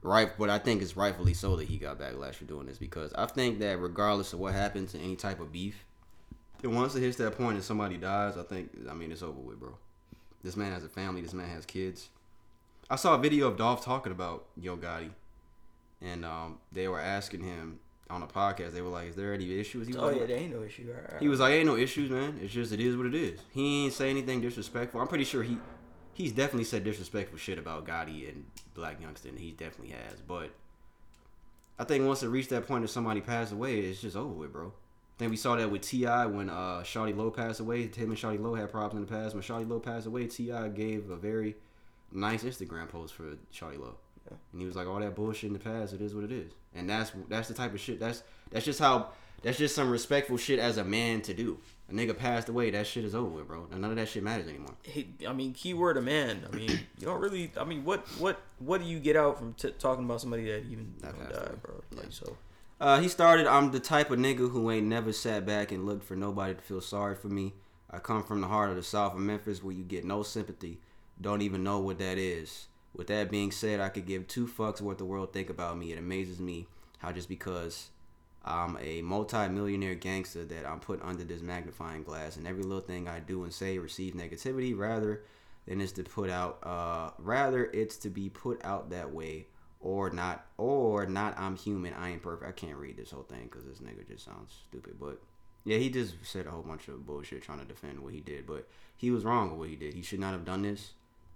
[0.02, 3.12] right, but I think it's rightfully so that he got backlash for doing this because
[3.14, 5.84] I think that regardless of what happens in any type of beef,
[6.64, 9.60] once it hits that point and somebody dies, I think I mean it's over with,
[9.60, 9.74] bro.
[10.42, 11.20] This man has a family.
[11.20, 12.08] This man has kids.
[12.88, 15.10] I saw a video of Dolph talking about Yo Gotti,
[16.00, 17.78] and um, they were asking him
[18.08, 18.72] on a podcast.
[18.72, 20.62] They were like, "Is there any issues?" He was Oh like, yeah, there ain't no
[20.62, 20.92] issue.
[20.92, 21.20] Right.
[21.20, 22.38] he was like, "Ain't no issues, man.
[22.42, 25.00] It's just it is what it is." He ain't say anything disrespectful.
[25.00, 25.58] I'm pretty sure he
[26.14, 28.44] he's definitely said disrespectful shit about Gotti and
[28.76, 29.36] Blac Youngsta.
[29.38, 30.20] He definitely has.
[30.26, 30.50] But
[31.78, 34.52] I think once it reached that point that somebody passed away, it's just over with,
[34.52, 34.72] bro.
[35.20, 36.24] I think we saw that with T.I.
[36.26, 37.82] when uh Shawty Lo passed away.
[37.88, 39.34] Him and Shawty Lo had problems in the past.
[39.34, 40.68] When Shawty Lo passed away, T.I.
[40.68, 41.56] gave a very
[42.10, 43.96] nice Instagram post for Shawty Lo.
[44.24, 44.38] Yeah.
[44.52, 46.52] And he was like, "All that bullshit in the past, it is what it is."
[46.74, 48.00] And that's that's the type of shit.
[48.00, 49.10] That's that's just how.
[49.42, 51.58] That's just some respectful shit as a man to do.
[51.90, 52.70] A nigga passed away.
[52.70, 53.66] That shit is over with, bro.
[53.70, 54.74] None of that shit matters anymore.
[54.82, 56.46] He, I mean, keyword a man.
[56.50, 57.50] I mean, you don't really.
[57.58, 60.64] I mean, what what what do you get out from t- talking about somebody that
[60.70, 61.46] even That you know, passed away.
[61.48, 61.74] died, bro?
[61.92, 62.36] Like so.
[62.80, 63.46] Uh, he started.
[63.46, 66.62] I'm the type of nigga who ain't never sat back and looked for nobody to
[66.62, 67.52] feel sorry for me.
[67.90, 70.80] I come from the heart of the South of Memphis, where you get no sympathy.
[71.20, 72.68] Don't even know what that is.
[72.96, 75.92] With that being said, I could give two fucks what the world think about me.
[75.92, 76.68] It amazes me
[76.98, 77.90] how just because
[78.44, 83.08] I'm a multi-millionaire gangster that I'm put under this magnifying glass, and every little thing
[83.08, 85.22] I do and say receive negativity rather
[85.66, 86.58] than it's to put out.
[86.62, 89.48] Uh, rather it's to be put out that way
[89.80, 92.48] or not or not i'm human i ain't perfect.
[92.48, 95.20] I can't read this whole thing because this nigga just sounds stupid but
[95.64, 98.46] yeah he just said a whole bunch of bullshit trying to defend what he did
[98.46, 98.68] but
[99.00, 99.94] he was wrong with what he did.
[99.94, 100.90] He should not have done this.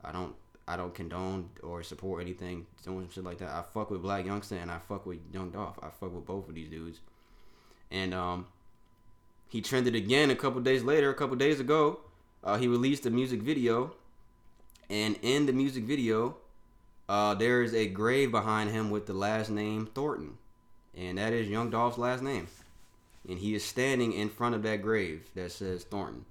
[0.05, 0.35] I don't
[0.69, 3.49] i don't condone or support anything doing shit like that.
[3.49, 5.79] I fuck with blac youngsta and i fuck with young dolph.
[5.83, 7.01] I fuck with both of these dudes.
[7.91, 8.47] And um
[9.49, 12.01] he trended again a couple days later a couple days ago.
[12.43, 13.95] Uh, he released a music video.
[14.91, 16.37] And in the music video
[17.09, 20.39] uh, there is a grave behind him with the last name Thornton,
[20.97, 22.47] and that is Young Dolph's last name.
[23.29, 26.25] And he is standing in front of that grave that says Thornton.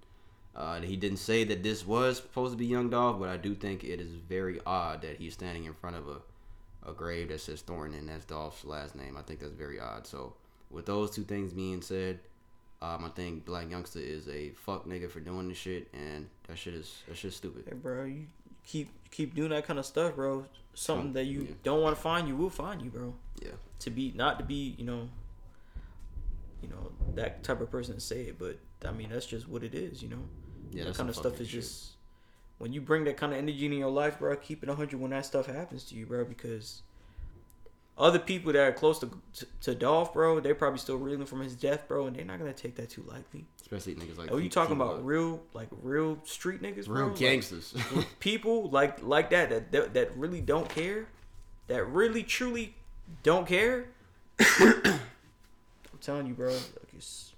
[0.56, 3.56] Uh, he didn't say that this was supposed to be Young Dolph, but I do
[3.56, 7.42] think it is very odd that he's standing in front of a, a grave that
[7.42, 9.18] says Thornton and that's Dolph's last name.
[9.18, 10.06] I think that's very odd.
[10.06, 10.34] So,
[10.70, 12.20] with those two things being said,
[12.84, 16.58] um, I think Blac Youngsta is a fuck nigga for doing this shit, and that
[16.58, 17.64] shit is that shit's stupid.
[17.68, 18.26] Hey, bro, you
[18.66, 20.46] keep keep doing that kind of stuff, bro.
[20.74, 21.56] Something that you yeah.
[21.64, 23.14] don't want to find, you will find you, bro.
[23.42, 23.52] Yeah.
[23.80, 25.08] To be not to be, you know,
[26.62, 29.64] you know that type of person to say it, but I mean that's just what
[29.64, 30.24] it is, you know.
[30.72, 31.62] Yeah, that kind of stuff is shit.
[31.62, 31.92] just
[32.58, 34.36] when you bring that kind of energy in your life, bro.
[34.36, 36.82] Keep it hundred when that stuff happens to you, bro, because
[37.98, 41.42] other people that are close to to, to Dolph, bro, they're probably still reeling from
[41.42, 43.46] his death, bro, and they're not gonna take that too lightly.
[43.62, 44.32] Especially niggas like.
[44.32, 46.98] Oh, you talking about real, like real street niggas, bro?
[46.98, 47.76] real Like, gangsters?
[48.20, 51.08] people like like that, that that that really don't care,
[51.68, 52.76] that really truly
[53.22, 53.90] don't care.
[54.40, 55.00] I'm
[56.02, 56.50] telling you, bro.
[56.50, 57.34] Like it's,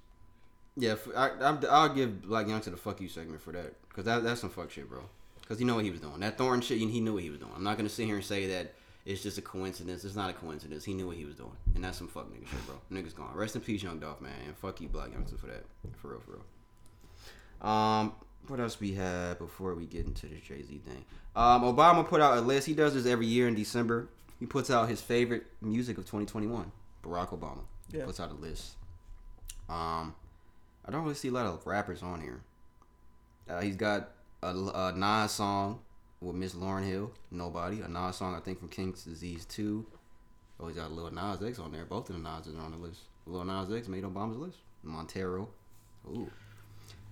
[0.78, 4.24] Yeah, I, I'm, I'll give Blac Youngsta the fuck you segment for that because that,
[4.24, 5.02] that's some fuck shit, bro.
[5.42, 6.20] Because you know what he was doing.
[6.22, 7.52] That Thorn shit, he knew what he was doing.
[7.56, 8.74] I'm not gonna sit here and say that
[9.06, 10.04] it's just a coincidence.
[10.04, 10.84] It's not a coincidence.
[10.84, 12.76] He knew what he was doing, and that's some fuck nigga shit, bro.
[12.92, 13.36] Niggas gone.
[13.36, 15.64] Rest in peace, Young Dolph, man, and fuck you, Blac Youngsta, for that.
[16.02, 17.70] For real, for real.
[17.72, 18.14] Um,
[18.48, 21.06] what else we have before we get into this Jay Z thing?
[21.36, 22.68] Um, Obama put out a list.
[22.68, 24.10] He does this every year in December.
[24.40, 26.72] He puts out his favorite music of 2021.
[27.04, 27.62] Barack Obama.
[27.92, 28.06] He Yeah.
[28.06, 28.74] puts out a list.
[29.70, 30.14] Um,
[30.86, 32.42] I don't really see a lot of rappers on here.
[33.50, 34.12] Uh, he's got
[34.44, 35.80] a, a Nas song
[36.22, 37.82] with Miss Lauryn Hill, Nobody.
[37.82, 39.86] A Nas song, I think, from King's Disease 2.
[40.60, 41.86] Oh, he's got a Lil Nas X on there.
[41.86, 43.02] Both of the Nas are on the list.
[43.26, 44.58] Lil Nas X made Obama's list.
[44.84, 45.50] Montero.
[46.08, 46.30] Ooh.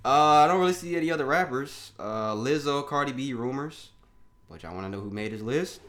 [0.06, 1.92] Uh, I don't really see any other rappers.
[1.98, 3.90] Uh, Lizzo, Cardi B, Rumors.
[4.50, 5.80] But y'all want to know who made his list?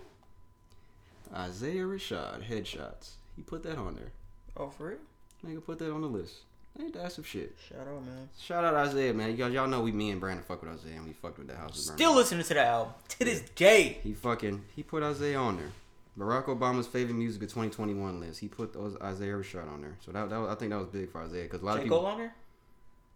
[1.34, 3.12] Isaiah Rashad, Headshots.
[3.36, 4.12] He put that on there.
[4.56, 4.98] oh for real.
[5.44, 6.34] Nigga put that on the list.
[6.80, 7.56] Ain't that some shit?
[7.68, 8.28] Shout out, man.
[8.38, 9.36] Shout out Isaiah, man.
[9.36, 11.56] Y'all, y'all know we, me and Brandon fuck with Isaiah, and we fucked with the
[11.56, 11.90] house.
[11.94, 13.98] Still listening to the album to this day.
[14.02, 15.70] He fucking he put Isaiah on there.
[16.18, 18.40] Barack Obama's favorite music of 2021 list.
[18.40, 19.96] He put those Isaiah Rashad on there.
[20.04, 21.78] So that, that was, I think that was big for Isaiah because a lot J
[21.78, 21.98] of people.
[21.98, 22.34] J Cole on there,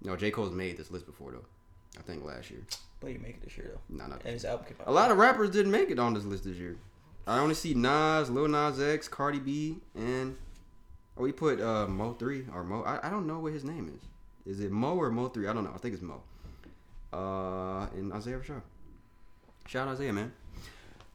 [0.03, 1.45] No, J Cole's made this list before though.
[1.99, 2.61] I think last year.
[3.01, 4.89] but you make it this year though, No, not and his album came out.
[4.89, 6.77] A lot of rappers didn't make it on this list this year.
[7.27, 10.37] I only see Nas, Lil Nas X, Cardi B, and
[11.19, 12.83] we put uh, Mo three or Mo.
[12.83, 14.03] I, I don't know what his name is.
[14.51, 15.47] Is it Mo or Mo three?
[15.47, 15.73] I don't know.
[15.75, 16.23] I think it's Mo.
[17.13, 18.63] Uh, and Isaiah Rashad.
[19.67, 20.33] Shout out to Isaiah, man.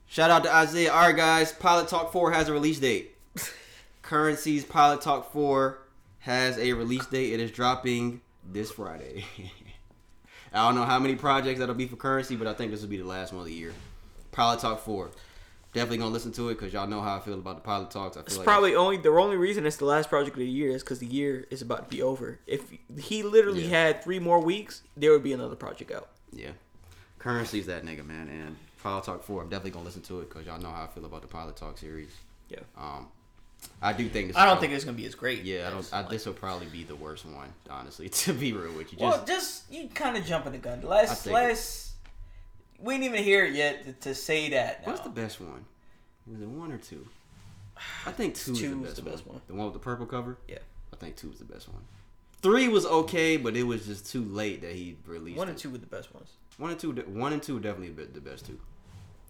[0.07, 0.91] Shout out to Isaiah.
[0.93, 1.51] All right, guys.
[1.51, 3.15] Pilot Talk Four has a release date.
[4.03, 5.79] Curren$y's Pilot Talk Four
[6.19, 7.33] has a release date.
[7.33, 8.21] It is dropping
[8.51, 9.25] this Friday.
[10.53, 12.89] I don't know how many projects that'll be for Curren$y, but I think this will
[12.89, 13.73] be the last one of the year.
[14.31, 15.09] Pilot Talk Four.
[15.73, 18.15] Definitely gonna listen to it because y'all know how I feel about the Pilot Talks.
[18.15, 20.45] I feel It's like probably only the only reason it's the last project of the
[20.47, 22.39] year is because the year is about to be over.
[22.45, 23.69] If he literally Yeah.
[23.69, 26.09] had three more weeks, there would be another project out.
[26.31, 26.51] Yeah.
[27.19, 28.27] Curren$y's that nigga, man.
[28.27, 30.83] And Pilot Talk 4, I'm definitely going to listen to it because y'all know how
[30.83, 32.11] I feel about the Pilot Talk series.
[32.49, 32.59] Yeah.
[32.77, 33.07] Um,
[33.81, 35.43] I do think this I don't will- think it's gonna be as great.
[35.43, 35.89] Yeah, I don't.
[35.93, 38.99] I, like- this will probably be the worst one, honestly, to be real with you.
[38.99, 40.81] Just, well, just you kind of jumping the gun.
[40.83, 41.92] I Last think last,
[42.83, 44.81] we didn't even hear it yet to, to say that.
[44.81, 44.91] Now.
[44.91, 45.65] what's the best one?
[46.31, 47.07] Is it one or two?
[48.05, 48.51] I think two,
[48.85, 49.35] is the best, one.
[49.35, 49.41] one.
[49.47, 50.37] The one with the purple cover?
[50.47, 50.59] Yeah.
[50.91, 51.81] I think two is the best one.
[52.41, 55.51] Three was okay, but it was just too late that he released One it.
[55.51, 56.29] and two were the best ones.
[56.57, 58.59] One and two, one and two definitely a bit the best two.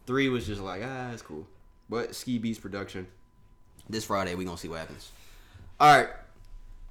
[0.07, 1.47] Three was just like ah, it's cool.
[1.89, 3.07] But Ski Beatz production.
[3.87, 5.11] This Friday we gonna see what happens.
[5.79, 6.09] All right.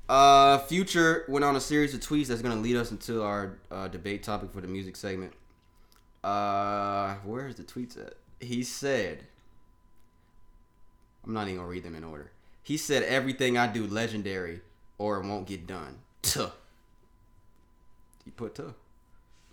[0.08, 3.88] Uh, Future went on a series of tweets that's gonna lead us into our uh,
[3.88, 5.32] debate topic for the music segment.
[6.22, 8.14] Uh, where's the tweets at?
[8.40, 9.24] He said,
[11.24, 12.30] I'm not even gonna read them in order.
[12.62, 14.60] He said everything I do legendary
[14.98, 15.98] or it won't get done.
[16.22, 16.50] Tuh.
[18.24, 18.74] He put tuh.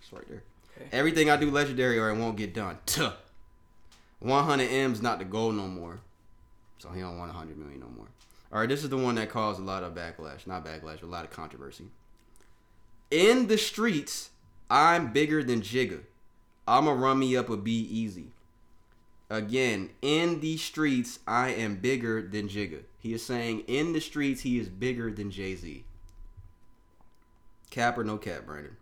[0.00, 0.42] It's right there.
[0.76, 0.88] Okay.
[0.92, 2.78] Everything I do legendary or it won't get done.
[2.86, 3.12] Tuh.
[4.20, 6.00] 100 M's not the goal no more.
[6.78, 8.06] So he don't want 100 million no more.
[8.52, 10.46] All right, this is the one that caused a lot of backlash.
[10.46, 11.84] Not backlash, but a lot of controversy.
[13.10, 14.30] In the streets,
[14.68, 16.00] I'm bigger than Jigga.
[16.70, 18.28] I'ma run me up a B easy.
[19.28, 22.82] Again, in the streets, I am bigger than Jigga.
[23.00, 25.84] He is saying in the streets, he is bigger than Jay Z.
[27.70, 28.76] Cap or no cap, Brandon?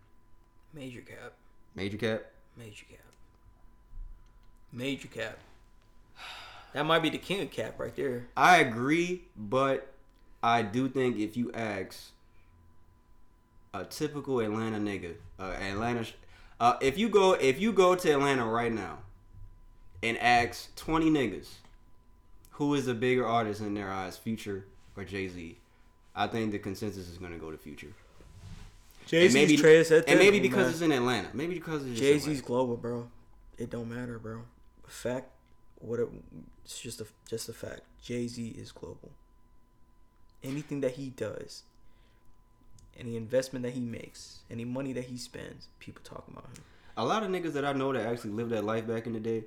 [0.71, 1.33] Major cap.
[1.73, 2.25] Major cap?
[2.55, 2.99] Major cap.
[4.71, 5.39] Major cap.
[6.73, 8.27] That might be the king of cap right there.
[8.37, 9.91] I agree, but
[10.43, 12.11] I do think if you ask
[13.73, 16.05] a typical Atlanta nigga, uh, Atlanta,
[16.59, 18.99] uh, if you go if you go to Atlanta right now
[20.03, 21.47] and ask twenty niggas
[22.51, 24.65] who is a bigger artist in their eyes, Future
[24.97, 25.57] or Jay Z,
[26.15, 27.93] I think the consensus is gonna go to Future.
[29.07, 30.71] Jay And maybe, trash at and maybe because man.
[30.71, 31.29] it's in Atlanta.
[31.33, 32.41] Maybe because it's Jay Z's Atlanta.
[32.45, 33.09] global, bro.
[33.57, 34.41] It don't matter, bro.
[34.87, 35.29] Fact,
[35.79, 35.99] what?
[35.99, 36.09] It,
[36.63, 37.81] it's just a just a fact.
[38.03, 39.11] Jay Z is global.
[40.43, 41.63] Anything that he does,
[42.99, 46.63] any investment that he makes, any money that he spends, people talk about him.
[46.97, 49.19] a lot of niggas that I know that actually lived that life back in the
[49.19, 49.43] day.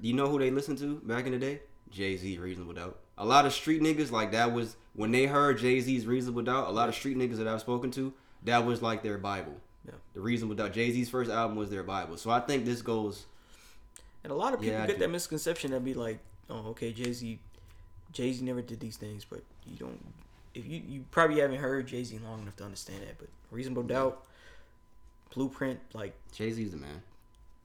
[0.00, 1.60] Do you know who they listened to back in the day?
[1.90, 2.98] Jay Z, Reasonable Doubt.
[3.18, 6.68] A lot of street niggas like that was when they heard Jay Z's Reasonable Doubt.
[6.68, 8.12] A lot of street niggas that I've spoken to,
[8.44, 9.54] that was like their Bible.
[9.86, 9.94] Yeah.
[10.14, 10.72] The Reasonable Doubt.
[10.72, 12.16] Jay Z's first album was their Bible.
[12.16, 13.26] So I think this goes.
[14.24, 17.12] And a lot of people Yeah, get that misconception that be like, oh, okay, Jay
[17.12, 17.38] Z,
[18.12, 20.00] Jay Z never did these things, but you don't.
[20.54, 23.82] If you you probably haven't heard Jay Z long enough to understand that, but reasonable
[23.84, 24.24] doubt,
[25.34, 27.02] blueprint, like Jay Z's the man.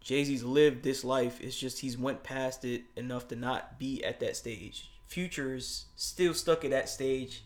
[0.02, 1.42] Jay Z's lived this life.
[1.42, 4.90] It's just he's went past it enough to not be at that stage.
[5.08, 7.44] Future's still stuck at that stage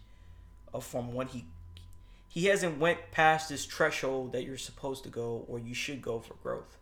[0.74, 1.46] of from when he
[2.28, 6.20] he hasn't went past this threshold that you're supposed to go or you should go
[6.20, 6.78] for growth.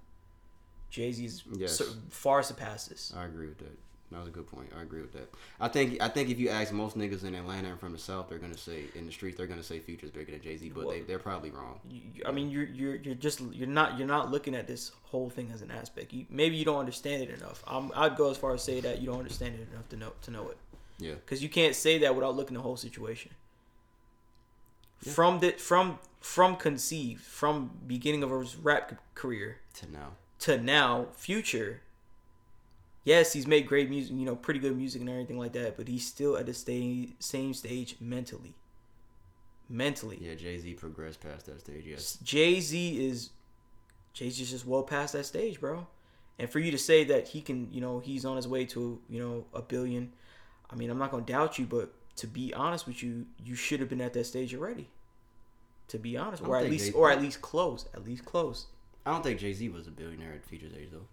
[0.90, 1.82] Jay Z's Yes.
[2.10, 3.14] far surpasses.
[3.16, 3.78] I agree with that.
[4.12, 4.70] That was a good point.
[4.76, 5.32] I agree with that.
[5.60, 8.28] I think I think if you ask most niggas in Atlanta and from the South,
[8.28, 10.86] they're gonna say in the streets they're gonna say Future's bigger than Jay Z, but
[10.86, 11.80] Well- they they're probably wrong.
[11.90, 15.30] You, I mean, you're you're you're just you're not you're not looking at this whole
[15.30, 16.12] thing as an aspect.
[16.12, 17.64] You, maybe you don't understand it enough.
[17.68, 20.14] I'm, I'd go as far as say that you don't understand it enough to know
[20.24, 20.58] to know it.
[20.98, 21.14] Yeah.
[21.14, 23.32] because you can't say that without looking the whole situation.
[25.02, 30.08] From the from from conceived from beginning of his rap career To now.
[30.40, 31.82] to now, Future.
[33.10, 35.88] Yes, he's made great music, you know, pretty good music and everything like that, but
[35.88, 38.54] he's still at the sta- same stage mentally.
[39.68, 41.86] Mentally, Yeah, Jay Z progressed past that stage.
[41.88, 42.20] Yes.
[42.22, 43.32] Jay Z is
[44.14, 45.88] Jay Z's just well past that stage, bro.
[46.38, 49.02] And for you to say that he can, you know, he's on his way to,
[49.10, 50.14] you know, a billion.
[50.70, 53.80] I mean, I'm not gonna doubt you, but to be honest with you, you should
[53.80, 54.88] have been at that stage already.
[55.88, 58.68] To be honest, or at least, Jay- or at least close, at least close.
[59.04, 61.08] I don't think Jay Z was a billionaire at Future's age though.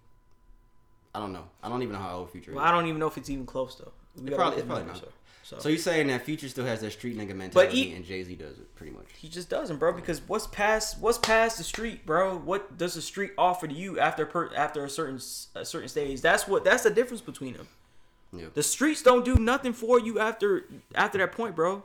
[1.17, 1.45] I don't know.
[1.63, 2.69] I don't even know how old Future Well, is.
[2.69, 3.91] I don't even know if it's even close though.
[4.21, 5.01] We It probably, it's probably not.
[5.41, 8.23] So, So you're saying that Future still has that street nigga mentality, he- and Jay
[8.23, 9.05] Z does it pretty much.
[9.17, 9.93] he just doesn't, bro.
[9.93, 12.37] Because what's past what's past the street, bro?
[12.37, 15.19] What does the street offer to you after per, after a certain
[15.55, 16.21] a certain stage?
[16.21, 17.67] That's what that's the difference between them.
[18.31, 18.47] Yeah.
[18.53, 21.83] The streets don't do nothing for you after after that point, bro.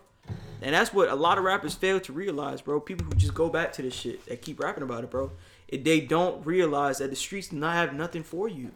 [0.60, 2.80] And that's what a lot of rappers fail to realize, bro.
[2.80, 5.32] People who just go back to this shit that keep rapping about it, bro.
[5.68, 8.72] It, they don't realize that the streets do not have nothing for you.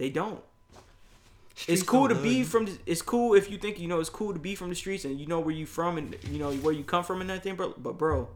[0.00, 0.40] They don't.
[1.54, 2.64] Streets it's cool to be from.
[2.64, 4.00] The, it's cool if you think you know.
[4.00, 6.38] It's cool to be from the streets and you know where you from and you
[6.38, 7.74] know where you come from and everything, bro.
[7.76, 8.30] But bro,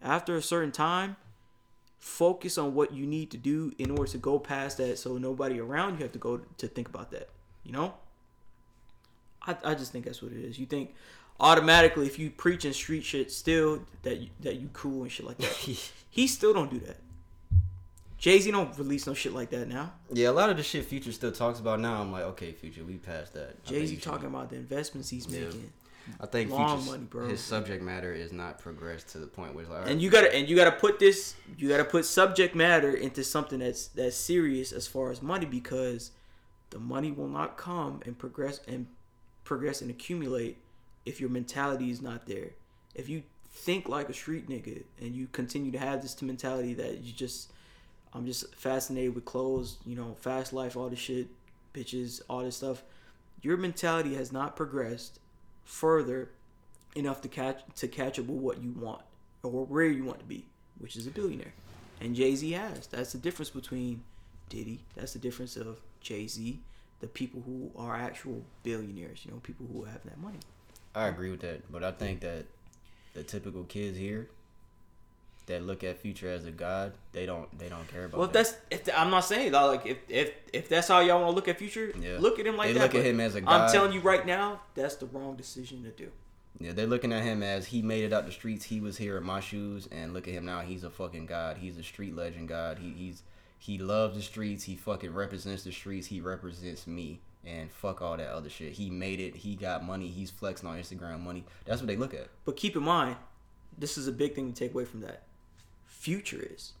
[0.00, 1.16] After a certain time,
[1.98, 5.60] focus on what you need to do in order to go past that so nobody
[5.60, 7.28] around you have to go to think about that.
[7.62, 7.92] You know?
[9.46, 10.58] I, I just think that's what it is.
[10.58, 10.94] You think
[11.38, 15.36] automatically if you preaching street shit still that you, that you cool and shit like
[15.36, 15.52] that.
[16.10, 16.96] he still don't do that.
[18.20, 19.92] Jay Z don't release no shit like that now.
[20.12, 22.02] Yeah, a lot of the shit Future still talks about now.
[22.02, 23.64] I'm like, okay, Future, we passed that.
[23.64, 25.46] Jay Z talking about the investments he's Yeah.
[25.46, 25.72] making.
[26.20, 27.28] I think long money, bro.
[27.28, 30.34] his subject matter is not progressed to the point where it's like, and you gotta
[30.34, 34.72] and you gotta put this you gotta put subject matter into something that's that's serious
[34.72, 36.10] as far as money because
[36.70, 38.86] the money will not come and progress and
[39.44, 40.56] progress and accumulate
[41.06, 42.50] if your mentality is not there
[42.94, 43.22] if you
[43.52, 47.52] think like a street nigga and you continue to have this mentality that you just
[48.14, 51.28] i'm just fascinated with clothes you know fast life all this shit
[51.74, 52.82] bitches all this stuff
[53.42, 55.18] your mentality has not progressed
[55.64, 56.30] further
[56.94, 59.02] enough to catch to catch up with what you want
[59.42, 60.44] or where you want to be,
[60.78, 61.54] which is a billionaire.
[62.00, 62.86] And Jay Z has.
[62.88, 64.02] That's the difference between
[64.48, 64.80] Diddy.
[64.96, 66.60] That's the difference of Jay Z,
[67.00, 69.24] the people who are actual billionaires.
[69.24, 70.38] You know, people who have that money.
[70.94, 72.46] I agree with that, but I think that
[73.14, 74.28] the typical kids here
[75.50, 78.18] that look at Future as a god, they don't they don't care about.
[78.18, 78.56] Well, if that.
[78.70, 81.36] that's if I'm not saying that like if if if that's how y'all want to
[81.36, 82.16] look at future, Yeah.
[82.18, 82.82] look at him like They that.
[82.82, 83.50] look at him as a god.
[83.52, 86.10] I'm telling you right now, that's the wrong decision to do.
[86.58, 88.64] Yeah, they're looking at him as he made it out the streets.
[88.66, 90.60] He was here in my shoes, and look at him now.
[90.60, 91.58] He's a fucking god.
[91.58, 92.78] He's a street legend god.
[92.78, 93.22] He he's
[93.58, 94.64] he loves the streets.
[94.64, 96.06] He fucking represents the streets.
[96.08, 97.20] He represents me.
[97.42, 98.72] And fuck all that other shit.
[98.72, 99.34] He made it.
[99.36, 100.08] He got money.
[100.08, 101.44] He's flexing on Instagram money.
[101.64, 102.28] That's what they look at.
[102.44, 103.16] But keep in mind,
[103.78, 105.22] this is a big thing to take away from that.
[106.00, 106.72] Future is.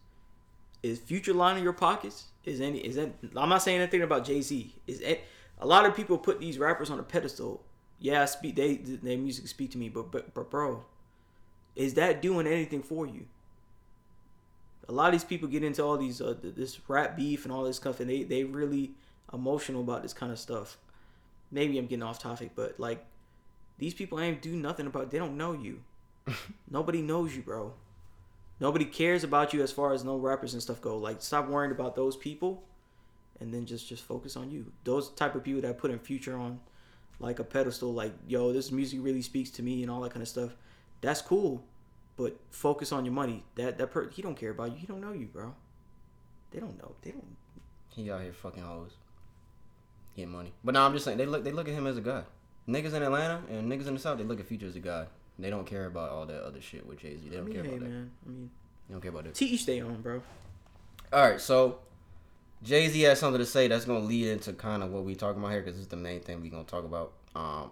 [0.82, 2.28] Is future lining your pockets?
[2.46, 4.74] Is any is that I'm not saying anything about Jay Z.
[4.86, 5.24] Is it,
[5.58, 7.62] a lot of people put these rappers on a pedestal.
[7.98, 10.84] Yeah, I speak they their music speak to me, but but, but bro,
[11.76, 13.26] is that doing anything for you?
[14.88, 17.64] A lot of these people get into all these uh, this rap beef and all
[17.64, 18.92] this stuff, and they they really
[19.34, 20.78] emotional about this kind of stuff.
[21.50, 23.04] Maybe I'm getting off topic, but like
[23.76, 25.10] these people ain't do nothing about.
[25.10, 25.82] They don't know you.
[26.70, 27.74] Nobody knows you, bro.
[28.60, 30.98] Nobody cares about you as far as no rappers and stuff go.
[30.98, 32.62] Like, stop worrying about those people,
[33.40, 34.70] and then just just focus on you.
[34.84, 36.60] Those type of people that put in future on
[37.18, 40.22] like a pedestal, like yo, this music really speaks to me and all that kind
[40.22, 40.54] of stuff.
[41.00, 41.64] That's cool,
[42.16, 43.44] but focus on your money.
[43.54, 44.78] That that per- he don't care about you.
[44.78, 45.54] He don't know you, bro.
[46.50, 46.94] They don't know.
[47.02, 47.36] They don't.
[47.88, 48.92] He out here fucking hoes,
[50.14, 50.52] getting money.
[50.62, 52.26] But no, I'm just saying they look they look at him as a god.
[52.68, 55.08] Niggas in Atlanta and niggas in the South, they look at Future as a god.
[55.40, 57.28] They don't care about all that other shit with Jay Z.
[57.28, 57.86] They don't mean, care hey about that.
[57.86, 58.50] I mean,
[58.88, 59.34] They don't care about that.
[59.34, 60.22] to each their own, bro.
[61.12, 61.78] All right, so
[62.62, 65.40] Jay Z has something to say that's gonna lead into kind of what we talking
[65.40, 67.12] about here because this is the main thing we gonna talk about.
[67.34, 67.70] Um,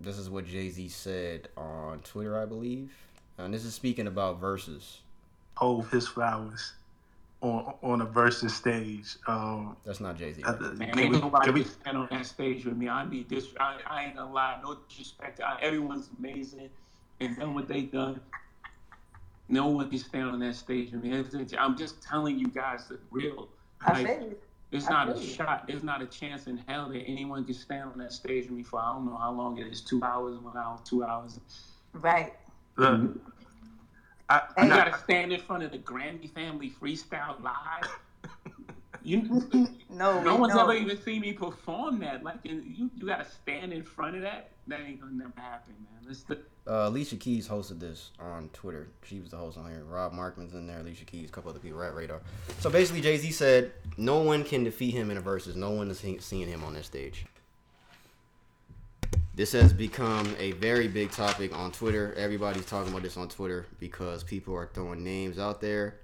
[0.00, 2.92] this is what Jay Z said on Twitter, I believe,
[3.38, 4.98] and this is speaking about Verzuz.
[5.54, 6.74] Hove his flowers
[7.40, 9.16] on on a Verzuz stage.
[9.26, 10.42] Um, That's not Jay Z.
[10.44, 12.88] uh, Man, can ain't we- nobody we- stand on that stage with me.
[12.88, 13.48] I need this.
[13.58, 15.40] I, I ain't gonna lie, no disrespect.
[15.40, 16.68] I, everyone's amazing
[17.20, 18.20] and done what they done.
[19.48, 21.12] No one can stand on that stage with me.
[21.12, 23.48] It's- it's- I'm just telling you guys the real.
[23.80, 24.34] I Like, feel
[24.72, 25.24] it's I not a you.
[25.26, 25.66] shot.
[25.66, 28.62] There's not a chance in hell that anyone can stand on that stage with me
[28.64, 29.80] for I don't know how long it is.
[29.82, 31.38] Two hours, one hour, two hours.
[31.92, 32.34] Right.
[32.76, 33.18] Look,
[34.28, 38.00] I, I You gotta stand in front of the Grammy Family Freestyle Live.
[39.06, 40.62] You, No, no one's no.
[40.62, 42.24] ever even seen me perform that.
[42.24, 42.60] Like, you,
[42.96, 44.50] you gotta stand in front of that.
[44.66, 46.10] That ain't gonna never happen, man.
[46.10, 48.88] It's the, Uh, Alicia Keys hosted this on Twitter.
[49.04, 49.84] She was the host on here.
[49.84, 50.80] Rob Markman's in there.
[50.80, 51.78] Alicia Keys, a couple other people.
[51.78, 52.20] Rap Radar.
[52.58, 55.54] So basically, Jay Z said no one can defeat him in a Verzuz.
[55.54, 57.26] No one is see- seeing him on this stage.
[59.36, 62.12] This has become a very big topic on Twitter.
[62.16, 65.96] Everybody's talking about this on Twitter because people are throwing names out there.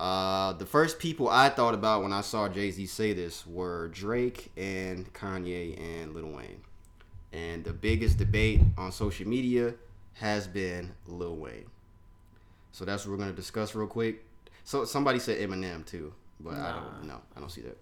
[0.00, 3.88] Uh, the first people I thought about when I saw Jay Z say this were
[3.88, 6.62] Drake and Kanye and Lil Wayne.
[7.34, 9.74] And the biggest debate on social media
[10.14, 11.66] has been Lil Wayne.
[12.72, 14.24] So that's what we're gonna discuss real quick.
[14.64, 17.20] So somebody said Eminem too, but I don't know.
[17.36, 17.78] I don't see that.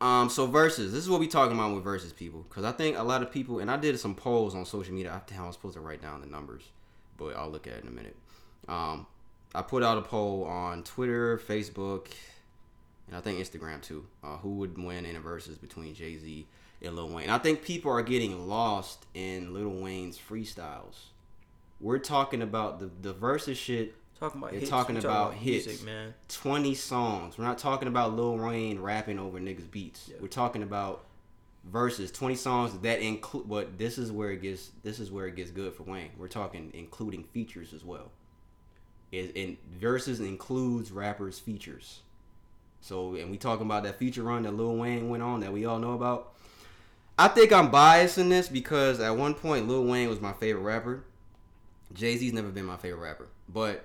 [0.00, 0.92] Um, so Verzuz.
[0.92, 3.32] This is what we talking about with Verzuz people, because I think a lot of
[3.32, 5.10] people, and I did some polls on social media.
[5.10, 6.62] I I was supposed to write down the numbers,
[7.16, 8.14] but I'll look at it in a minute.
[8.68, 9.06] Um,
[9.54, 12.08] I put out a poll on Twitter, Facebook,
[13.06, 14.06] and I think Instagram too.
[14.22, 16.46] Uh, who would win in a Verzuz between Jay Z
[16.82, 17.24] and Lil Wayne?
[17.24, 21.06] And I think people are getting lost in Lil Wayne's freestyles.
[21.80, 23.94] We're talking about the the Verzuz shit.
[24.18, 25.66] Talking about You're hits, talking about, about hits.
[25.66, 26.14] music, man.
[26.28, 27.36] Twenty songs.
[27.36, 30.10] We're not talking about Lil Wayne rapping over niggas' beats.
[30.20, 31.04] We're talking about
[31.70, 32.12] Verzuz.
[32.12, 33.48] Twenty songs that include.
[33.48, 34.70] But this is where it gets.
[34.82, 36.10] This is where it gets good for Wayne.
[36.16, 38.10] We're talking including features as well.
[39.18, 42.00] Is in Verzuz includes rappers features.
[42.80, 45.64] So and we talking about that feature run that Lil Wayne went on that we
[45.64, 46.32] all know about.
[47.18, 50.62] I think I'm biased in this because at one point Lil Wayne was my favorite
[50.62, 51.04] rapper.
[51.92, 53.84] Jay Z's never been my favorite rapper, but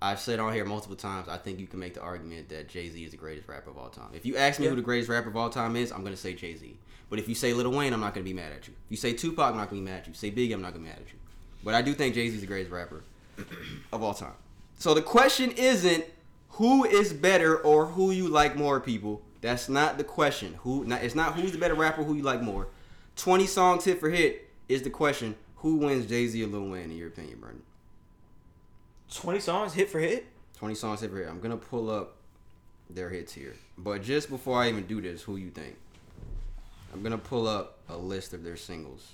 [0.00, 1.28] I've said on here multiple times.
[1.28, 3.78] I think you can make the argument that Jay Z is the greatest rapper of
[3.78, 4.10] all time.
[4.14, 4.70] If you ask me Yeah.
[4.70, 6.76] who the greatest rapper of all time is, I'm gonna say Jay Z.
[7.10, 8.74] But if you say Lil Wayne, I'm not gonna be mad at you.
[8.86, 10.14] If you say Tupac, I'm not gonna be mad at you.
[10.14, 11.18] Say Biggie, I'm not gonna be mad at you.
[11.64, 13.02] But I do think Jay Z is the greatest rapper
[13.92, 14.32] of all time.
[14.82, 16.04] So the question isn't
[16.48, 19.22] who is better or who you like more, people.
[19.40, 20.54] That's not the question.
[20.62, 20.82] Who?
[20.84, 22.66] Not, it's not who's the better rapper, who you like more.
[23.14, 25.36] Twenty songs hit for hit is the question.
[25.58, 27.62] Who wins, Jay Z or Lil Wayne, in your opinion, Brandon?
[29.14, 30.26] Twenty songs hit for hit.
[30.58, 31.28] 20 songs hit for hit.
[31.28, 32.16] I'm gonna pull up
[32.90, 33.54] their hits here.
[33.78, 35.76] But just before I even do this, who you think?
[36.92, 39.12] I'm gonna pull up a list of their singles.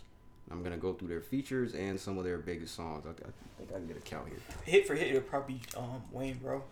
[0.51, 3.05] I'm gonna go through their features and some of their biggest songs.
[3.07, 3.15] I, I
[3.59, 4.39] think I can get a count here.
[4.65, 6.63] Hit for hit, it'll probably be um, Wayne, bro.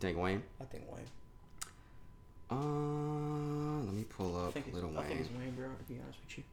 [0.00, 0.42] Think Wayne?
[0.60, 1.06] I think Wayne.
[2.50, 5.18] Uh, let me pull up Little I think Wayne.
[5.18, 5.68] it's Wayne, bro.
[5.68, 6.44] To be honest with you.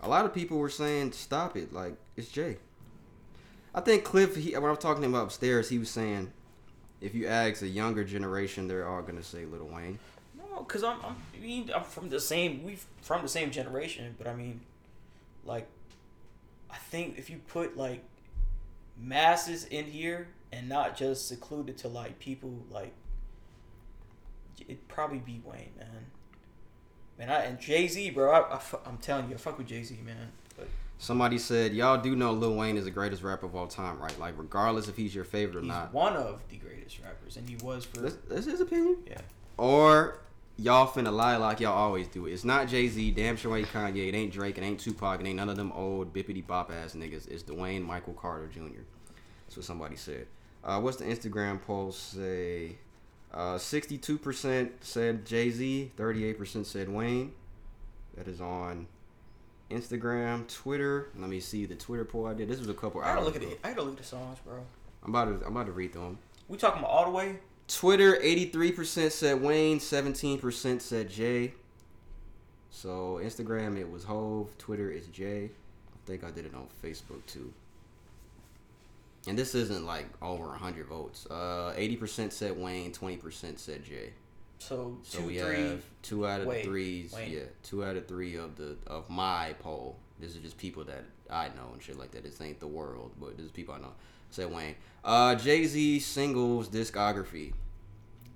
[0.00, 2.56] A lot of people were saying, "Stop it!" Like it's Jay.
[3.74, 4.36] I think Cliff.
[4.36, 6.32] He, when I was talking to him upstairs, he was saying,
[7.00, 9.98] if you ask a younger generation, they're all gonna say Little Wayne.
[10.38, 14.14] No, cause I'm, I'm I mean I'm from the same we from the same generation,
[14.16, 14.60] but I mean,
[15.44, 15.66] like,
[16.70, 18.02] I think if you put like
[18.96, 22.92] masses in here and not just secluded to like people like,
[24.60, 26.06] it'd probably be Wayne, man.
[27.18, 28.32] Man, I and Jay Z, bro.
[28.32, 30.32] I, I I'm telling you, I fuck with Jay Z, man.
[30.56, 30.68] But
[30.98, 34.18] Somebody said, y'all do know Lil Wayne is the greatest rapper of all time, right?
[34.18, 35.86] Like, regardless if he's your favorite or not.
[35.86, 35.94] he's not.
[35.94, 38.98] one of the greatest rappers, and he was for That's, that's his opinion.
[39.06, 39.20] yeah.
[39.56, 40.20] Or
[40.56, 42.26] y'all finna lie like y'all always do.
[42.26, 42.32] It.
[42.32, 45.26] It's not Jay Z, damn sure ain't Kanye, it ain't Drake, it ain't Tupac, it
[45.26, 47.28] ain't none of them old bippity bop ass niggas.
[47.28, 48.82] It's Dwayne Michael Carter Jr.
[49.46, 50.26] That's what somebody said.
[50.62, 52.76] Uh, what's the Instagram post say?
[53.32, 57.32] Uh, 62% said Jay Z, 38% said Wayne.
[58.16, 58.86] That is on
[59.70, 61.08] Instagram, Twitter.
[61.18, 62.48] Let me see the Twitter poll I did.
[62.48, 63.50] This was a couple I gotta hours look at ago.
[63.50, 63.60] it.
[63.64, 64.64] I gotta look at the songs, bro.
[65.02, 66.18] I'm about to I'm about to read through them.
[66.48, 67.38] We talking about all the way.
[67.68, 71.54] Twitter, 83% said Wayne, 17% said Jay.
[72.70, 74.56] So Instagram, it was Hove.
[74.58, 75.44] Twitter is Jay.
[75.94, 77.52] I think I did it on Facebook too.
[79.26, 81.26] And this isn't like over 100 votes.
[81.30, 84.10] Uh, 80% said Wayne, 20% said Jay.
[84.58, 85.60] So So two, we three.
[85.62, 87.12] have two out of the threes.
[87.12, 87.32] Wayne.
[87.32, 89.96] Yeah, two out of three of the of my poll.
[90.20, 92.22] This is just people that I know and shit like that.
[92.22, 93.92] This ain't the world, but this is people I know.
[94.34, 94.74] Said Wayne.
[95.04, 97.52] Uh, Jay Z singles discography.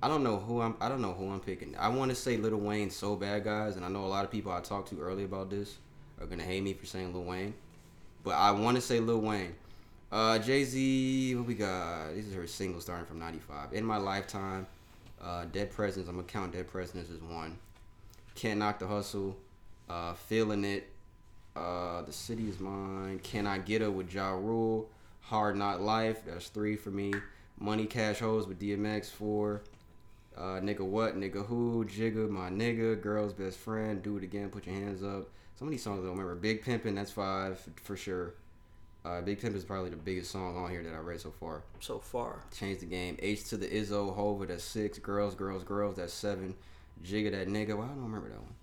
[0.01, 0.77] I don't know who I'm.
[0.81, 1.75] I don't know who I'm picking.
[1.77, 4.31] I want to say Little Wayne so bad, guys, and I know a lot of
[4.31, 5.79] people I talked to earlier about this
[6.21, 7.53] are gonna hate me for saying Lil Wayne,
[8.23, 9.57] but I want to say Lil Wayne.
[10.13, 12.15] Uh, Jay Z, what we got?
[12.15, 13.73] These are her singles starting from '95.
[13.73, 14.69] In my lifetime,
[15.21, 16.09] uh, Dead Presidents.
[16.09, 17.59] I'm gonna count Dead Presidents as one.
[18.37, 19.37] Can't knock the hustle.
[19.91, 20.91] Uh, feeling it.
[21.57, 23.19] Uh, the city is mine.
[23.19, 24.89] Can I get her with Ja Rule?
[25.29, 26.25] Hard Knock Life.
[26.27, 27.13] That's three for me.
[27.61, 29.63] Money Cash Hoes with DMX four.
[30.35, 31.17] Uh, nigga what?
[31.17, 31.85] Nigga who?
[31.85, 33.01] Jigga my nigga.
[33.01, 34.03] Girl's best friend.
[34.03, 34.49] Do it again.
[34.49, 35.29] Put your hands up.
[35.57, 36.35] Some of these songs I don't remember.
[36.35, 36.95] Big Pimpin'.
[36.95, 38.35] That's five for sure.
[39.05, 41.63] Uh, Big Pimp is probably the biggest song on here that I read so far.
[41.81, 42.43] So far.
[42.57, 43.17] Change the game.
[43.21, 44.99] H to the Izzo, Hova, that's six.
[44.99, 46.55] Girls, girls, girls, that's seven.
[47.05, 47.77] Jigga that nigga.
[47.77, 48.55] Well, I don't remember that one.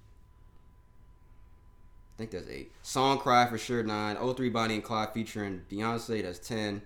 [2.15, 2.71] I think that's eight.
[2.81, 4.15] Song Cry for sure, nine.
[4.15, 6.81] 03 Bonnie and Clyde featuring Beyonce, that's 10.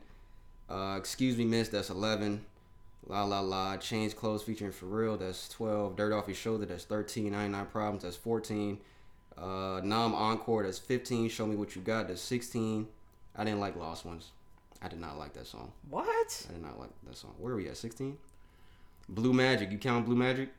[0.70, 2.44] Uh, Excuse Me Miss, that's 11.
[3.08, 3.78] La La La.
[3.78, 5.96] Change Clothes featuring For Real, that's 12.
[5.96, 7.32] Dirt Off Your Shoulder, that's 13.
[7.32, 8.80] 99 Problems, that's 14.
[9.38, 11.30] Uh, Numb/Encore, that's 15.
[11.30, 12.88] Show Me What You Got, that's 16.
[13.36, 14.32] I didn't like Lost Ones.
[14.82, 15.72] I did not like that song.
[15.90, 16.46] What?
[16.50, 17.36] I did not like that song.
[17.38, 17.78] Where are we at?
[17.78, 18.18] 16?
[19.08, 19.72] Blue Magic.
[19.72, 20.50] You count Blue Magic?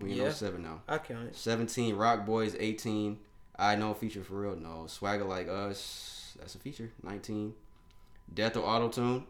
[0.00, 0.30] We Yeah.
[0.30, 0.82] 07 now.
[0.88, 1.36] I count it.
[1.36, 1.96] 17.
[1.96, 3.18] Roc Boys, 18.
[3.58, 4.56] I know feature for real.
[4.56, 4.86] No.
[4.86, 6.34] Swagger Like Us.
[6.38, 6.90] That's a feature.
[7.02, 7.54] 19.
[8.32, 9.24] Death of Auto Tune.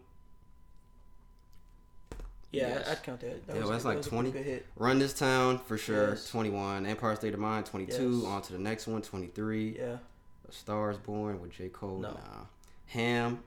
[2.53, 2.89] Yeah, Yes.
[2.89, 3.47] I'd count that.
[3.47, 4.31] that Yeah, that's that like 20.
[4.31, 4.67] Hit.
[4.77, 6.11] Run This Town for sure.
[6.11, 6.29] Yes.
[6.31, 6.85] 21.
[6.85, 8.17] Empire State of Mind, 22.
[8.19, 8.25] Yes.
[8.27, 9.77] On to the next one, 23.
[9.79, 9.97] Yeah.
[10.49, 11.69] A Star is Born with J.
[11.71, 11.99] Cole.
[12.01, 12.11] No.
[12.11, 12.45] Nah.
[12.89, 13.43] Ham.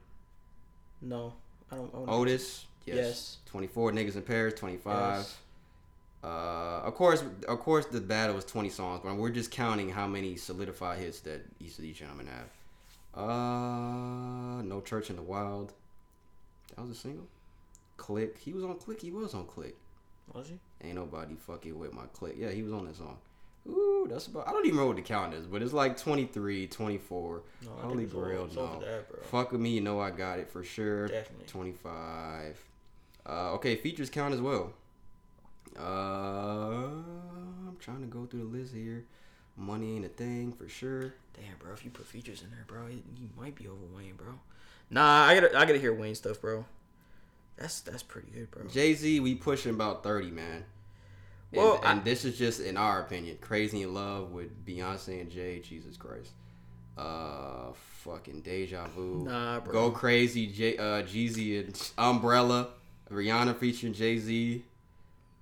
[1.01, 1.33] No,
[1.71, 1.93] I don't.
[1.93, 2.65] I don't Otis.
[2.85, 2.95] Yes.
[2.95, 3.37] Yes.
[3.45, 5.37] 24 niggas in Paris, 25.
[6.25, 10.07] Uh, of course, of course, the battle was 20 songs, but we're just counting how
[10.07, 13.23] many solidified hits that each of these gentlemen have.
[13.23, 15.73] Uh, No Church in the Wild.
[16.75, 17.27] That was a single.
[17.97, 18.37] Clique.
[18.39, 19.01] He was on Clique.
[19.01, 19.77] He was on Clique.
[20.33, 20.59] Was he?
[20.87, 22.37] Ain't nobody fucking with my Clique.
[22.39, 23.17] Yeah, he was on that song.
[23.67, 24.47] Ooh, that's about.
[24.47, 27.41] I don't even know what the count is, but it's like 23, 24.
[27.63, 28.79] No, I Holy Grail, no.
[28.79, 29.25] that.
[29.25, 31.07] Fuck with me, you know I got it for sure.
[31.07, 31.45] Definitely.
[31.47, 32.65] 25.
[33.27, 34.73] Uh, okay, features count as well.
[35.79, 35.81] Uh,
[37.67, 39.05] I'm trying to go through the list here.
[39.57, 41.13] Money ain't a thing for sure.
[41.33, 44.33] Damn, bro, if you put features in there, bro, you might be over Wayne, bro.
[44.89, 46.65] Nah, I gotta, I gotta hear Wayne stuff, bro.
[47.57, 48.67] That's that's pretty good, bro.
[48.67, 50.45] Jay Z, we pushing about 30, man.
[50.55, 50.63] And,
[51.53, 53.37] Well, I- and this is just in our opinion.
[53.39, 55.59] Crazy in Love with Beyonce and Jay.
[55.59, 56.31] Jesus Christ.
[56.97, 57.71] Uh,
[58.03, 59.23] fucking Deja Vu.
[59.25, 59.71] Nah, bro.
[59.73, 60.47] Go Crazy.
[60.47, 62.69] J, uh, Jeezy and Umbrella.
[63.11, 64.63] Rihanna featuring Jay Z.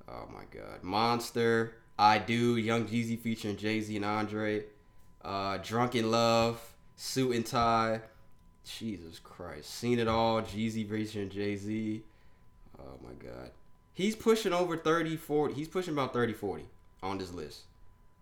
[0.07, 0.83] Oh my God.
[0.83, 1.73] Monster.
[1.97, 2.57] I Do.
[2.57, 4.63] Young Jeezy featuring Jay Z and Andre.
[5.23, 6.61] Uh, Drunk in Love.
[6.95, 8.01] Suit and Tie.
[8.65, 9.69] Jesus Christ.
[9.69, 10.41] Seen It All.
[10.41, 12.03] Jeezy featuring Jay Z.
[12.79, 13.51] Oh my God.
[13.93, 15.53] He's pushing over 30, 40.
[15.53, 16.65] He's pushing about 30, 40
[17.03, 17.61] on this list.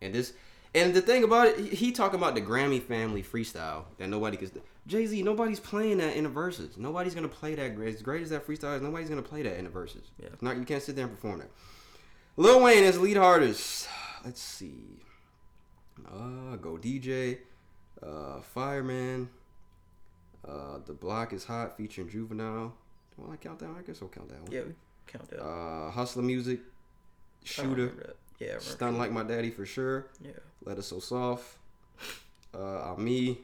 [0.01, 0.33] And this,
[0.75, 4.51] and the thing about it, he, talking about the Grammy family freestyle that nobody can.
[4.87, 6.75] Jay Z, nobody's playing that in the Verzuz.
[6.77, 7.75] Nobody's gonna play that.
[7.75, 10.09] great- As great as that freestyle is, nobody's gonna play that in the Verzuz.
[10.19, 10.29] Yeah.
[10.33, 11.51] It's not you can't sit there and perform that.
[12.37, 13.87] Lil Wayne is lead artist.
[14.25, 15.03] Let's see.
[16.11, 17.39] Uh, go DJ.
[18.01, 19.29] Uh, Fireman.
[20.47, 22.73] Uh, the block is hot featuring Juvenile.
[23.15, 23.69] Do I count that?
[23.69, 23.77] one?
[23.77, 24.51] I guess I'll count that one.
[24.51, 24.73] Yeah, we
[25.05, 25.43] count that.
[25.43, 26.59] Uh, Hustler Music,
[27.43, 28.15] Shooter.
[28.39, 30.07] Yeah, Stun Like My Daddy for sure.
[30.23, 30.31] Yeah.
[30.65, 31.57] Let Us So Soft,
[32.55, 33.39] uh, Me,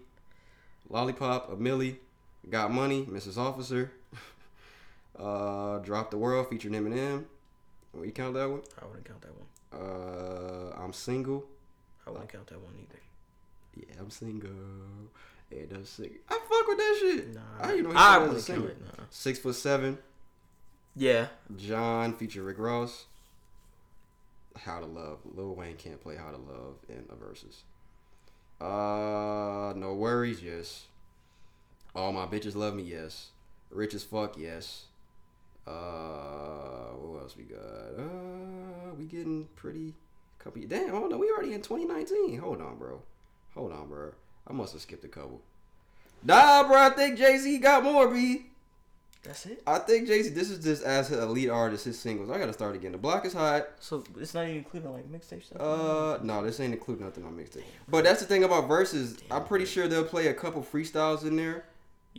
[0.89, 1.99] Lollipop, A Millie,
[2.49, 3.37] Got Money, Mrs.
[3.37, 3.91] Officer,
[5.19, 7.25] uh, Drop the World featuring Eminem.
[7.93, 8.61] Will you count that one?
[8.81, 9.47] I wouldn't count that one.
[9.81, 11.43] Uh, I'm Single.
[12.05, 12.99] I wouldn't count that one either.
[13.75, 14.49] Yeah, I'm single.
[15.51, 16.21] Yeah, that's sick.
[16.29, 17.33] I fuck with that shit.
[17.35, 18.59] Nah, I didn't know he I was a wouldn't singer.
[18.59, 19.03] count it, nah.
[19.09, 19.97] Six foot seven.
[20.95, 21.27] Yeah.
[21.57, 23.05] John feature Rick Ross.
[24.57, 25.19] How to Love.
[25.35, 27.57] Lil Wayne can't play How to Love in a Verzuz.
[28.59, 30.41] Uh, no worries.
[30.41, 30.85] Yes.
[31.95, 32.83] All my bitches love me.
[32.83, 33.29] Yes.
[33.69, 34.37] Rich as fuck.
[34.37, 34.85] Yes.
[35.65, 37.59] Uh, what else we got?
[37.97, 39.93] Uh, we getting pretty.
[40.39, 40.61] Couple.
[40.67, 40.89] Damn.
[40.89, 41.19] Hold on.
[41.19, 42.39] We already in 2019.
[42.39, 43.01] Hold on, bro.
[43.55, 44.11] Hold on, bro.
[44.47, 45.41] I must have skipped a couple.
[46.23, 46.77] Nah, bro.
[46.77, 48.07] I think Jay Z got more.
[48.07, 48.45] B.
[49.27, 49.61] That's it.
[49.67, 50.29] I think Jay Z.
[50.31, 52.29] This is just as a lead artist, his singles.
[52.31, 52.93] I gotta start again.
[52.93, 53.67] The block is hot.
[53.79, 55.61] So it's not even including like mixtape stuff.
[55.61, 57.63] Uh, no, this ain't including nothing on mixtape.
[57.89, 59.19] But that's the thing about Verzuz.
[59.29, 61.65] I'm pretty sure they'll play a couple freestyles in there.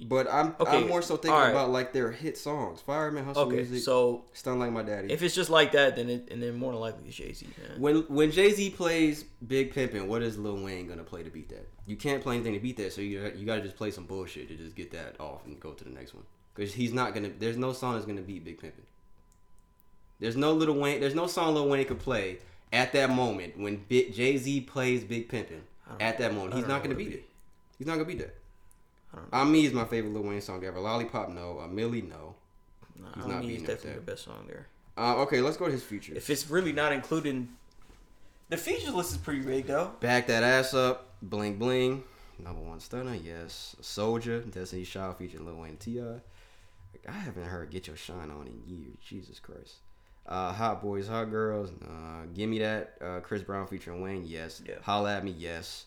[0.06, 1.50] But I'm Okay, I'm more so thinking alright.
[1.50, 2.80] about like their hit songs.
[2.80, 5.12] Fireman, Hustle Okay, Music, so Stun Like My Daddy.
[5.12, 7.48] if it's just like that, then it and then more than likely it's Jay Z,
[7.78, 11.48] when when Jay Z plays Big Pimpin', what is Lil Wayne gonna play to beat
[11.48, 11.66] that?
[11.86, 14.46] You can't play anything to beat that, so you you gotta just play some bullshit
[14.48, 16.22] to just get that off and go to the next one.
[16.58, 17.30] Because he's not gonna.
[17.38, 18.72] There's no song that's gonna beat Big Pimpin'.
[20.18, 21.00] There's no Lil Wayne.
[21.00, 22.38] There's no song Lil Wayne could play
[22.72, 25.60] at that moment when Jay Z plays Big Pimpin'.
[26.00, 27.24] At that moment, he's don't gonna beat it.
[27.78, 28.34] He's not gonna beat that.
[29.12, 30.80] I don't I'm Me is my favorite Lil Wayne song ever.
[30.80, 31.60] Lollipop, no.
[31.60, 32.34] A Millie, no.
[33.00, 34.06] Nah, He's I not mean, beating it's it with definitely that.
[34.06, 34.66] the best song there.
[34.98, 36.16] Uh, okay, let's go to his features.
[36.16, 37.48] If it's really not including,
[38.48, 39.92] the features list is pretty big though.
[40.00, 42.02] Back that ass up, bling bling.
[42.40, 43.76] Number one stunner, yes.
[43.80, 46.02] Soldier, Destiny Child featuring Lil Wayne Ti.
[47.08, 48.96] I haven't heard "Get Your Shine On" in years.
[49.00, 49.76] Jesus Christ.
[50.26, 51.70] Uh, hot boys, hot girls.
[51.82, 52.94] Uh, give me that.
[53.00, 54.62] Uh, Chris Brown featuring Wayne, yes.
[54.68, 54.74] Yeah.
[54.82, 55.86] Holla at me, yes.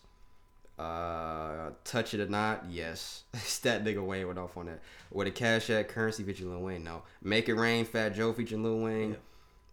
[0.78, 3.22] Uh, touch it or not, yes.
[3.62, 4.80] that nigga Wayne went off on that.
[5.12, 7.02] With a cash at Curren$y featuring Lil Wayne, no.
[7.22, 9.16] Make it rain, Fat Joe featuring Lil Wayne.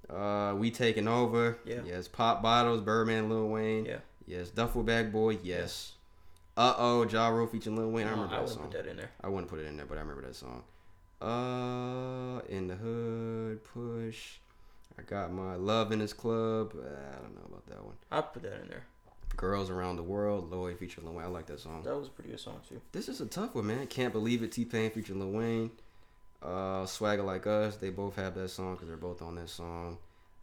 [0.08, 1.58] Uh, we taking over.
[1.66, 1.82] Yeah.
[1.86, 2.08] Yes.
[2.08, 3.86] Pop bottles, Birdman, Lil Wayne.
[3.86, 3.98] Yeah.
[4.28, 4.50] Yes.
[4.50, 5.40] Duffel bag boy.
[5.42, 5.94] Yes.
[6.58, 8.08] Uh oh, Ja Rule featuring Lil Wayne.
[8.08, 8.70] I remember I that wouldn't song.
[8.70, 9.12] put that in there.
[9.24, 10.64] I wouldn't put it in there, but I remember that song.
[11.22, 14.38] Uh, in the hood, push.
[14.98, 16.74] I got my love in this club.
[16.76, 17.96] Uh, I don't know about that one.
[18.12, 18.84] I put that in there.
[19.38, 20.52] Girls around the world.
[20.52, 21.26] Lloyd featuring Lil Wayne.
[21.26, 21.84] I like that song.
[21.84, 22.82] That was a pretty good song too.
[22.92, 23.88] This is a tough one, man.
[23.88, 24.52] Can't believe it.
[24.52, 25.72] T Pain featuring Lil Wayne.
[26.42, 27.78] Uh, Swagger like us.
[27.78, 29.98] They both have that song because they're both on that song.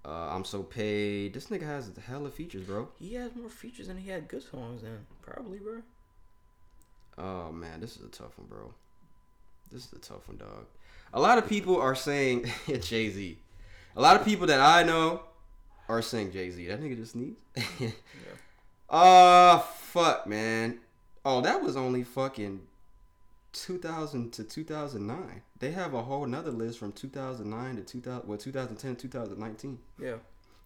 [0.05, 1.35] Uh, I'm so paid.
[1.35, 2.89] This nigga has a hell of features, bro.
[2.99, 5.07] He has more features than he had good songs in.
[5.21, 5.83] Probably, bro.
[7.19, 8.73] Oh man, this is a tough one, bro.
[9.71, 10.67] This is a tough one, dog.
[11.13, 13.39] A lot of people are saying Jay Z.
[13.97, 15.23] A lot of people that I know
[15.89, 16.67] are saying Jay Z.
[16.67, 17.39] That nigga just sneezed.
[18.89, 20.79] Uh fuck, man.
[21.25, 22.61] Oh, that was only fucking
[23.53, 25.43] 2000 to 2009.
[25.59, 29.79] They have a whole nother list from 2009 to 2000, well, 2010 to 2019.
[30.01, 30.17] Yeah.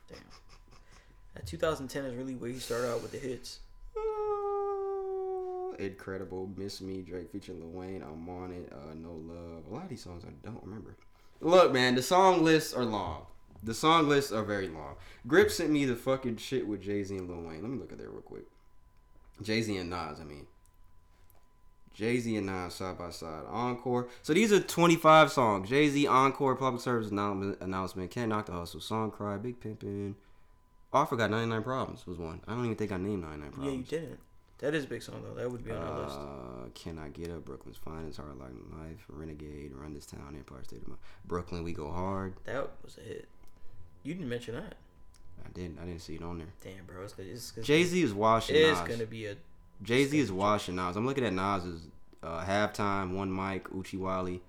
[0.09, 0.19] Damn.
[1.35, 3.61] That 2010 is really where he started out with the hits.
[5.81, 9.65] Incredible, Miss Me, Drake featuring Lil Wayne, I'm on it, uh, No Love.
[9.71, 10.97] A lot of these songs I don't remember.
[11.41, 13.27] Look, man, the song lists are long.
[13.63, 14.97] The song lists are very long.
[15.27, 17.63] Grip sent me the fucking shit with Jay Z and Lil Wayne.
[17.63, 18.45] Let me look at that real quick.
[19.43, 20.47] Jay Z and Nas, I mean.
[21.95, 23.45] Jay Z and Nas side by side.
[23.49, 24.09] Encore.
[24.23, 25.69] So these are 25 songs.
[25.69, 30.15] Jay Z, Encore, Public Service announcement, announcement Can't Knock the Hustle, Song Cry, Big Pimpin'.
[30.93, 32.41] Oh, I forgot 99 Problems was one.
[32.49, 33.73] I don't even think I named 99 Problems.
[33.73, 34.21] Yeah, you didn't.
[34.61, 35.41] That is a big song though.
[35.41, 36.19] That would be on our list.
[36.19, 37.45] Uh, Can I Get Up?
[37.45, 41.01] Brooklyn's Finest, Hard Like Life, Renegade, Run This Town, Empire State of Mind.
[41.27, 42.35] Brooklyn, We Go Hard.
[42.45, 43.29] That was a hit.
[44.03, 44.75] You didn't mention that.
[45.45, 45.79] I didn't.
[45.79, 46.47] I didn't see it on there.
[46.63, 47.03] Damn, bro.
[47.05, 49.37] It's, it's, it's Jay Z is washing It's gonna be a
[49.83, 50.97] Jay Z is washing Nas.
[50.97, 51.81] I'm looking at Nas's
[52.23, 54.43] uh, halftime, one mic, Oochie Wally,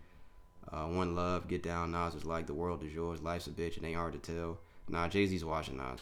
[0.72, 1.92] uh, one love, get down.
[1.92, 4.58] Nas is like the world is yours, life's a bitch, it ain't hard to tell.
[4.90, 6.02] Nah, Jay Z's washing Nas.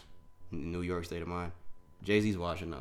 [0.52, 1.52] New York State of Mind.
[2.04, 2.80] Jay Z's washing Nas.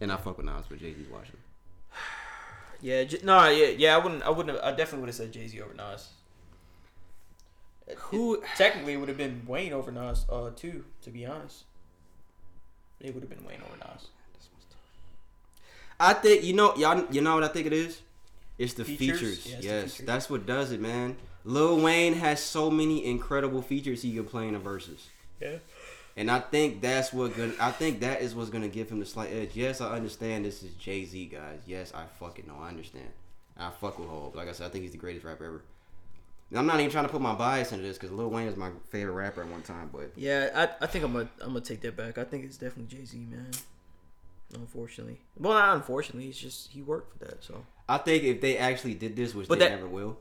[0.00, 1.36] And I fuck with Nas, but Jay Z's washing.
[2.82, 3.94] Yeah, j- no, yeah, yeah.
[3.94, 4.22] I wouldn't.
[4.22, 4.56] I wouldn't.
[4.56, 6.08] Have, I definitely would have said Jay Z over Nas.
[7.86, 10.86] It- Who- it- technically it would have been Wayne over Nas, uh, too.
[11.02, 11.64] To be honest,
[12.98, 14.06] it would have been Wayne over Nas.
[15.98, 17.04] I think you know y'all.
[17.10, 18.00] You know what I think it is?
[18.56, 19.20] It's the Features?
[19.20, 19.46] features.
[19.46, 20.06] Yeah, it's yes, the features.
[20.06, 21.16] that's what does it, man.
[21.44, 25.08] Lil Wayne has so many incredible features he can play in the verses.
[25.40, 25.56] Yeah.
[26.16, 27.52] And I think that's what gonna.
[27.60, 29.50] I think that is what's gonna give him the slight edge.
[29.54, 31.60] Yes, I understand this is Jay Z, guys.
[31.66, 32.56] Yes, I fucking know.
[32.60, 33.08] I understand.
[33.56, 34.34] I fuck with Hov.
[34.34, 35.62] Like I said, I think he's the greatest rapper ever.
[36.50, 38.56] And I'm not even trying to put my bias into this because Lil Wayne is
[38.56, 39.88] my favorite rapper at one time.
[39.92, 40.50] But Yeah,
[40.80, 42.18] I, I think I'm gonna I'm gonna take that back.
[42.18, 43.50] I think it's definitely Jay Z, man.
[44.52, 46.28] Unfortunately, well, not unfortunately.
[46.28, 47.44] It's just he worked for that.
[47.44, 50.18] So I think if they actually did this, which But they that- never will,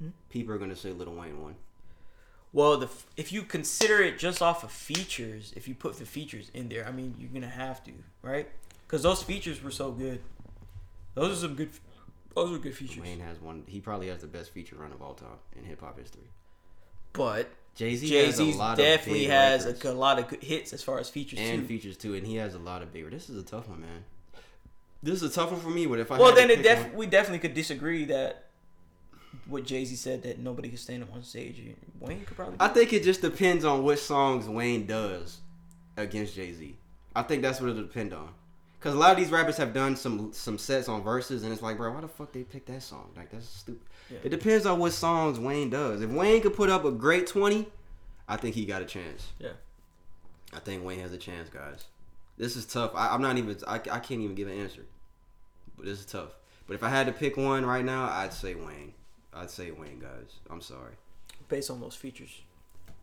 [0.00, 0.08] Hmm?
[0.30, 1.54] people are gonna say Lil Wayne won.
[2.56, 2.88] Well, the
[3.18, 6.88] if you consider it just off of features, if you put the features in there,
[6.88, 7.92] I mean, you're gonna have to,
[8.22, 8.48] right?
[8.86, 10.20] Because those features were so good.
[11.12, 11.68] Those are some good.
[12.34, 13.02] Those are good features.
[13.02, 13.64] Wayne has one.
[13.66, 16.30] He probably has the best feature run of all time in hip hop history.
[17.12, 19.94] But Jay Z has a Z lot definitely has a, records.
[19.94, 21.66] lot of good hits as far as features and too.
[21.66, 23.10] features too, and he has a lot of bigger.
[23.10, 24.04] This is a tough one, man.
[25.02, 25.84] This is a tough one for me.
[25.84, 28.45] But if I well, then it def- we definitely could disagree that
[29.46, 31.60] what Jay Z said that nobody could stand up on stage.
[32.00, 32.56] Wayne could probably.
[32.60, 35.38] I think it just depends on what songs Wayne does
[35.96, 36.76] against Jay Z.
[37.14, 38.28] I think that's what it'll depend on.
[38.80, 41.62] Cause a lot of these rappers have done some some sets on verses, and it's
[41.62, 43.10] like, bro, why the fuck they pick that song?
[43.16, 43.82] Like that's stupid.
[44.10, 44.18] Yeah.
[44.22, 46.02] It depends on what songs Wayne does.
[46.02, 47.66] If Wayne could put up a great twenty,
[48.28, 49.32] I think he got a chance.
[49.40, 49.52] Yeah.
[50.52, 51.86] I think Wayne has a chance, guys.
[52.38, 52.92] This is tough.
[52.94, 53.56] I, I'm not even.
[53.66, 54.82] I, I can't even give an answer.
[55.76, 56.30] But this is tough.
[56.66, 58.92] But if I had to pick one right now, I'd say Wayne.
[59.36, 60.40] I'd say Wayne, guys.
[60.50, 60.94] I'm sorry.
[61.48, 62.42] based on those features.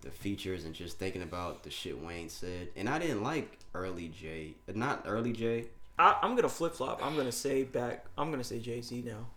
[0.02, 4.10] The features and just thinking about the shit Wayne said, and I didn't like early
[4.10, 4.56] J.
[4.74, 5.68] Not early J.
[5.98, 7.00] I, I'm gonna flip flop.
[7.06, 8.06] I'm gonna say back.
[8.18, 9.28] I'm gonna say Jay Z now.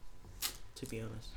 [0.77, 1.28] To be honest,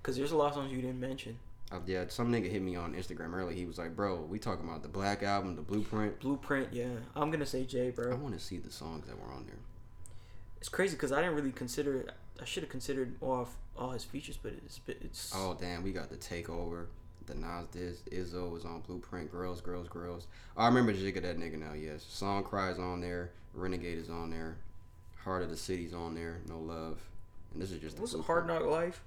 [0.00, 1.38] because there's a lot of songs you didn't mention.
[1.72, 3.54] Uh, yeah, some nigga hit me on Instagram early.
[3.54, 6.88] He was like, "Bro, we talking about the Black album, the Blueprint." Blueprint, yeah.
[7.16, 8.10] I'm gonna say Jay, bro.
[8.10, 9.56] I want to see the songs that were on there.
[10.58, 12.06] It's crazy because I didn't really consider.
[12.40, 15.32] I should have considered more of all his features, but it's it's.
[15.34, 16.86] Oh damn, we got the takeover.
[17.26, 19.30] The Nas Diz, Izzo was on Blueprint.
[19.30, 20.26] Girls, girls, girls.
[20.56, 21.74] I remember Jigga that nigga now.
[21.74, 23.30] Yes, Song Cries on there.
[23.54, 24.56] Renegade is on there.
[25.24, 26.40] Heart of the City's on there.
[26.48, 26.98] No love.
[27.52, 29.02] And this is just the What's Hard Knock Life?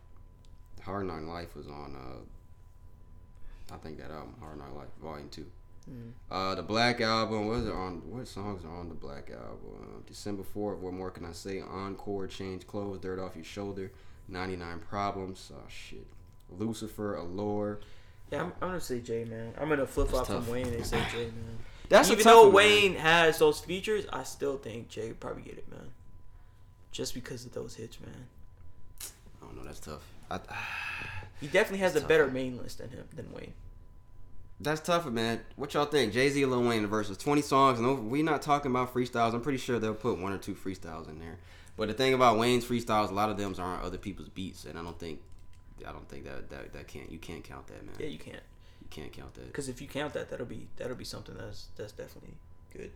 [0.83, 1.95] Hard Knock Life was on.
[1.95, 5.45] uh I think that album, Hard Knock Life, Volume Two.
[5.89, 6.11] Mm.
[6.31, 7.47] Uh, the Black Album.
[7.47, 8.01] What is it on?
[8.09, 10.03] What songs are on the Black Album?
[10.07, 10.79] December fourth.
[10.79, 11.61] What more can I say?
[11.61, 13.91] Encore, Change Clothes, Dirt Off Your Shoulder,
[14.27, 15.51] Ninety Nine Problems.
[15.53, 16.05] Oh shit.
[16.57, 17.79] Lucifer, Allure.
[18.31, 19.53] Yeah, I'm, I'm gonna say Jay, man.
[19.59, 20.47] I'm gonna flip flop from.
[20.47, 21.57] Wayne and say Jay, man.
[21.89, 22.55] That's even though one, man.
[22.55, 25.91] Wayne has those features, I still think Jay would probably get it, man.
[26.91, 28.27] Just because of those hits, man.
[29.41, 29.63] I don't know.
[29.63, 30.01] That's tough.
[30.31, 30.39] I,
[31.41, 32.33] He definitely has a tough, better man.
[32.33, 33.53] main list than him than Wayne.
[34.63, 35.41] That's tough, man.
[35.55, 36.13] What y'all think?
[36.13, 37.79] Jay Z and Lil Wayne versus twenty songs.
[37.79, 39.33] No, we not talking about freestyles.
[39.33, 41.37] I'm pretty sure they'll put one or two freestyles in there.
[41.75, 44.65] But the thing about Wayne's freestyles, a lot of them are on other people's beats,
[44.65, 45.19] and I don't think,
[45.87, 47.95] I don't think that that that can't you can't count that, man.
[47.99, 48.43] Yeah, you can't.
[48.81, 49.47] You can't count that.
[49.47, 52.35] Because if you count that, that'll be that'll be something that's that's definitely
[52.75, 52.91] good.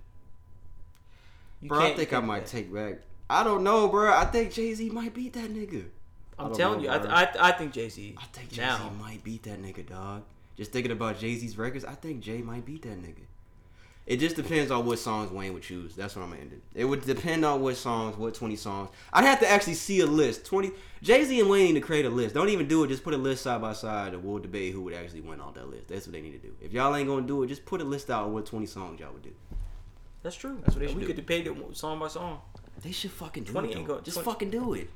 [1.61, 2.49] You bro, I think I might that.
[2.49, 2.99] take back.
[3.29, 4.13] I don't know, bro.
[4.13, 5.85] I think Jay Z might beat that nigga.
[6.39, 8.15] I I'm telling know, you, I, th- I, I think Jay Z.
[8.17, 10.23] I think Jay Z might beat that nigga, dog.
[10.57, 13.25] Just thinking about Jay Z's records, I think Jay might beat that nigga.
[14.07, 15.93] It just depends on what songs Wayne would choose.
[15.93, 16.61] That's what I'm gonna end it.
[16.73, 18.89] It would depend on what songs, what 20 songs.
[19.11, 20.45] I'd have to actually see a list.
[20.45, 20.71] 20
[21.03, 22.33] Jay Z and Wayne need to create a list.
[22.33, 22.87] Don't even do it.
[22.87, 25.53] Just put a list side by side, and we'll debate who would actually win on
[25.55, 25.89] that list.
[25.89, 26.53] That's what they need to do.
[26.61, 28.99] If y'all ain't gonna do it, just put a list out of what 20 songs
[29.01, 29.33] y'all would do.
[30.23, 30.57] That's true.
[30.61, 31.07] That's what they And should we do.
[31.07, 32.39] could debate it song by song.
[32.81, 33.75] They should fucking do 20 it.
[33.77, 33.95] ain't though.
[33.95, 34.89] go- just 20 fucking do it.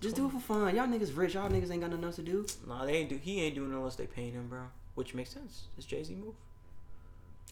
[0.00, 0.74] Just do it for fun.
[0.76, 1.34] Y'all niggas rich.
[1.34, 2.46] Y'all niggas ain't got nothing else to do.
[2.66, 3.16] Nah, they ain't do.
[3.16, 4.60] He ain't doing it unless they paying him, bro.
[4.94, 5.64] which makes sense.
[5.76, 6.34] It's Jay Z move.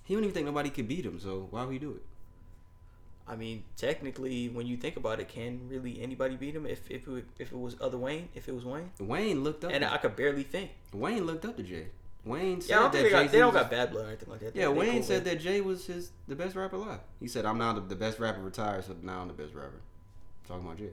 [0.05, 2.03] He don't even think nobody could beat him, so why would he do it?
[3.27, 6.67] I mean, technically, when you think about it, can really anybody beat him?
[6.67, 9.73] If if it, if it was other Wayne, if it was Wayne, Wayne looked up.
[9.73, 10.73] and I could barely think.
[10.93, 11.87] Wayne looked up to Jay.
[12.27, 14.05] Wayne said Yeah, I don't that think they, got, Jay-Z they don't got bad blood
[14.05, 14.57] or anything like that.
[14.57, 17.01] Yeah, they Wayne cool said with- that Jay was his the best rapper alive.
[17.21, 19.81] He said, "I'm now the, the best rapper retired, so now I'm the best rapper."
[20.47, 20.91] Talking about Jay.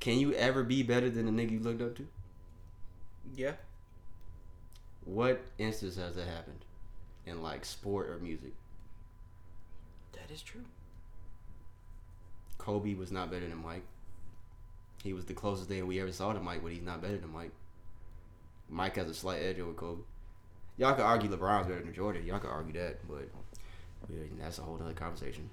[0.00, 2.06] Can you ever be better than the nigga you looked up to?
[3.36, 3.52] Yeah,
[5.04, 6.64] What instance has that happened
[7.26, 8.52] in like sport or music?
[10.12, 10.64] that is true.
[12.58, 13.84] Kobe was not better than Mike.
[15.02, 17.32] He was the closest thing we ever saw to Mike, but he's not better than
[17.32, 17.52] Mike.
[18.68, 20.02] Mike has a slight edge over Kobe.
[20.76, 22.26] Y'all could argue LeBron's better than Jordan.
[22.26, 23.28] Y'all could argue that, but
[24.38, 25.48] that's a whole other conversation.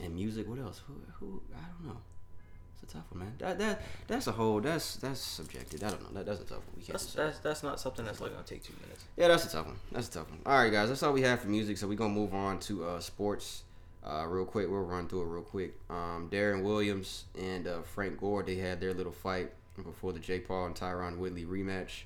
[0.00, 0.82] And music, what else?
[0.86, 1.40] Who, who?
[1.54, 2.00] I don't know.
[2.82, 3.34] It's a tough one, man.
[3.38, 4.60] That that that's a whole.
[4.60, 5.82] That's that's subjective.
[5.82, 6.18] I don't know.
[6.18, 6.76] That, that's a tough one.
[6.76, 6.92] We can't.
[6.98, 9.04] That's that's that's not something that's like gonna take two minutes.
[9.16, 9.76] Yeah, that's a tough one.
[9.92, 10.40] That's a tough one.
[10.46, 11.78] All right, guys, that's all we have for music.
[11.78, 13.64] So we're gonna move on to uh, sports
[14.04, 14.68] uh, real quick.
[14.70, 15.74] We'll run through it real quick.
[15.90, 19.50] Um, Deron Williams and uh, Frank Gore they had their little fight
[19.82, 22.02] before the Jake Paul and Tyron Woodley rematch.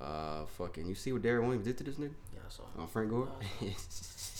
[0.00, 2.12] Uh, fucking, you see what Deron Williams did to this nigga?
[2.34, 2.62] Yeah, I saw.
[2.78, 3.28] On Frank Gore,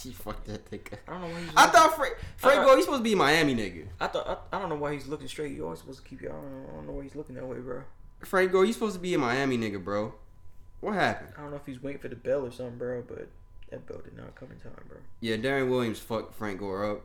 [0.06, 0.98] he fucked that up.
[1.08, 1.50] I don't know why he's.
[1.56, 3.86] I thought Frank Frank I thought- Gore, he's supposed to be a Miami nigga.
[4.00, 5.52] I thought I, I don't know why he's looking straight.
[5.52, 6.32] You always supposed to keep your.
[6.32, 7.82] I don't, know, I don't know why he's looking that way, bro.
[8.24, 10.14] Frank Gore, you supposed to be a Miami nigga, bro.
[10.80, 11.32] What happened?
[11.36, 13.02] I don't know if he's waiting for the bell or something, bro.
[13.06, 13.28] But
[13.70, 14.98] that bell did not come in time, bro.
[15.20, 17.02] Yeah, Deron Williams fucked Frank Gore up.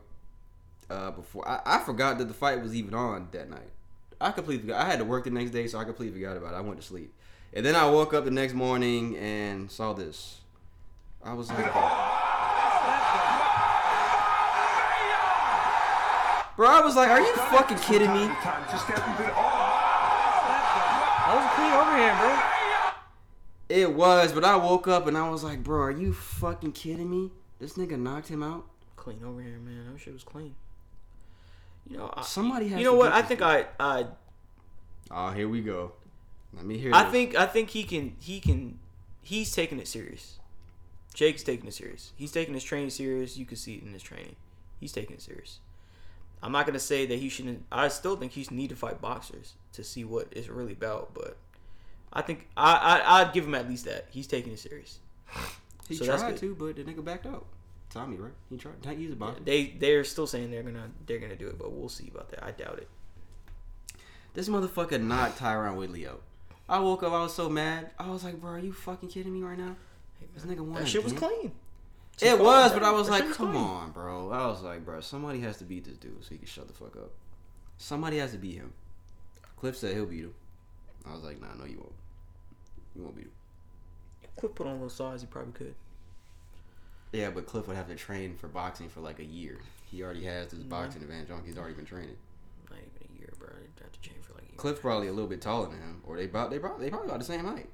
[0.90, 3.70] Uh, before I, I forgot that the fight was even on that night.
[4.20, 4.86] I completely forgot.
[4.86, 6.58] I had to work the next day, so I completely forgot about it.
[6.58, 7.14] I went to sleep,
[7.54, 10.42] and then I woke up the next morning and saw this.
[11.24, 11.66] I was like,
[16.62, 18.28] bro, I was like, are you fucking kidding me?
[18.28, 18.70] That
[21.34, 22.38] was a clean overhand, bro.
[23.68, 27.10] It was, but I woke up and I was like, bro, are you fucking kidding
[27.10, 27.32] me?
[27.58, 28.68] This nigga knocked him out.
[28.96, 29.92] Clean overhand, man.
[29.92, 30.54] That shit was clean.
[31.90, 32.78] You know, I, Somebody has.
[32.78, 33.12] you know to what?
[33.12, 33.50] I think dude.
[33.50, 34.06] I I
[35.10, 35.94] Oh, here we go.
[36.54, 36.94] Let me hear.
[36.94, 37.12] I this.
[37.12, 38.78] think I think he can he can
[39.24, 40.38] he's taking it serious.
[41.16, 42.12] Jake's taking it serious.
[42.16, 43.36] He's taking his training serious.
[43.36, 44.36] You can see it in his training.
[44.80, 45.60] He's taking it serious.
[46.44, 47.66] I'm not gonna say that he shouldn't.
[47.72, 51.14] I still think he should need to fight boxers to see what it's really about.
[51.14, 51.38] But
[52.12, 52.74] I think I,
[53.04, 54.08] I I'd give him at least that.
[54.12, 55.00] He's taking it serious.
[55.88, 57.46] He So tried to, but the nigga backed out.
[57.90, 58.32] Tommy, right?
[58.50, 58.76] He tried.
[58.98, 59.44] He's a boxer.
[59.44, 62.44] They they're still saying they're gonna they're gonna do it, but we'll see about that.
[62.46, 62.88] I doubt it.
[64.34, 66.22] This motherfucker knocked Tyron Woodley out.
[66.70, 67.12] I woke up.
[67.12, 67.92] I was so mad.
[68.00, 69.76] I was like, bro, are you fucking kidding me right now?
[70.34, 70.76] This nigga won.
[70.76, 71.52] That shit was clean.
[72.22, 74.32] It was, but I was like, come on, bro.
[74.32, 76.74] I was like, bro, somebody has to beat this dude so he can shut the
[76.74, 77.12] fuck up.
[77.78, 78.74] Somebody has to beat him.
[79.58, 80.34] Cliff said he'll beat him.
[81.08, 81.94] I was like, nah, no, you won't.
[82.96, 83.32] You won't beat him.
[84.38, 85.22] Cliff put on a little size.
[85.22, 85.74] He probably could.
[87.12, 89.58] Yeah, but Cliff would have to train for boxing for like a year.
[89.90, 90.70] He already has this mm-hmm.
[90.70, 91.42] boxing advantage on.
[91.44, 92.18] He's already been training.
[92.70, 93.50] Not even a year, bro.
[93.50, 94.58] They have to change for like a year.
[94.58, 97.08] Cliff's probably a little bit taller than him, or they about they probably they probably
[97.08, 97.68] about the same height.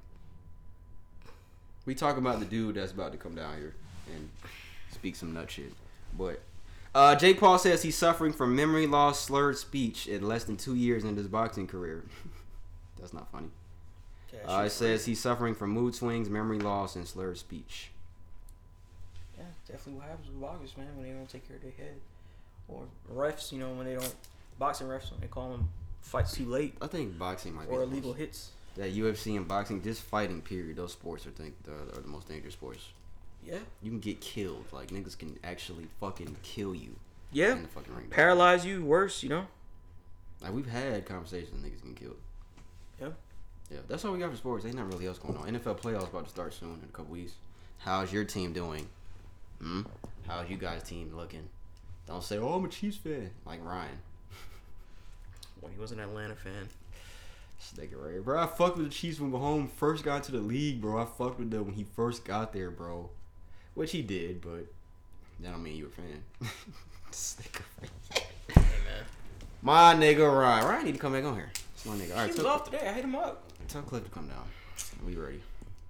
[1.84, 3.74] We talk about the dude that's about to come down here
[4.14, 4.28] and
[4.90, 5.72] speak some nut shit,
[6.16, 6.40] but
[6.94, 10.74] uh, Jake Paul says he's suffering from memory loss, slurred speech in less than two
[10.74, 12.04] years in his boxing career.
[12.98, 13.50] that's not funny.
[14.32, 17.90] Yeah, Uh, it says he's suffering from mood swings, memory loss, and slurred speech.
[19.36, 21.94] Yeah, definitely what happens with boxers, man, when they don't take care of their head.
[22.68, 22.82] Or
[23.14, 24.14] refs, you know, when they don't
[24.58, 25.68] boxing refs when they call them
[26.00, 28.50] fights too late I think boxing might be or the illegal hits.
[28.76, 32.54] That UFC and boxing, just fighting period, those sports are think are the most dangerous
[32.54, 32.88] sports.
[33.48, 33.58] Yeah.
[33.82, 34.64] You can get killed.
[34.72, 36.96] Like niggas can actually fucking kill you.
[37.32, 37.52] Yeah.
[37.52, 38.06] In the fucking ring.
[38.10, 39.46] Paralyze you worse, you know?
[40.40, 42.16] Like we've had conversations, niggas getting killed.
[43.00, 43.08] Yeah.
[43.70, 44.64] Yeah, that's all we got for sports.
[44.64, 45.46] Ain't nothing really else going on.
[45.46, 47.32] NFL playoffs about to start soon in a couple weeks.
[47.78, 48.88] How's your team doing?
[49.60, 49.82] Hmm.
[50.26, 51.48] How's you guys' team looking?
[52.06, 53.98] Don't say, "Oh, I'm a Chiefs fan," like Ryan.
[55.60, 56.68] When he was an Atlanta fan.
[57.58, 58.40] This nigga right here, bro.
[58.40, 61.02] I fucked with the Chiefs when Mahomes first got to the league, bro.
[61.02, 63.10] I fucked with them when he first got there, bro.
[63.78, 64.66] Which he did, but
[65.38, 66.24] that don't mean you're a fan.
[67.06, 68.62] this nigga right Hey.
[69.62, 70.66] My nigga Ryan.
[70.66, 71.52] Ryan need to come back on here.
[71.76, 72.10] It's my nigga.
[72.10, 72.88] All right, he was off today.
[72.88, 73.44] I hit him up.
[73.68, 74.42] tell Cliff to come down.
[75.06, 75.40] We ready.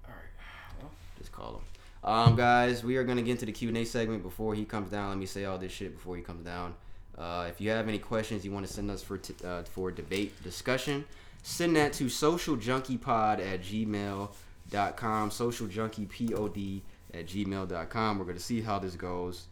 [0.05, 0.19] Alright.
[0.79, 1.61] Well, Just call him.
[2.03, 4.91] Um, guys, we are gonna get into the Q and A segment before he comes
[4.91, 5.09] down.
[5.09, 6.75] Let me say all this shit before he comes down.
[7.17, 9.89] Uh, if you have any questions you want to send us for t- uh, for
[9.89, 11.05] debate discussion,
[11.41, 15.29] send that to socialjunkiepod at gmail.com.
[15.31, 16.81] Socialjunkiepod
[17.13, 18.19] at gmail.com.
[18.19, 19.45] We're gonna see how this goes.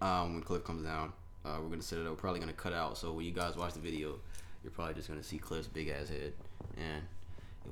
[0.00, 1.12] Um, when Cliff comes down,
[1.44, 2.10] uh, we're gonna set it up.
[2.10, 2.98] We're probably gonna cut out.
[2.98, 4.14] So when you guys watch the video,
[4.62, 6.32] you're probably just gonna see Cliff's big ass head,
[6.76, 7.02] and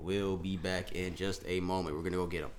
[0.01, 1.97] We'll be back in just a moment.
[1.97, 2.51] We're gonna go get him.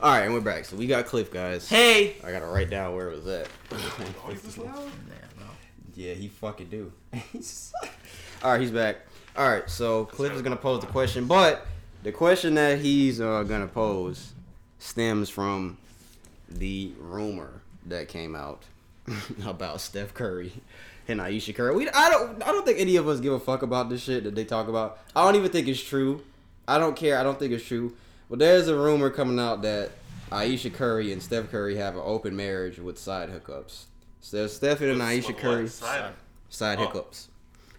[0.00, 0.64] All right, and we're back.
[0.64, 1.68] So we got Cliff, guys.
[1.68, 2.16] Hey.
[2.24, 3.48] I gotta write down where it was at.
[3.72, 4.90] Oh, is this loud?
[5.94, 6.92] Yeah, he fucking do.
[8.42, 8.98] All right, he's back.
[9.36, 11.66] All right, so Cliff is gonna pose the question, but
[12.02, 14.32] the question that he's uh, gonna pose
[14.86, 15.76] stems from
[16.48, 18.62] the rumor that came out
[19.46, 20.52] about Steph Curry
[21.08, 21.74] and Aisha Curry.
[21.74, 24.24] We, I don't, I don't think any of us give a fuck about this shit
[24.24, 24.98] that they talk about.
[25.14, 26.22] I don't even think it's true.
[26.68, 27.18] I don't care.
[27.18, 27.94] I don't think it's true.
[28.30, 29.90] But there's a rumor coming out that
[30.30, 33.84] Aisha Curry and Steph Curry have an open marriage with side hookups.
[34.20, 35.72] So Stephen and Aisha With Curry what?
[35.72, 36.12] Side?
[36.48, 36.86] side Oh.
[36.88, 37.26] hookups.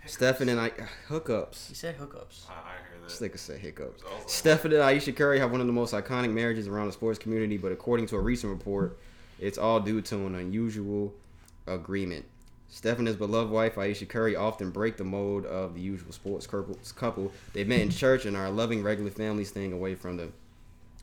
[0.05, 0.71] Stephen and I
[1.09, 1.67] hookups.
[1.67, 2.49] He said hookups.
[2.49, 2.76] I, I heard that.
[3.07, 4.03] This nigga said hiccups.
[4.05, 7.17] I Stephen and Aisha Curry have one of the most iconic marriages around the sports
[7.17, 8.97] community, but according to a recent report,
[9.39, 11.13] it's all due to an unusual
[11.67, 12.25] agreement.
[12.69, 16.45] Steph and his beloved wife Aisha Curry often break the mold of the usual sports
[16.45, 17.31] couple.
[17.53, 20.29] They met in church and are a loving regular family, staying away from the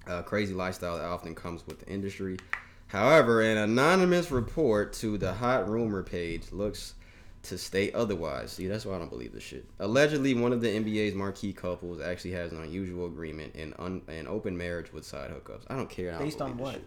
[0.06, 2.36] uh, crazy lifestyle that often comes with the industry.
[2.88, 6.94] However, an anonymous report to the hot rumor page looks
[7.44, 8.52] to state otherwise.
[8.52, 9.64] See, that's why I don't believe this shit.
[9.78, 14.26] Allegedly, one of the NBA's marquee couples actually has an unusual agreement in un- an
[14.26, 15.62] open marriage with side hookups.
[15.68, 16.10] I don't care.
[16.10, 16.74] I don't Based on what?
[16.74, 16.84] shit.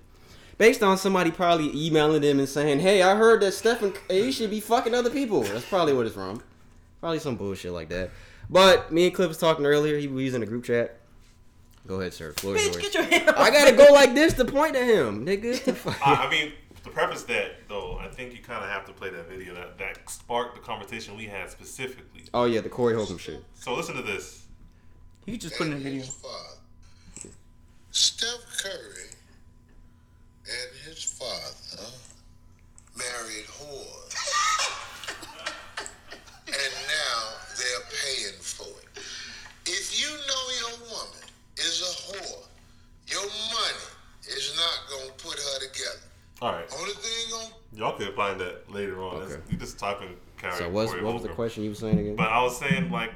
[0.57, 4.49] Based on somebody probably emailing them and saying, "Hey, I heard that Stephen A should
[4.49, 6.41] be fucking other people." That's probably what it's from.
[6.99, 8.09] Probably some bullshit like that.
[8.49, 9.97] But me and Cliff was talking earlier.
[9.99, 10.97] He was in a group chat.
[11.85, 12.33] Go ahead, sir.
[12.33, 12.77] Floor Bitch, yours.
[12.77, 15.63] get your hand I gotta go like this to point at him, nigga.
[15.63, 16.05] The fuck?
[16.05, 16.51] I, I mean,
[16.87, 19.77] to preface that though, I think you kind of have to play that video that,
[19.77, 22.23] that sparked the conversation we had specifically.
[22.33, 23.43] oh yeah, the Corey Holcomb shit.
[23.55, 24.45] So listen to this.
[25.25, 26.03] You just put in a video.
[27.91, 29.09] Steph Curry
[30.45, 31.89] and his father
[32.95, 34.13] married whores.
[36.47, 37.23] and now
[37.57, 39.03] they're paying for it.
[39.65, 41.23] If you know your woman
[41.57, 42.45] is a whore,
[43.07, 43.87] your money
[44.29, 46.07] is not going to put her together.
[46.41, 49.19] All right, Only thing on y'all can find that later on.
[49.19, 49.43] That's- Okay.
[49.51, 50.55] You just type in Carrie.
[50.55, 52.15] So what's Corey what was the question you were saying again?
[52.15, 53.11] But I was saying like,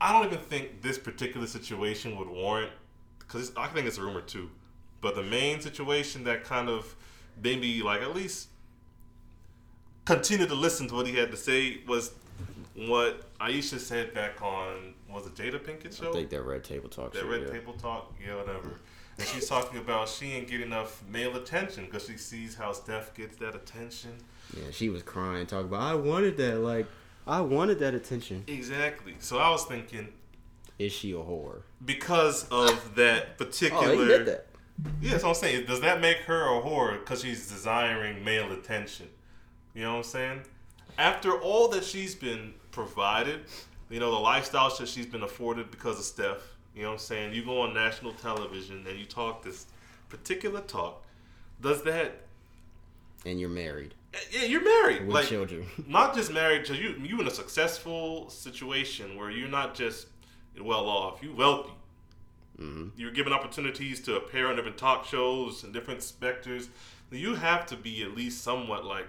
[0.00, 2.72] I don't even think this particular situation would warrant
[3.18, 4.50] because I think it's a rumor too.
[5.00, 6.94] But the main situation that kind of
[7.42, 8.48] made me like at least
[10.04, 12.12] continue to listen to what he had to say was
[12.74, 16.10] what Aisha said back on was it Jada Pinkett show?
[16.10, 17.28] I think that Red Table Talk that shit.
[17.28, 17.52] red yeah.
[17.52, 18.78] table talk, yeah, whatever.
[19.20, 23.14] And she's talking about she ain't getting enough male attention because she sees how Steph
[23.14, 24.12] gets that attention.
[24.56, 26.86] Yeah, she was crying, talking about I wanted that, like
[27.26, 28.44] I wanted that attention.
[28.46, 29.16] Exactly.
[29.18, 30.08] So I was thinking
[30.78, 31.62] Is she a whore?
[31.84, 33.84] because of that oh, particular.
[33.84, 34.46] Oh, he did that.
[35.02, 35.66] Yeah, that's what I'm saying.
[35.66, 39.08] Does that make her a whore because she's desiring male attention?
[39.74, 40.40] You know what I'm saying?
[40.98, 43.40] After all that she's been provided,
[43.90, 46.98] you know, the lifestyle that she's been afforded because of Steph, you know what I'm
[47.00, 47.34] saying?
[47.34, 49.66] You go on national television and you talk this
[50.08, 51.02] particular talk.
[51.60, 52.22] Does that.
[53.26, 53.94] And you're married
[54.30, 55.06] Yeah, you're married.
[55.06, 55.66] with like, children.
[55.86, 60.06] not just married to you you in a successful situation where you're not just
[60.58, 61.72] well off you wealthy
[62.58, 66.68] hmm you're given opportunities to appear on different talk shows and different specters
[67.10, 69.06] you have to be at least somewhat like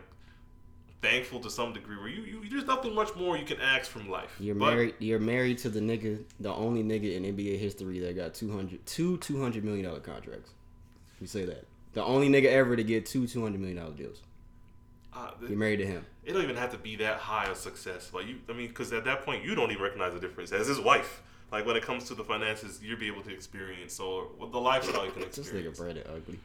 [1.01, 4.09] thankful to some degree where you, you there's nothing much more you can ask from
[4.09, 4.95] life You're But- married.
[4.99, 9.17] You're married to the nigga, the only nigga in NBA history that got 200, two
[9.17, 10.51] two hundred million dollar contracts.
[11.19, 14.21] We say that the only nigga ever to get two two hundred million dollar deals.
[15.13, 16.05] uh, You're married to him.
[16.23, 18.93] it don't even have to be that high of success like you i mean because
[18.93, 21.21] at that point you don't even recognize the difference as his wife
[21.51, 25.03] like when it comes to the finances you'll be able to experience or the lifestyle
[25.05, 25.51] you can experience.
[25.51, 26.39] This nigga Brandon ugly.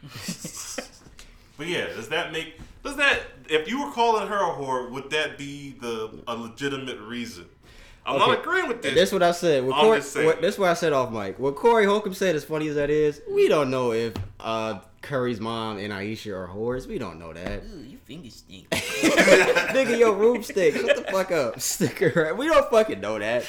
[1.57, 5.11] But yeah, does that make does that if you were calling her a whore, would
[5.11, 7.47] that be the a legitimate reason?
[8.07, 8.95] I'm not agreeing with this.
[8.95, 9.65] That's what I said.
[9.65, 11.41] What Corey, what, that's what I said off mic.
[11.41, 15.41] What Corey Holcomb said, as funny as that is, we don't know if uh, Curry's
[15.41, 16.87] mom and Aisha are whores.
[16.87, 17.65] We don't know that.
[17.65, 18.69] Ooh, you finger stink.
[18.71, 20.77] Nigga, your room stick.
[20.77, 21.61] Shut the fuck up.
[21.67, 22.33] Sticker.
[22.35, 23.45] We don't fucking know that.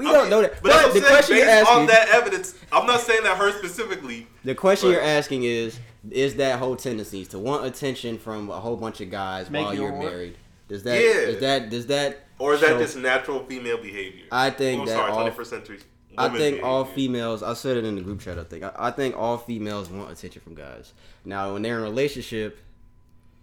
[0.00, 0.62] We don't know that.
[0.62, 3.22] But, that's what the I'm saying, question you're based on that evidence, I'm not saying
[3.24, 4.26] that her specifically.
[4.44, 5.78] the question but- you're asking is,
[6.10, 9.74] is that whole tendencies to want attention from a whole bunch of guys Make while
[9.74, 10.10] you a you're whore?
[10.10, 10.36] married?
[10.68, 10.98] Does that?
[10.98, 11.10] Yeah.
[11.10, 11.68] Is that?
[11.68, 12.24] Does that?
[12.38, 14.24] Or is that just natural female behavior?
[14.32, 15.78] I think oh, that sorry, all- 21st century.
[16.18, 17.42] I woman think all females.
[17.42, 18.38] I said it in the group chat.
[18.38, 18.64] I think.
[18.64, 20.92] I, I think all females want attention from guys.
[21.24, 22.58] Now, when they're in a relationship,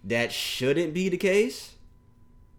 [0.04, 1.74] that shouldn't be the case.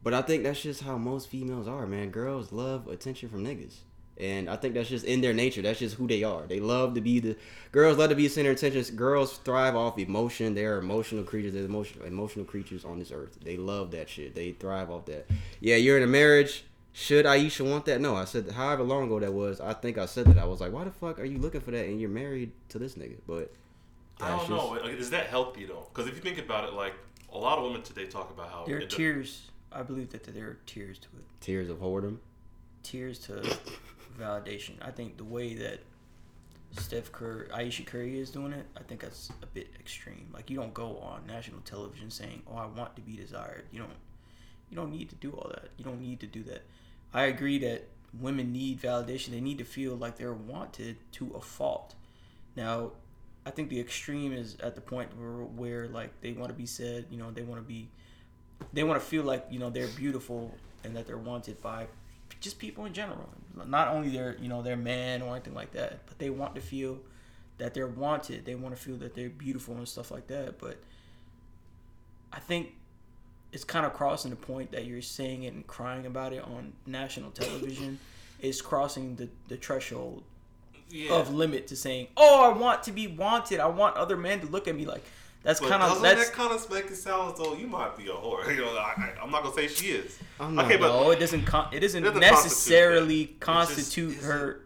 [0.01, 2.09] But I think that's just how most females are, man.
[2.09, 3.75] Girls love attention from niggas.
[4.19, 5.61] And I think that's just in their nature.
[5.61, 6.41] That's just who they are.
[6.45, 7.37] They love to be the
[7.71, 8.95] girls love to be center of attention.
[8.95, 10.55] Girls thrive off emotion.
[10.55, 11.53] They're emotional creatures.
[11.53, 13.37] They're emotional emotional creatures on this earth.
[13.41, 14.35] They love that shit.
[14.35, 15.27] They thrive off that.
[15.61, 16.65] Yeah, you're in a marriage.
[16.91, 18.01] Should Aisha want that?
[18.01, 19.61] No, I said however long ago that was.
[19.61, 20.37] I think I said that.
[20.37, 22.79] I was like, why the fuck are you looking for that and you're married to
[22.79, 23.19] this nigga?
[23.25, 23.53] But
[24.19, 24.67] I don't just- know.
[24.69, 25.87] Like, Is that healthy though?
[25.93, 26.93] Because if you think about it, like
[27.31, 29.43] a lot of women today talk about how There are it- tears.
[29.71, 31.23] I believe that there are tiers to it.
[31.39, 32.17] Tiers of whoredom.
[32.83, 33.35] Tears to
[34.19, 34.73] validation.
[34.81, 35.79] I think the way that
[36.71, 40.29] Steph Curry, Aisha Curry is doing it, I think that's a bit extreme.
[40.33, 43.79] Like you don't go on national television saying, "Oh, I want to be desired." You
[43.79, 43.91] don't.
[44.69, 45.69] You don't need to do all that.
[45.77, 46.61] You don't need to do that.
[47.11, 47.87] I agree that
[48.19, 49.29] women need validation.
[49.29, 51.95] They need to feel like they're wanted to a fault.
[52.55, 52.91] Now,
[53.45, 56.67] I think the extreme is at the point where, where like they want to be
[56.67, 57.89] said, you know, they want to be,
[58.73, 61.87] they want to feel like you know they're beautiful and that they're wanted by
[62.39, 63.29] just people in general.
[63.67, 66.61] Not only their you know their man or anything like that, but they want to
[66.61, 66.99] feel
[67.57, 68.45] that they're wanted.
[68.45, 70.59] They want to feel that they're beautiful and stuff like that.
[70.59, 70.77] But
[72.31, 72.73] I think
[73.51, 76.73] it's kind of crossing the point that you're saying it and crying about it on
[76.85, 77.99] national television
[78.39, 80.23] is crossing the, the threshold
[80.89, 81.13] Yeah.
[81.13, 83.59] of limit to saying, "Oh, I want to be wanted.
[83.59, 85.03] I want other men to look at me like."
[85.41, 87.97] That's kind of doesn't that's that kind of make it sound as though you might
[87.97, 88.45] be a whore?
[88.53, 90.19] You know, I, I, I'm not gonna say she is.
[90.39, 91.45] I'm not- okay, but no, it doesn't.
[91.45, 94.61] Con- it doesn't doesn't necessarily constitute constitute her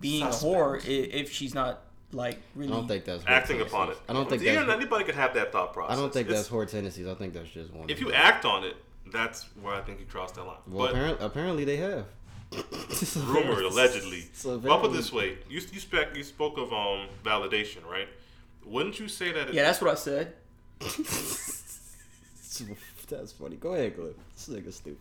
[0.00, 1.80] being a whore if she's not
[2.12, 2.72] like really.
[2.72, 3.98] I don't think that's acting whore upon it.
[4.08, 4.80] I don't think Even that's.
[4.80, 5.96] anybody could have that thought process.
[5.96, 7.06] I don't think It's- that's whore tendencies.
[7.08, 7.90] I think that's just one.
[7.90, 8.76] If you the- act on it,
[9.12, 10.56] that's where I think you cross that line.
[10.68, 12.06] well, but apparently, apparently they have.
[13.16, 14.28] rumored, allegedly.
[14.32, 18.08] So well, I'll put this way: you you, spec, you spoke of um validation, right?
[18.66, 19.48] Wouldn't you say that?
[19.48, 20.34] It, Yeah, that's what I said.
[23.08, 23.56] That's funny.
[23.56, 24.14] Go ahead, Cliff.
[24.34, 24.98] This nigga stupid.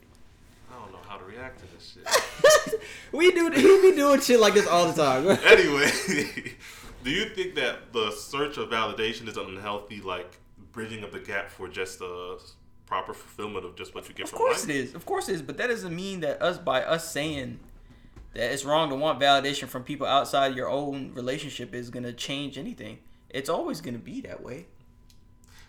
[0.71, 2.81] I don't know how to react to this shit.
[3.11, 3.49] We do.
[3.49, 3.61] He
[3.91, 5.25] be doing shit like this all the time.
[5.45, 5.89] anyway,
[7.03, 10.37] do you think that the search of validation is unhealthy, like
[10.73, 12.39] bridging of the gap for just the
[12.85, 14.69] proper fulfillment of just what you get Of from course life?
[14.69, 14.93] it is.
[14.95, 15.41] Of course it is.
[15.41, 17.59] But that doesn't mean that us by us saying
[18.33, 22.57] that it's wrong to want validation from people outside your own relationship is gonna change
[22.57, 22.99] anything.
[23.35, 24.65] It's always gonna be that way.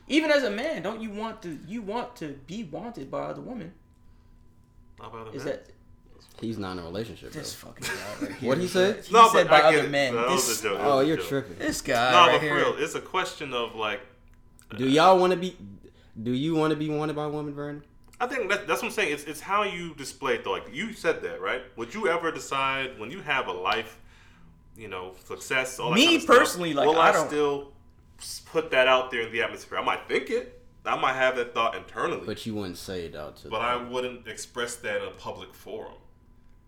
[0.09, 3.41] Even as a man, don't you want to you want to be wanted by other
[3.43, 3.73] women?
[5.01, 5.55] How about Is man?
[5.55, 5.67] that
[6.41, 7.33] He's not in a relationship.
[7.33, 7.71] this bro.
[7.73, 8.49] fucking guy right here?
[8.49, 9.01] What'd he say?
[9.03, 10.15] He No, said but by I other men.
[10.15, 10.79] No, that was This, a joke.
[10.83, 11.27] Oh, was you're joke.
[11.29, 11.59] tripping.
[11.59, 12.51] this guy No, right but here.
[12.51, 14.01] for real, it's a question of like.
[14.77, 15.57] Do uh, y'all want to be?
[16.23, 17.83] Do you want to be wanted by women, Vernon?
[18.21, 19.13] I think that, that's what I'm saying.
[19.13, 20.53] It's it's how you display it though.
[20.53, 21.63] Like you said that, right?
[21.77, 23.99] Would you ever decide when you have a life,
[24.77, 27.29] you know, success, all that Me kind of stuff, personally, like, will I I, don't-
[27.29, 27.73] still
[28.47, 29.79] put that out there in the atmosphere?
[29.79, 30.53] I might think it.
[30.85, 33.45] I might have that thought internally, but, But you wouldn't say it out to.
[33.45, 35.95] The But I wouldn't express that in a public forum.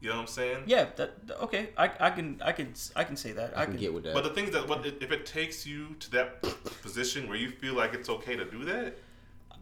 [0.01, 0.65] You know what I'm saying?
[0.67, 1.71] Yeah, that that- okay.
[1.77, 3.57] I, I can I can I can say that.
[3.59, 4.15] I can get with that.
[4.15, 6.43] But the thing is that what if it takes you to that
[6.83, 8.97] position where you feel like it's okay to do that,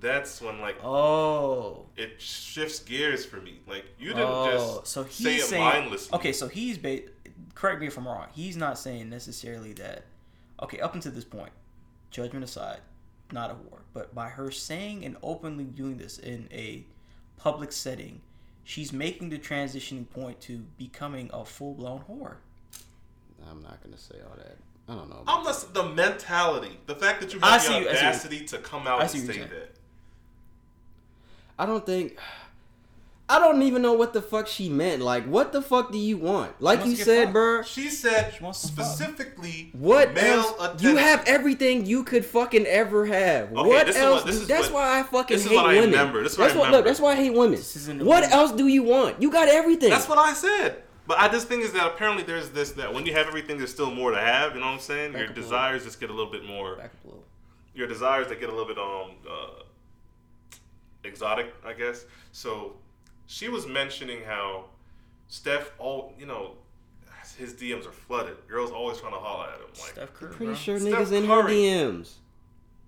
[0.01, 1.87] that's when like Oh.
[1.97, 3.61] it shifts gears for me.
[3.67, 4.51] Like you didn't Oh,
[4.81, 6.15] just so say it saying mindlessly.
[6.19, 6.33] okay.
[6.33, 7.03] So he's ba-
[7.57, 8.29] correct me if I'm wrong.
[8.33, 10.05] He's not saying necessarily that.
[10.63, 11.51] Okay, up until this point,
[12.13, 12.79] judgment aside,
[13.33, 13.81] not a whore.
[13.93, 16.85] But by her saying and openly doing this in a
[17.37, 18.21] public setting,
[18.63, 22.37] she's making the transitioning point to becoming a full blown whore.
[23.51, 24.57] I'm not gonna say all that.
[24.89, 25.23] I don't know.
[25.27, 27.97] I'm just the mentality, the fact that you I have see- I see the what-
[27.97, 29.73] audacity to come out and say that.
[31.59, 32.19] I don't think.
[33.29, 35.03] I don't even know what the fuck she meant.
[35.03, 36.63] Like, what the fuck do you want?
[36.63, 37.63] Like you said, bro.
[37.63, 40.55] She said wants specifically What male else?
[40.61, 40.89] attention.
[40.91, 43.51] You have everything you could fucking ever have.
[43.53, 44.15] Okay, what this is else?
[44.19, 45.91] what- this do- is that's what- why I fucking this is hate what I women.
[45.91, 46.23] remember.
[46.23, 46.71] This is what that's I what.
[46.71, 47.55] Look, that's why I hate women.
[47.59, 48.33] isn't What women.
[48.33, 49.21] else do you want?
[49.21, 49.91] You got everything.
[49.91, 50.85] That's what I said.
[51.09, 53.71] But I just think is that apparently there's this that when you have everything, there's
[53.73, 54.55] still more to have.
[54.55, 55.13] You know what I'm saying?
[55.13, 55.51] Back Your up a little.
[55.51, 56.77] desires just get a little bit more.
[56.77, 57.25] Back a little.
[57.75, 59.63] Your desires they get a little bit um uh,
[61.05, 62.05] exotic, I guess.
[62.33, 62.77] So
[63.27, 64.67] she was mentioning how
[65.29, 66.53] Steph, all you know,
[67.39, 68.37] his DMs are flooded.
[68.49, 69.67] Girls always trying to holler at him.
[69.69, 70.55] Like, Steph Curry, pretty bro.
[70.55, 72.13] sure Steph niggas in her DMs.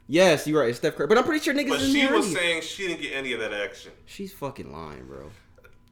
[0.06, 0.70] Yes, you're right.
[0.70, 2.34] It's Steph Curry, but I'm pretty sure niggas but in she her was DMs.
[2.34, 3.92] saying she didn't get any of that action.
[4.06, 5.30] She's fucking lying, bro.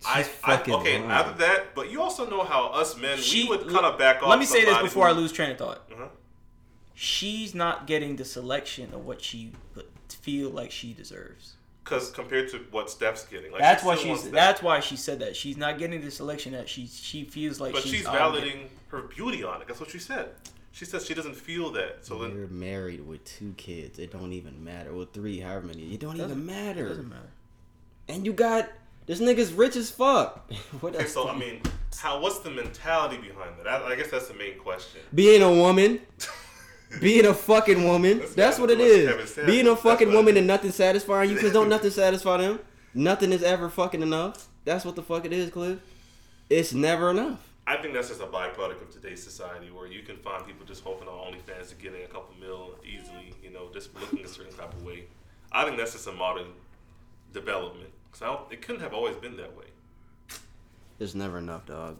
[0.07, 0.99] I, She's I fucking okay.
[0.99, 1.11] lying.
[1.11, 4.23] After that, but you also know how us men She we would kind of back
[4.23, 4.29] off.
[4.29, 5.83] Let me say this somebody before I lose train of thought.
[5.93, 6.07] Uh-huh.
[6.95, 9.53] She's not getting the selection of what she
[10.09, 11.56] feel like she deserves.
[11.87, 14.25] Because compared to what Steph's getting, like that's she why she's.
[14.25, 14.33] that.
[14.33, 17.73] That's why she said that she's not getting the selection that she she feels like
[17.75, 18.55] But she's, she's obligated.
[18.55, 19.69] validating her beauty on it.
[19.69, 20.31] That's what she said.
[20.73, 22.05] She says she doesn't feel that.
[22.05, 24.01] So then, You're married with two kids.
[24.01, 24.93] It don't even matter.
[24.93, 25.95] With three, however many.
[25.95, 26.87] It don't even matter.
[26.87, 27.31] It doesn't matter.
[28.09, 28.69] And you got
[29.07, 30.51] this nigga's rich as fuck.
[30.81, 31.63] what okay, so do I mean,
[31.97, 32.21] how?
[32.21, 33.69] What's the mentality behind that?
[33.69, 35.03] I, I guess that's the main question.
[35.15, 36.01] being a woman,
[37.01, 38.19] being a fucking woman.
[38.19, 39.55] That's That's what it do with Kevin is.
[39.55, 42.61] Being a fucking woman and nothing satisfying you, because don't nothing satisfy them.
[42.95, 44.49] Nothing is ever fucking enough.
[44.65, 45.79] That's what the fuck it is, Cliff.
[46.49, 47.41] It's never enough.
[47.67, 50.85] I think that's just a byproduct of today's society where you can find people just
[50.85, 54.29] hoping on OnlyFans to get in a couple mil easily, you know, just looking a
[54.29, 55.07] certain type of way.
[55.51, 56.47] I think that's just a modern
[57.33, 57.91] development.
[58.13, 59.67] Because it couldn't have always been that way.
[61.01, 61.97] It's never enough, dog.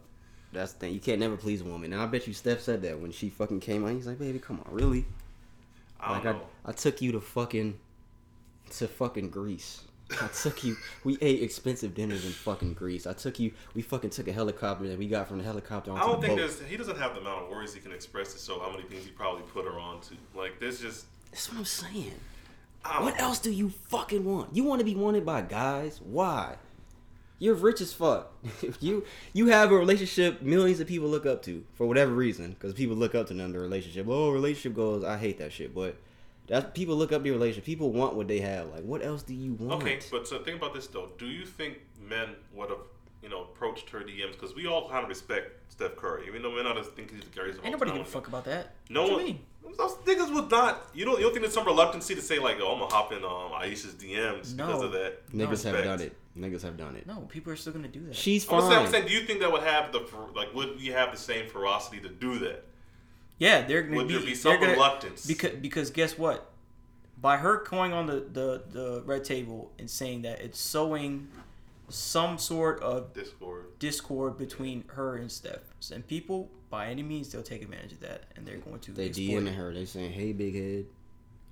[0.53, 0.93] That's the thing.
[0.93, 1.93] You can't never please a woman.
[1.93, 3.95] And I bet you Steph said that when she fucking came on.
[3.95, 5.05] He's like, baby, come on, really?
[5.99, 6.41] I don't like know.
[6.65, 7.77] I, I took you to fucking
[8.71, 9.81] to fucking Greece.
[10.21, 10.77] I took you.
[11.03, 13.05] We ate expensive dinners in fucking Greece.
[13.05, 13.51] I took you.
[13.73, 16.27] We fucking took a helicopter and we got from the helicopter onto I don't the
[16.27, 16.47] think boat.
[16.47, 16.69] there's.
[16.69, 19.03] He doesn't have the amount of words he can express to show how many things
[19.03, 20.15] he probably put her on to.
[20.33, 21.05] Like, there's just.
[21.31, 22.13] That's what I'm saying.
[22.85, 23.25] What know.
[23.25, 24.55] else do you fucking want?
[24.55, 25.99] You want to be wanted by guys?
[26.01, 26.55] Why?
[27.39, 28.33] You're rich as fuck.
[28.79, 32.73] you you have a relationship millions of people look up to for whatever reason because
[32.73, 34.07] people look up to them the relationship.
[34.09, 35.03] Oh, relationship goals.
[35.03, 35.97] I hate that shit, but
[36.47, 37.65] that people look up to your relationship.
[37.65, 38.69] People want what they have.
[38.69, 39.83] Like, what else do you want?
[39.83, 41.09] Okay, but so think about this though.
[41.17, 42.79] Do you think men would have,
[43.21, 44.31] you know, approached her DMs?
[44.31, 47.23] Because we all kind of respect Steph Curry, even though we're not as think he's
[47.23, 47.59] the greatest.
[47.59, 48.73] of Ain't nobody give a fuck about that.
[48.89, 49.19] No what one.
[49.19, 49.39] you mean?
[49.77, 50.89] Those niggas would not.
[50.93, 51.17] You don't.
[51.17, 53.51] You don't think there's some reluctancy to say like, "Oh, I'm gonna hop in um,
[53.51, 55.83] Aisha's DMs because of that." Niggas have respect?
[55.83, 56.17] done it.
[56.37, 57.07] Niggas have done it.
[57.07, 58.15] No, people are still gonna do that.
[58.15, 58.69] She's I'm fine.
[58.71, 60.05] saying, I'm saying, do you think that would have the
[60.35, 60.53] like?
[60.53, 62.63] Would we have the same ferocity to do that?
[63.39, 65.25] Yeah, they're gonna Would be, there be they're some gonna- reluctance?
[65.25, 66.51] because because guess what?
[67.19, 71.27] By her going on the, the the red table and saying that it's sowing
[71.89, 73.79] some sort of Discord.
[73.79, 75.61] discord between her and Steph,
[75.93, 79.05] and people by any means they'll take advantage of that and they're going to They
[79.07, 79.53] exploit DMing it.
[79.55, 79.73] her.
[79.73, 80.85] They saying, "Hey, big head."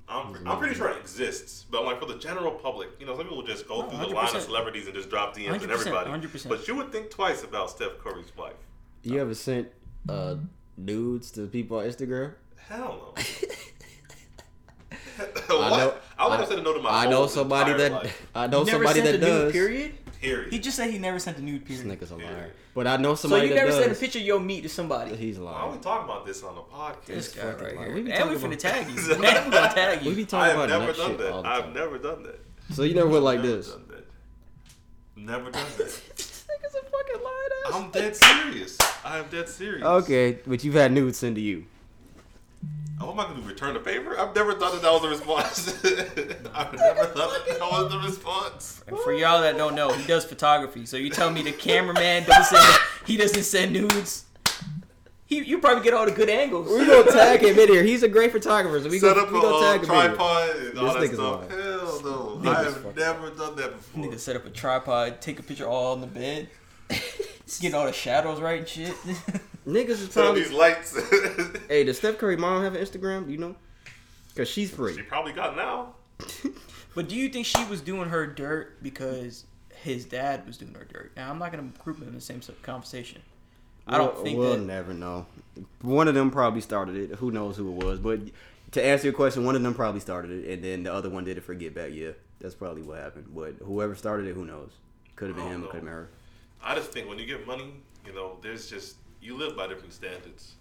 [0.07, 3.26] I'm, I'm pretty sure it exists, but like for the general public, you know, some
[3.26, 4.41] people just go No, through the line of 100%.
[4.45, 6.10] celebrities and just drop DMs and 100%, everybody.
[6.11, 6.48] 100%.
[6.49, 8.53] But you would think twice about Steph Curry's wife.
[9.03, 9.69] You ever sent
[10.07, 10.36] uh
[10.77, 12.34] nudes to people on Instagram?
[12.68, 13.23] Hell no.
[15.49, 15.94] I know.
[16.19, 18.27] I would have said a no to my I whole know somebody entire that life.
[18.36, 19.52] I know You never somebody sent that a nude, does.
[19.53, 19.94] Period.
[20.26, 20.54] Period.
[20.54, 21.66] He just said he never sent a nude.
[21.66, 21.84] Picture.
[21.84, 22.52] This nigga's a liar.
[22.74, 23.42] But I know somebody.
[23.42, 23.80] So you that never does.
[23.86, 25.16] sent a picture of your meat to somebody.
[25.16, 25.54] He's lying.
[25.56, 25.78] Why are lying.
[25.78, 27.06] we talking about this on the podcast?
[27.06, 27.86] This guy fucking right lie.
[27.86, 27.94] here.
[27.96, 29.12] We be and we talking finna about- tag you.
[29.14, 30.10] and we gonna tag you.
[30.10, 31.32] We be I talking have about never done shit that.
[31.32, 32.40] all the I've never done that.
[32.72, 33.70] So you never went like Never this.
[33.70, 34.08] done that.
[35.16, 36.02] Never done that.
[36.18, 37.84] This nigga's a fucking liar.
[37.84, 38.78] I'm dead serious.
[39.04, 39.84] I am dead serious.
[39.86, 41.66] Okay, but you've had nudes sent to you.
[43.02, 44.18] Oh, am I going to return the favor?
[44.18, 45.68] I've never thought that that was the response.
[46.54, 48.84] I've never thought that that was the response.
[48.88, 50.86] And for y'all that don't know, he does photography.
[50.86, 54.24] So you tell me the cameraman doesn't send, he doesn't send nudes.
[55.26, 56.70] He, you probably get all the good angles.
[56.70, 57.84] We're gonna tag him in here.
[57.84, 58.80] He's a great photographer.
[58.82, 60.08] So we Set gonna, up we a gonna uh, tag him in here.
[60.10, 61.50] tripod and all This that nigga's stuff.
[61.50, 62.50] Hell no.
[62.52, 64.04] I have fucking- never done that before.
[64.04, 66.48] Nigga set up a tripod, take a picture all on the bed,
[67.60, 68.94] get all the shadows right and shit.
[69.68, 70.44] Niggas is Set probably.
[70.44, 70.98] these lights.
[71.68, 73.26] Hey, does Steph Curry mom have an Instagram?
[73.26, 73.56] Do you know?
[74.36, 74.94] Cause she's free.
[74.96, 75.96] she probably got now.
[76.96, 80.84] but do you think she was doing her dirt because his dad was doing her
[80.86, 81.12] dirt?
[81.16, 83.22] Now I'm not gonna group them in the same conversation.
[83.88, 84.62] I don't We'll- think we'll that.
[84.62, 85.26] never know.
[85.82, 87.16] One of them probably started it.
[87.18, 88.00] Who knows who it was?
[88.00, 88.20] But
[88.72, 91.24] to answer your question, one of them probably started it, and then the other one
[91.24, 91.92] did it for Get Back.
[91.94, 92.12] Yeah,
[92.42, 93.28] that's probably what happened.
[93.34, 94.72] But whoever started it, who knows?
[95.16, 95.62] Could have been him.
[95.62, 95.68] know.
[95.68, 96.10] Could have been her.
[96.62, 97.74] I just think when you get money,
[98.06, 98.96] you know, there's just,
[99.26, 100.54] you live by different standards.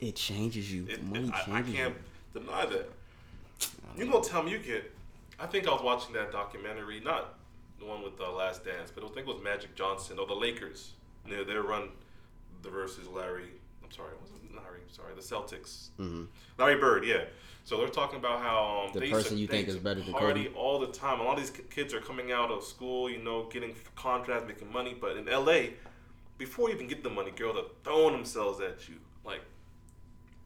[0.00, 0.86] It changes you.
[0.88, 1.94] It, Money it- I, I can't
[2.34, 2.40] you.
[2.40, 2.90] deny that.
[3.96, 4.92] You gonna tell me you get?
[5.40, 7.34] I think I was watching that documentary, not
[7.78, 10.34] the one with the Last Dance, but I think it was Magic Johnson or the
[10.34, 10.92] Lakers.
[11.28, 11.88] They they run
[12.62, 13.48] the versus Larry.
[13.82, 14.80] I'm sorry, it Larry?
[14.86, 15.88] I'm sorry, the Celtics.
[15.98, 16.26] Mhm.
[16.58, 17.24] Larry Bird, yeah.
[17.64, 20.54] So they're talking about how um, The person you think is better than party Kobe?
[20.56, 21.20] all the time.
[21.20, 24.72] A lot of these kids are coming out of school, you know, getting contracts, making
[24.72, 24.94] money.
[24.98, 25.70] But in LA,
[26.38, 29.40] before you even get the money, girls are throwing themselves at you, like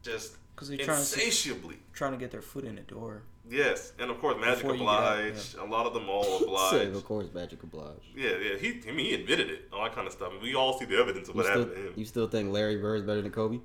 [0.03, 3.23] just because they're trying to trying to get their foot in the door.
[3.49, 5.57] Yes, and of course, Magic Before you out, obliged.
[5.57, 6.97] A lot of them all Said, obliged.
[6.97, 8.05] of course, Magic obliged.
[8.15, 8.57] yeah, yeah.
[8.59, 10.33] He, I mean, he admitted it, all that kind of stuff.
[10.33, 11.93] And we all see the evidence of You what still, happened to him.
[11.97, 13.59] you still think Larry Bird's better than Kobe?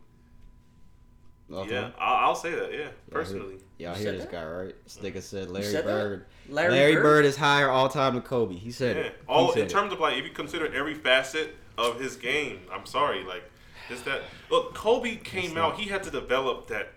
[1.51, 1.71] Okay.
[1.73, 2.71] Yeah, I'll, I'll say that.
[2.71, 3.55] Yeah, Y'all hear- personally.
[3.77, 4.31] Y'all You hear this that?
[4.31, 4.75] guy, right?
[4.85, 5.21] This nigga mm.
[5.21, 5.83] said Larry said?
[5.83, 6.25] Bird.
[6.49, 7.03] Larry Larry, Bird?
[7.03, 7.25] Bird?
[7.25, 8.55] is higher all time than Kobe.
[8.55, 9.15] He said Yeah, it.
[9.19, 9.69] He all said in it.
[9.69, 13.43] terms of like, if you consider every facet of his game, I'm sorry, like,
[13.89, 14.21] just that.
[14.49, 15.71] Look, Kobe came out.
[15.71, 16.93] not- He had to develop that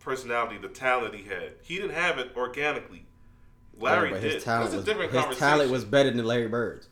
[0.00, 1.52] personality, the talent he had.
[1.62, 3.04] He didn't have it organically.
[3.78, 4.32] Larry Yeah, did.
[4.34, 5.48] his talent was, different his conversation.
[5.48, 6.88] talent was better than Larry Bird's.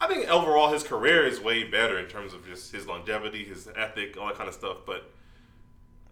[0.00, 3.68] I think overall his career is way better in terms of just his longevity, his
[3.76, 4.78] ethic, all that kind of stuff.
[4.84, 5.10] But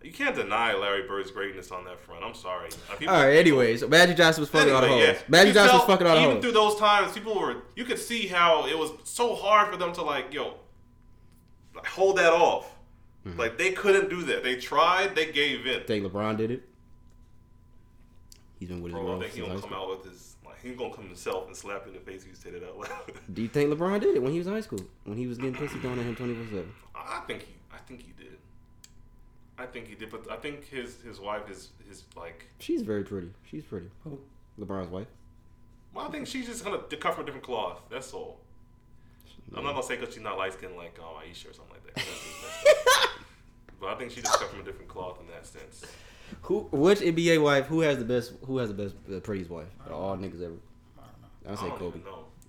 [0.04, 2.22] you can't deny Larry Bird's greatness on that front.
[2.24, 2.68] I'm sorry.
[2.90, 3.36] Uh, people- All right.
[3.36, 5.16] Anyways, Magic Johnson was fucking all the Anyway, hoes.
[5.16, 5.22] yeah.
[5.28, 7.62] Magic Johnson was fucking all the Even through those times, people were.
[7.74, 10.54] You could see how it was so hard for them to like, yo,
[11.74, 12.70] like, hold that off.
[13.26, 13.38] Mm-hmm.
[13.40, 14.44] Like they couldn't do that.
[14.44, 15.14] They tried.
[15.16, 15.82] They gave in.
[15.84, 16.68] Think LeBron did it?
[18.60, 20.76] He's been with his Bro, I think he gonna come out with his like He's
[20.76, 23.12] gonna come himself and slap in the face if you say that out loud.
[23.32, 24.80] Do you think LeBron did it when he was in high school?
[25.04, 26.72] When he was getting pussy thrown at him twenty four seven?
[26.94, 28.12] I think he, I think he.
[29.58, 32.46] I think he did, but I think his his wife is his like.
[32.58, 33.30] She's very pretty.
[33.48, 33.88] She's pretty.
[34.04, 34.18] Who?
[34.58, 35.06] LeBron's wife.
[35.92, 37.80] Well, I think she's just gonna cut from a different cloth.
[37.90, 38.40] That's all.
[39.56, 41.84] I'm not gonna say because she's not light skinned like um, Aisha or something like
[41.86, 41.94] that.
[41.94, 43.10] 'cause that's just messed up.
[43.80, 45.84] but I think she just cut from a different cloth in that sense.
[46.42, 46.60] Who?
[46.72, 47.66] Which NBA wife?
[47.66, 48.32] Who has the best?
[48.46, 48.96] Who has the best?
[49.06, 49.68] The prettiest wife?
[49.86, 50.54] Of all niggas ever.
[51.46, 52.00] I would say I don't Kobe.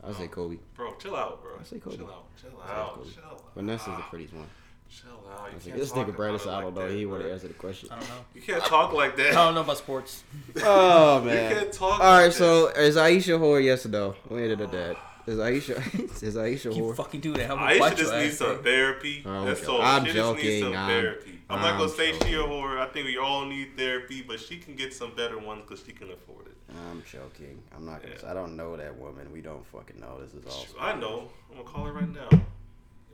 [0.04, 0.58] I would say Kobe.
[0.76, 1.52] Bro, chill out, bro.
[1.60, 1.98] I say Kobe.
[1.98, 2.26] Chill out.
[2.42, 2.96] Chill I say out.
[2.96, 3.10] Kobe.
[3.12, 3.44] Chill out.
[3.56, 4.48] Vanessa's the prettiest one.
[4.90, 5.50] Chill out.
[5.52, 6.88] You I say, can't this talk nigga Brandon about said, it I like don't know.
[6.90, 7.28] that, He want bro.
[7.30, 7.90] to answer the question.
[7.92, 8.16] I don't know.
[8.34, 9.30] You can't talk like that.
[9.32, 10.24] I don't know about sports.
[10.64, 11.28] Oh man.
[11.28, 11.54] You man.
[11.54, 13.64] can't talk All right, like so is Aisha whore?
[13.64, 14.16] Yes or no?
[14.30, 14.98] We ended at that.
[15.28, 16.22] Is Aisha?
[16.24, 16.96] is Aisha You whore?
[16.96, 17.48] fucking do that.
[17.48, 18.64] How about Aisha watch just your needs ass, some bro?
[18.64, 19.24] therapy.
[19.26, 19.76] Oh, I'm That's joking.
[19.76, 19.82] all.
[19.82, 21.40] I'm she just needs some I'm- therapy.
[21.50, 22.78] I'm, not I'm gonna say she a whore.
[22.80, 25.94] I think we all need therapy, but she can get some better ones because she
[25.94, 26.56] can afford it.
[26.92, 27.62] I'm joking.
[27.76, 28.14] I'm not gonna.
[28.14, 28.22] Yeah.
[28.22, 29.32] Say, I don't know that woman.
[29.32, 30.20] We don't fucking know.
[30.22, 30.66] This is all.
[30.80, 31.30] I know.
[31.50, 32.30] I'm gonna call her right now.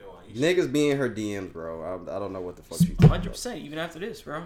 [0.02, 1.82] Yo, Niggas be in her DMs, bro.
[2.08, 3.32] I, I don't know what the fuck she's talking Hundred about.
[3.34, 3.58] percent.
[3.62, 4.44] Even after this, bro.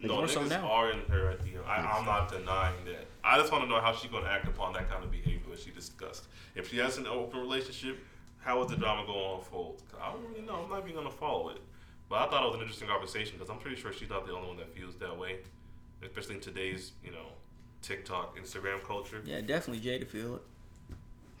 [0.00, 0.68] No, More so niggas now.
[0.68, 3.06] are in her at the I, I'm not denying that.
[3.22, 5.38] I just want to know how she's going to act upon that kind of behavior
[5.50, 6.24] that she discussed.
[6.56, 7.98] If she has an open relationship,
[8.40, 9.80] how is the drama going to unfold?
[9.90, 10.62] 'Cause I don't really know.
[10.64, 11.58] I'm not even going to follow it.
[12.08, 14.32] But I thought it was an interesting conversation because I'm pretty sure she's not the
[14.34, 15.38] only one that feels that way,
[16.02, 17.26] especially in today's, you know,
[17.80, 19.22] TikTok, Instagram culture.
[19.24, 20.42] Yeah, definitely Jada feel it.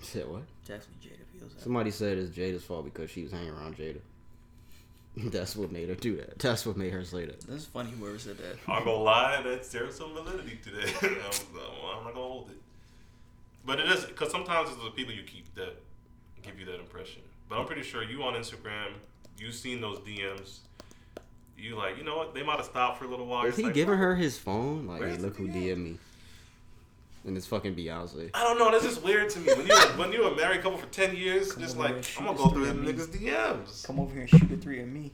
[0.00, 0.42] Said what?
[0.66, 1.62] Definitely Jada feels that.
[1.62, 4.00] Somebody said it's Jada's fault because she was hanging around Jada.
[5.16, 6.38] That's what made her do that.
[6.38, 7.40] That's what made her say that.
[7.42, 7.90] That's funny.
[7.90, 8.56] Whoever said that.
[8.66, 11.02] I'm gonna lie, that's there's some validity to that.
[11.02, 12.56] I'm, I'm not gonna hold it,
[13.66, 15.76] but it is because sometimes it's the people you keep that
[16.42, 17.20] give you that impression.
[17.48, 18.92] But I'm pretty sure you on Instagram,
[19.38, 20.60] you've seen those DMs.
[21.58, 22.34] You like, you know what?
[22.34, 23.44] They might have stopped for a little while.
[23.44, 24.86] Is he like, giving her his phone?
[24.86, 25.54] Like, hey, look who DM?
[25.54, 25.98] DM me.
[27.24, 28.30] And it's fucking Beyonce.
[28.34, 28.70] I don't know.
[28.72, 29.54] That's just weird to me.
[29.54, 32.48] When you when you're a married couple for ten years, just like I'm gonna go
[32.48, 33.84] through three them niggas DMs.
[33.86, 35.12] Come over here and shoot a three at me.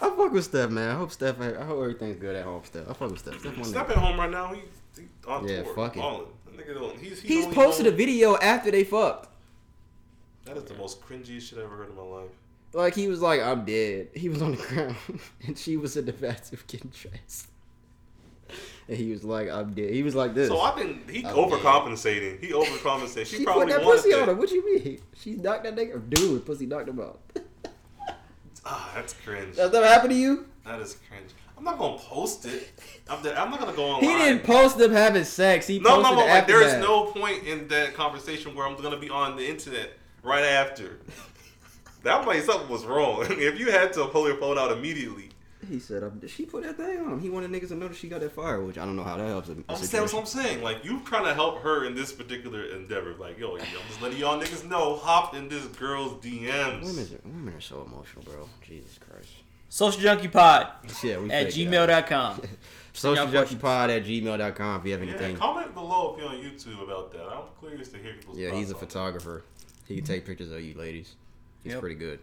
[0.00, 0.90] I fuck with Steph, man.
[0.90, 1.40] I hope Steph.
[1.40, 2.62] I hope everything's good at home.
[2.64, 2.88] Steph.
[2.88, 3.38] I fuck with Steph.
[3.38, 3.90] Steph one Step nigga.
[3.92, 4.52] at home right now.
[4.52, 4.62] He,
[4.96, 5.74] he on Yeah, tour.
[5.74, 6.00] fuck it.
[6.00, 6.26] balling.
[6.56, 9.28] Nigga He's, he's, He's only posted a video after they fucked.
[10.44, 12.30] That is the most cringiest shit I've ever heard in my life.
[12.72, 14.08] Like he was like, I'm dead.
[14.14, 14.96] He was on the ground,
[15.46, 17.48] and she was in the bathroom getting dressed.
[18.88, 19.92] And he was like, I'm dead.
[19.92, 20.48] He was like this.
[20.48, 22.40] So I've been he I'm overcompensating.
[22.40, 23.26] He overcompensating.
[23.26, 24.22] She, She probably put that pussy that.
[24.22, 24.34] on her.
[24.34, 25.00] What do you mean?
[25.14, 26.08] She knocked that nigga.
[26.10, 27.20] Dude, pussy knocked him out.
[28.64, 29.56] Ah, that's cringe.
[29.56, 30.46] That's never happened to you?
[30.64, 31.30] That is cringe.
[31.58, 32.70] I'm not gonna post it.
[33.08, 34.08] I'm, I'm not gonna go online.
[34.10, 35.66] He didn't post them having sex.
[35.66, 36.26] He No, posted no, no.
[36.26, 39.92] Like, there's no point in that conversation where I'm gonna be on the internet
[40.22, 40.98] right after.
[42.04, 43.24] That might something was wrong.
[43.30, 45.28] if you had to pull your phone out immediately,
[45.68, 47.20] He said, um, she put that thing on him.
[47.20, 49.16] He wanted niggas to know that she got that fire, which I don't know how
[49.16, 49.48] that helps.
[49.48, 49.64] him.
[49.68, 50.62] I'm saying what I'm saying.
[50.62, 53.14] Like you trying to help her in this particular endeavor.
[53.14, 54.96] Like yo, I'm just letting y'all niggas know.
[54.96, 56.82] Hop in this girl's DMs.
[56.84, 58.48] Women are, women are so emotional, bro.
[58.66, 59.28] Jesus Christ.
[59.68, 60.66] Social Junkie Pod
[61.02, 62.06] Yeah, we at figured it out.
[62.08, 62.42] gmail.com.
[62.92, 65.36] Social Junkie Pod at gmail.com if you have Yeah, anything.
[65.36, 67.22] comment below if you're on YouTube about that.
[67.24, 69.44] I'm curious to hear people's Yeah, thoughts he's a on photographer.
[69.86, 71.14] He can take pictures of you ladies.
[71.62, 71.80] He's Yep.
[71.80, 72.18] pretty good.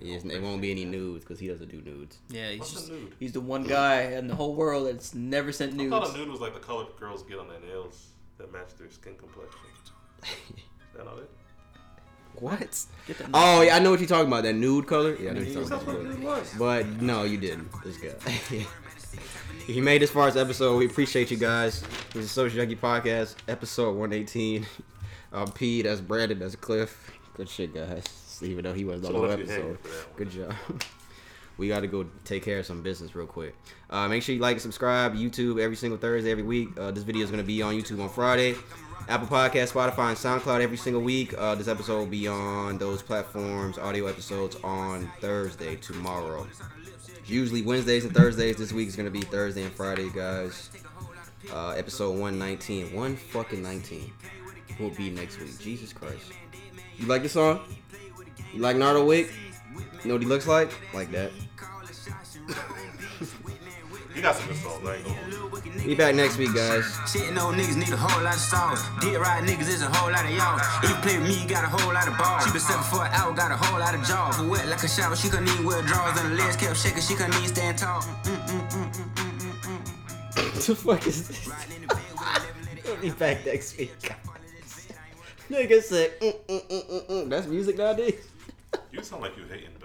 [0.00, 2.18] He is, it won't be any nudes because he doesn't do nudes.
[2.30, 3.14] Yeah, he's What's a just, nude?
[3.18, 5.80] he's the one guy in the whole world that's never sent that.
[5.82, 6.06] I nudes.
[6.06, 8.08] thought a nude was like the color girls get on their nails
[8.38, 9.60] that match their skin complexion.
[10.22, 10.62] Is
[10.96, 11.30] that not it?
[12.36, 12.86] What?
[13.34, 14.44] Oh, yeah, I know what you're talking about.
[14.44, 15.16] That nude color?
[15.16, 16.54] Yeah, I know what you're That's talking about.
[16.58, 17.68] But no, you didn't.
[17.84, 18.14] This guy.
[18.26, 21.82] if you made this far as episode, we appreciate you guys.
[22.14, 24.66] This is Social Junkie Podcast, episode 118.
[25.32, 27.10] Um, P, that's Brandon, that's Cliff.
[27.34, 28.04] Good shit, guys.
[28.42, 29.78] Even though he wasn't on So the left you hanging episode.
[29.82, 30.16] for that one.
[30.16, 30.54] Good job.
[31.58, 33.54] we got to go take care of some business real quick.
[33.90, 35.14] Uh, make sure you like and subscribe.
[35.14, 36.68] YouTube every single Thursday, every week.
[36.78, 38.54] Uh, this video is going to be on YouTube on Friday.
[39.08, 41.34] Apple Podcast, Spotify, and SoundCloud every single week.
[41.36, 43.76] Uh, this episode will be on those platforms.
[43.78, 46.46] Audio episodes on Thursday, tomorrow.
[47.26, 48.56] Usually Wednesdays and Thursdays.
[48.56, 50.70] This week is going to be Thursday and Friday, guys.
[51.52, 52.94] Uh, episode 119.
[52.94, 54.12] One fucking 19
[54.78, 55.58] will be next week.
[55.58, 56.32] Jesus Christ.
[56.98, 57.60] You like the song?
[58.52, 59.32] You like Nardo Wick?
[60.02, 60.70] You know what he looks like?
[60.92, 61.30] Like that.
[64.14, 64.86] You got some good songs.
[64.86, 65.70] I ain't gonna hold you.
[65.86, 66.82] Be back next week, guys.
[67.06, 68.82] Shitting old niggas need a whole lot of sauce.
[69.00, 70.58] Get right niggas is a whole lot of y'all.
[70.82, 72.44] If you play with me, you got a whole lot of balls.
[72.44, 74.40] She been seven for an hour, got a whole lot of jaws.
[74.42, 76.18] Wet like a shower, she couldn't even wear drawers.
[76.20, 78.02] And the legs kept shaking, she couldn't even stand tall.
[78.02, 78.26] What
[80.66, 81.48] the fuck is this?
[82.84, 84.16] We'll be back next week, guys.
[85.50, 87.28] Nigga said, mm, mm, mm, mm, mm.
[87.30, 88.14] that's music nowadays.
[88.92, 89.79] You sound like you're hating.